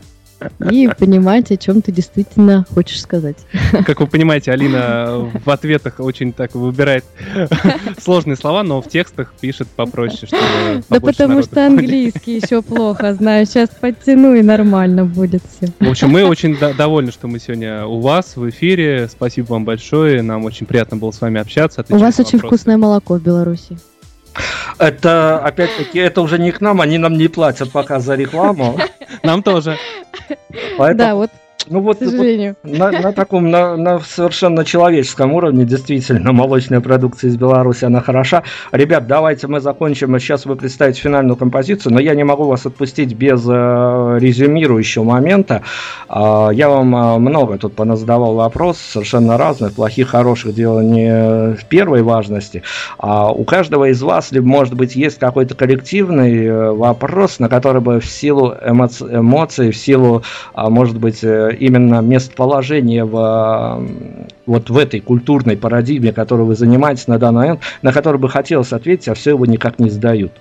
и 0.70 0.88
понимать, 0.98 1.50
о 1.50 1.56
чем 1.56 1.82
ты 1.82 1.92
действительно 1.92 2.66
хочешь 2.74 3.00
сказать. 3.00 3.36
Как 3.86 4.00
вы 4.00 4.06
понимаете, 4.06 4.52
Алина 4.52 5.30
в 5.44 5.50
ответах 5.50 5.94
очень 5.98 6.32
так 6.32 6.54
выбирает 6.54 7.04
сложные 8.02 8.36
слова, 8.36 8.62
но 8.62 8.80
в 8.82 8.88
текстах 8.88 9.32
пишет 9.40 9.68
попроще, 9.68 10.26
чтобы 10.26 10.82
Да 10.88 11.00
потому 11.00 11.42
что 11.42 11.66
английский 11.66 12.36
еще 12.36 12.62
плохо 12.62 13.14
знаю. 13.14 13.46
Сейчас 13.46 13.70
подтяну 13.70 14.34
и 14.34 14.42
нормально 14.42 15.04
будет 15.04 15.42
все. 15.56 15.72
В 15.80 15.90
общем, 15.90 16.10
мы 16.10 16.24
очень 16.24 16.56
до- 16.56 16.74
довольны, 16.74 17.12
что 17.12 17.28
мы 17.28 17.38
сегодня 17.38 17.86
у 17.86 18.00
вас 18.00 18.36
в 18.36 18.48
эфире. 18.50 19.08
Спасибо 19.10 19.46
вам 19.52 19.64
большое. 19.64 20.22
Нам 20.22 20.44
очень 20.44 20.66
приятно 20.66 20.96
было 20.96 21.10
с 21.10 21.20
вами 21.20 21.40
общаться. 21.40 21.84
У 21.88 21.96
вас 21.96 22.18
очень 22.18 22.38
вкусное 22.38 22.76
молоко 22.76 23.14
в 23.14 23.22
Беларуси. 23.22 23.78
Это, 24.78 25.38
опять-таки, 25.38 25.98
это 25.98 26.20
уже 26.20 26.38
не 26.38 26.50
к 26.50 26.60
нам, 26.60 26.80
они 26.80 26.98
нам 26.98 27.14
не 27.16 27.28
платят 27.28 27.70
пока 27.70 28.00
за 28.00 28.14
рекламу. 28.14 28.78
Нам 29.22 29.42
тоже. 29.42 29.78
Поэтому, 30.76 30.98
Да, 30.98 31.14
вот, 31.14 31.30
ну 31.68 31.80
вот, 31.80 32.00
вот. 32.00 32.56
На, 32.62 32.90
на 32.90 33.12
таком, 33.12 33.50
на, 33.50 33.76
на 33.76 34.00
совершенно 34.00 34.64
человеческом 34.64 35.32
уровне, 35.32 35.64
действительно, 35.64 36.32
молочная 36.32 36.80
продукция 36.80 37.30
из 37.30 37.36
Беларуси, 37.36 37.84
она 37.84 38.00
хороша. 38.00 38.42
Ребят, 38.72 39.06
давайте 39.06 39.46
мы 39.46 39.60
закончим. 39.60 40.18
Сейчас 40.18 40.46
вы 40.46 40.56
представите 40.56 41.00
финальную 41.00 41.36
композицию, 41.36 41.92
но 41.94 42.00
я 42.00 42.14
не 42.14 42.24
могу 42.24 42.44
вас 42.44 42.66
отпустить 42.66 43.14
без 43.14 43.44
э, 43.46 44.18
резюмирующего 44.20 45.04
момента. 45.04 45.62
А, 46.08 46.50
я 46.50 46.68
вам 46.68 46.94
э, 46.94 47.18
много 47.18 47.58
тут 47.58 47.74
поназадавал 47.74 48.34
вопрос, 48.34 48.78
совершенно 48.78 49.38
разных, 49.38 49.72
плохих, 49.74 50.08
хороших, 50.08 50.54
дело 50.54 50.80
не 50.80 51.54
в 51.54 51.64
первой 51.66 52.02
важности. 52.02 52.62
А 52.98 53.32
у 53.32 53.44
каждого 53.44 53.90
из 53.90 54.02
вас, 54.02 54.32
либо, 54.32 54.46
может 54.46 54.74
быть, 54.74 54.96
есть 54.96 55.18
какой-то 55.18 55.54
коллективный 55.54 56.44
э, 56.44 56.72
вопрос, 56.72 57.38
на 57.38 57.48
который 57.48 57.80
бы 57.80 58.00
в 58.00 58.06
силу 58.06 58.54
эмоци- 58.64 59.20
эмоций, 59.20 59.70
в 59.70 59.76
силу, 59.76 60.22
а, 60.54 60.70
может 60.70 60.98
быть, 60.98 61.22
э, 61.22 61.53
именно 61.54 62.00
местоположения 62.00 63.04
в, 63.04 63.88
вот 64.46 64.70
в 64.70 64.76
этой 64.76 65.00
культурной 65.00 65.56
парадигме, 65.56 66.12
которой 66.12 66.42
вы 66.42 66.54
занимаетесь 66.54 67.08
на 67.08 67.18
данный 67.18 67.40
момент, 67.40 67.60
на 67.82 67.92
который 67.92 68.18
бы 68.18 68.28
хотелось 68.28 68.72
ответить, 68.72 69.08
а 69.08 69.14
все 69.14 69.30
его 69.30 69.46
никак 69.46 69.78
не 69.78 69.90
задают. 69.90 70.32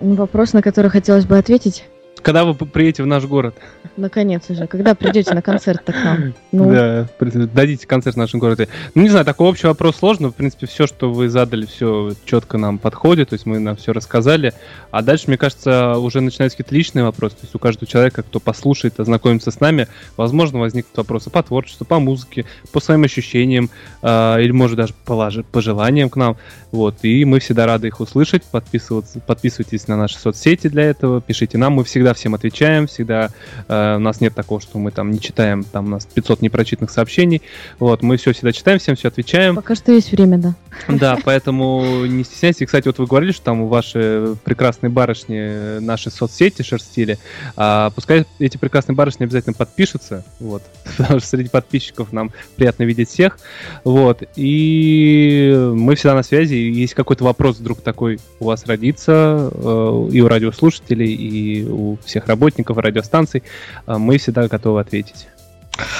Вопрос, 0.00 0.52
на 0.52 0.62
который 0.62 0.90
хотелось 0.90 1.24
бы 1.24 1.36
ответить. 1.36 1.84
Когда 2.20 2.44
вы 2.44 2.54
приедете 2.54 3.02
в 3.02 3.06
наш 3.06 3.24
город? 3.24 3.56
Наконец 3.96 4.42
уже. 4.48 4.66
Когда 4.66 4.94
придете 4.94 5.34
на 5.34 5.42
концерт 5.42 5.82
к 5.84 5.94
нам? 6.04 6.34
Ну, 6.50 6.72
Да, 6.72 7.06
дадите 7.20 7.86
концерт 7.86 8.16
в 8.16 8.18
нашем 8.18 8.40
городе. 8.40 8.68
Ну, 8.94 9.02
не 9.02 9.08
знаю, 9.10 9.24
такой 9.24 9.48
общий 9.48 9.66
вопрос 9.66 9.96
сложно. 9.96 10.30
В 10.30 10.34
принципе, 10.34 10.66
все, 10.66 10.86
что 10.86 11.12
вы 11.12 11.28
задали, 11.28 11.66
все 11.66 12.12
четко 12.24 12.56
нам 12.58 12.78
подходит. 12.78 13.30
То 13.30 13.34
есть 13.34 13.44
мы 13.44 13.58
нам 13.58 13.76
все 13.76 13.92
рассказали. 13.92 14.54
А 14.90 15.02
дальше, 15.02 15.24
мне 15.28 15.36
кажется, 15.36 15.98
уже 15.98 16.20
начинаются 16.20 16.56
какие-то 16.56 16.74
личные 16.74 17.04
вопросы. 17.04 17.36
То 17.36 17.42
есть 17.42 17.54
у 17.54 17.58
каждого 17.58 17.86
человека, 17.86 18.22
кто 18.22 18.40
послушает, 18.40 18.98
ознакомится 18.98 19.50
с 19.50 19.60
нами, 19.60 19.88
возможно, 20.16 20.58
возникнут 20.58 20.96
вопросы 20.96 21.28
по 21.30 21.42
творчеству, 21.42 21.84
по 21.84 21.98
музыке, 21.98 22.46
по 22.72 22.80
своим 22.80 23.04
ощущениям, 23.04 23.70
а, 24.02 24.38
или, 24.38 24.50
может, 24.52 24.76
даже 24.76 24.94
полож- 25.06 25.44
пожеланиям 25.44 26.08
к 26.08 26.16
нам. 26.16 26.36
Вот. 26.72 26.96
И 27.02 27.24
мы 27.24 27.40
всегда 27.40 27.66
рады 27.66 27.88
их 27.88 28.00
услышать. 28.00 28.42
Подписывайтесь 28.44 29.88
на 29.88 29.96
наши 29.96 30.18
соцсети 30.18 30.68
для 30.68 30.84
этого, 30.84 31.20
пишите 31.20 31.58
нам. 31.58 31.74
Мы 31.74 31.84
всегда 31.84 32.07
всем 32.14 32.34
отвечаем, 32.34 32.86
всегда 32.86 33.30
э, 33.68 33.96
у 33.96 33.98
нас 34.00 34.20
нет 34.20 34.34
такого, 34.34 34.60
что 34.60 34.78
мы 34.78 34.90
там 34.90 35.10
не 35.10 35.20
читаем, 35.20 35.64
там 35.64 35.86
у 35.86 35.88
нас 35.88 36.06
500 36.06 36.42
непрочитанных 36.42 36.90
сообщений. 36.90 37.42
Вот, 37.78 38.02
мы 38.02 38.16
все 38.16 38.32
всегда 38.32 38.52
читаем, 38.52 38.78
всем 38.78 38.96
все 38.96 39.08
отвечаем. 39.08 39.56
пока 39.56 39.74
что 39.74 39.92
есть 39.92 40.12
время, 40.12 40.38
да. 40.38 40.54
Да, 40.86 41.18
поэтому 41.24 42.04
не 42.06 42.24
стесняйтесь. 42.24 42.66
Кстати, 42.66 42.86
вот 42.86 42.98
вы 42.98 43.06
говорили, 43.06 43.32
что 43.32 43.44
там 43.44 43.68
ваши 43.68 44.36
прекрасные 44.44 44.90
барышни 44.90 45.38
э, 45.38 45.80
наши 45.80 46.10
соцсети 46.10 46.62
шерстили. 46.62 47.18
А 47.56 47.90
пускай 47.90 48.24
эти 48.38 48.56
прекрасные 48.56 48.94
барышни 48.94 49.24
обязательно 49.24 49.54
подпишутся. 49.54 50.24
Вот. 50.40 50.62
Потому 50.96 51.20
что 51.20 51.28
среди 51.28 51.48
подписчиков 51.48 52.12
нам 52.12 52.32
приятно 52.56 52.84
видеть 52.84 53.08
всех. 53.08 53.38
Вот. 53.84 54.22
И 54.36 55.52
мы 55.74 55.94
всегда 55.94 56.14
на 56.14 56.22
связи. 56.22 56.54
Если 56.54 56.94
какой-то 56.94 57.24
вопрос 57.24 57.58
вдруг 57.58 57.80
такой 57.80 58.20
у 58.40 58.46
вас 58.46 58.66
родится, 58.66 59.50
э, 59.52 60.08
и 60.12 60.20
у 60.20 60.28
радиослушателей, 60.28 61.12
и 61.12 61.64
у 61.68 61.98
всех 62.04 62.26
работников 62.26 62.78
радиостанций, 62.78 63.42
э, 63.86 63.96
мы 63.96 64.18
всегда 64.18 64.48
готовы 64.48 64.80
ответить. 64.80 65.28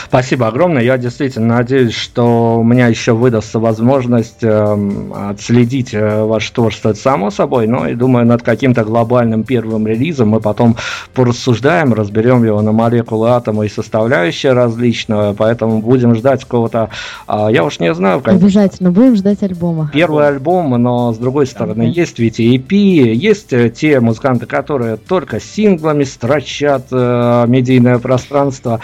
Спасибо 0.06 0.46
огромное. 0.48 0.82
Я 0.82 0.98
действительно 0.98 1.56
надеюсь, 1.56 1.94
что 1.94 2.58
у 2.58 2.64
меня 2.64 2.88
еще 2.88 3.12
выдастся 3.12 3.58
возможность 3.58 4.42
эм, 4.42 5.12
отследить 5.14 5.94
э, 5.94 6.24
ваше 6.24 6.52
творчество, 6.52 6.90
это 6.90 6.98
само 6.98 7.30
собой, 7.30 7.66
но 7.66 7.86
и 7.88 7.94
думаю, 7.94 8.26
над 8.26 8.42
каким-то 8.42 8.84
глобальным 8.84 9.44
первым 9.44 9.86
релизом 9.86 10.28
мы 10.30 10.40
потом 10.40 10.76
порассуждаем, 11.14 11.92
разберем 11.94 12.44
его 12.44 12.60
на 12.62 12.72
молекулы 12.72 13.30
атома 13.30 13.66
и 13.66 13.68
составляющие 13.68 14.52
различные, 14.52 15.34
поэтому 15.34 15.80
будем 15.80 16.14
ждать 16.14 16.44
какого-то, 16.44 16.90
а, 17.26 17.48
я 17.50 17.64
уж 17.64 17.78
не 17.80 17.92
знаю, 17.94 18.20
как 18.20 18.34
Обязательно 18.34 18.90
будем 18.90 19.16
ждать 19.16 19.42
альбома. 19.42 19.90
первый 19.92 20.26
альбом, 20.28 20.70
но 20.82 21.12
с 21.12 21.18
другой 21.18 21.46
стороны 21.46 21.82
Ага. 21.82 21.90
есть 21.92 22.18
ведь 22.18 22.40
и 22.40 22.56
EP, 22.56 22.72
есть 23.14 23.52
э, 23.52 23.70
те 23.70 24.00
музыканты, 24.00 24.46
которые 24.46 24.96
только 24.96 25.40
синглами 25.40 26.04
строчат 26.04 26.86
э, 26.90 27.44
медийное 27.48 27.98
пространство. 27.98 28.80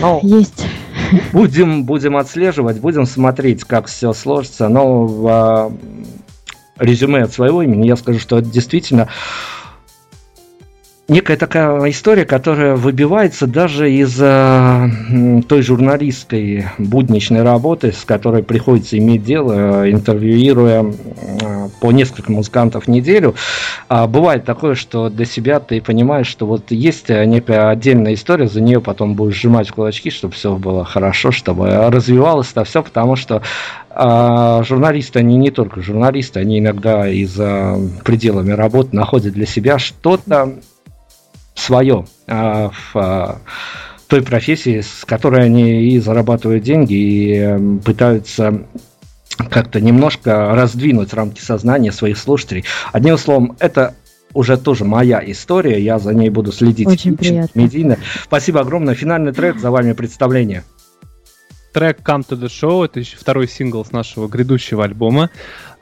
Ну, 0.00 0.20
Есть. 0.34 0.66
будем, 1.32 1.84
будем 1.84 2.16
отслеживать, 2.16 2.80
будем 2.80 3.06
смотреть, 3.06 3.64
как 3.64 3.86
все 3.86 4.12
сложится. 4.12 4.68
Но 4.68 5.08
а, 5.28 5.72
резюме 6.78 7.22
от 7.22 7.32
своего 7.32 7.62
имени 7.62 7.86
я 7.86 7.96
скажу, 7.96 8.18
что 8.18 8.38
это 8.38 8.48
действительно 8.48 9.08
некая 11.08 11.36
такая 11.36 11.90
история, 11.90 12.24
которая 12.24 12.76
выбивается 12.76 13.46
даже 13.46 13.92
из 13.92 14.18
м, 14.20 15.42
той 15.42 15.62
журналистской 15.62 16.66
будничной 16.78 17.42
работы, 17.42 17.92
с 17.92 18.04
которой 18.04 18.42
приходится 18.42 18.96
иметь 18.98 19.22
дело, 19.22 19.84
э, 19.84 19.90
интервьюируя 19.90 20.84
а, 21.42 21.68
по 21.80 21.92
несколько 21.92 22.32
музыкантов 22.32 22.84
в 22.84 22.88
неделю. 22.88 23.34
А 23.88 24.06
бывает 24.06 24.44
такое, 24.44 24.74
что 24.74 25.10
для 25.10 25.26
себя 25.26 25.60
ты 25.60 25.80
понимаешь, 25.82 26.26
что 26.26 26.46
вот 26.46 26.70
есть 26.70 27.10
э, 27.10 27.24
некая 27.26 27.68
отдельная 27.68 28.14
история, 28.14 28.48
за 28.48 28.62
нее 28.62 28.80
потом 28.80 29.14
будешь 29.14 29.36
сжимать 29.36 29.70
кулачки, 29.70 30.10
чтобы 30.10 30.34
все 30.34 30.56
было 30.56 30.84
хорошо, 30.84 31.32
чтобы 31.32 31.68
развивалось 31.90 32.50
это 32.52 32.64
все, 32.64 32.82
потому 32.82 33.16
что 33.16 33.42
а, 33.90 34.62
журналисты, 34.62 35.18
они 35.18 35.36
не 35.36 35.50
только 35.50 35.82
журналисты, 35.82 36.40
они 36.40 36.60
иногда 36.60 37.08
и 37.08 37.24
за 37.26 37.78
пределами 38.04 38.52
работы 38.52 38.96
находят 38.96 39.34
для 39.34 39.46
себя 39.46 39.78
что-то 39.78 40.54
свое 41.64 42.06
а, 42.26 42.70
в 42.70 42.96
а, 42.96 43.40
той 44.06 44.22
профессии, 44.22 44.80
с 44.80 45.04
которой 45.04 45.44
они 45.44 45.88
и 45.88 45.98
зарабатывают 45.98 46.62
деньги, 46.62 46.94
и 46.94 47.34
эм, 47.38 47.78
пытаются 47.80 48.64
как-то 49.50 49.80
немножко 49.80 50.54
раздвинуть 50.54 51.12
рамки 51.14 51.40
сознания 51.40 51.90
своих 51.90 52.18
слушателей. 52.18 52.64
Одним 52.92 53.18
словом, 53.18 53.56
это 53.58 53.94
уже 54.32 54.56
тоже 54.56 54.84
моя 54.84 55.22
история, 55.24 55.80
я 55.82 55.98
за 55.98 56.12
ней 56.12 56.28
буду 56.28 56.52
следить. 56.52 56.86
Очень 56.86 57.16
приятно. 57.16 57.58
Медийно. 57.58 57.98
Спасибо 58.24 58.60
огромное. 58.60 58.94
Финальный 58.94 59.32
трек, 59.32 59.58
за 59.58 59.70
вами 59.70 59.92
представление. 59.92 60.64
Трек 61.72 61.98
Come 62.04 62.24
to 62.28 62.38
the 62.38 62.46
Show 62.46 62.84
это 62.84 63.00
еще 63.00 63.16
второй 63.16 63.48
сингл 63.48 63.84
с 63.84 63.90
нашего 63.90 64.28
грядущего 64.28 64.84
альбома. 64.84 65.30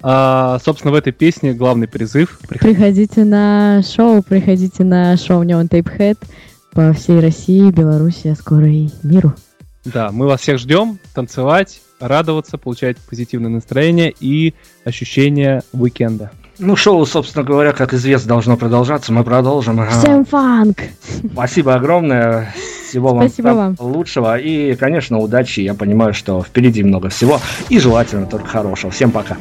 А, 0.02 0.58
собственно, 0.64 0.92
в 0.92 0.96
этой 0.96 1.12
песне 1.12 1.52
главный 1.52 1.88
призыв. 1.88 2.38
Приходите 2.48 2.74
Приходите 2.74 3.24
на 3.24 3.82
шоу, 3.82 4.22
приходите 4.22 4.84
на 4.84 5.16
шоу 5.16 5.44
Neon 5.44 5.68
Tape 5.68 5.96
Head 5.98 6.18
по 6.72 6.92
всей 6.92 7.20
России, 7.20 7.70
Беларуси, 7.70 8.28
а 8.28 8.34
скоро 8.34 8.66
и 8.68 8.88
миру. 9.02 9.34
Да, 9.84 10.10
мы 10.12 10.26
вас 10.26 10.40
всех 10.40 10.58
ждем, 10.58 10.98
танцевать, 11.14 11.80
радоваться, 12.00 12.58
получать 12.58 12.96
позитивное 12.98 13.50
настроение 13.50 14.14
и 14.18 14.54
ощущение 14.84 15.62
уикенда. 15.72 16.30
Ну, 16.58 16.76
шоу, 16.76 17.04
собственно 17.06 17.44
говоря, 17.44 17.72
как 17.72 17.94
известно, 17.94 18.28
должно 18.28 18.56
продолжаться. 18.56 19.12
Мы 19.12 19.24
продолжим. 19.24 19.84
Всем 19.88 20.24
фанк! 20.24 20.78
Спасибо 21.32 21.74
огромное. 21.74 22.54
Всего 22.88 23.14
вам, 23.14 23.26
Спасибо 23.26 23.48
вам. 23.48 23.76
лучшего. 23.78 24.38
И, 24.38 24.74
конечно, 24.76 25.18
удачи. 25.18 25.60
Я 25.60 25.74
понимаю, 25.74 26.12
что 26.12 26.42
впереди 26.42 26.82
много 26.84 27.08
всего. 27.08 27.40
И 27.70 27.78
желательно 27.78 28.26
только 28.26 28.46
хорошего. 28.46 28.92
Всем 28.92 29.10
пока. 29.10 29.38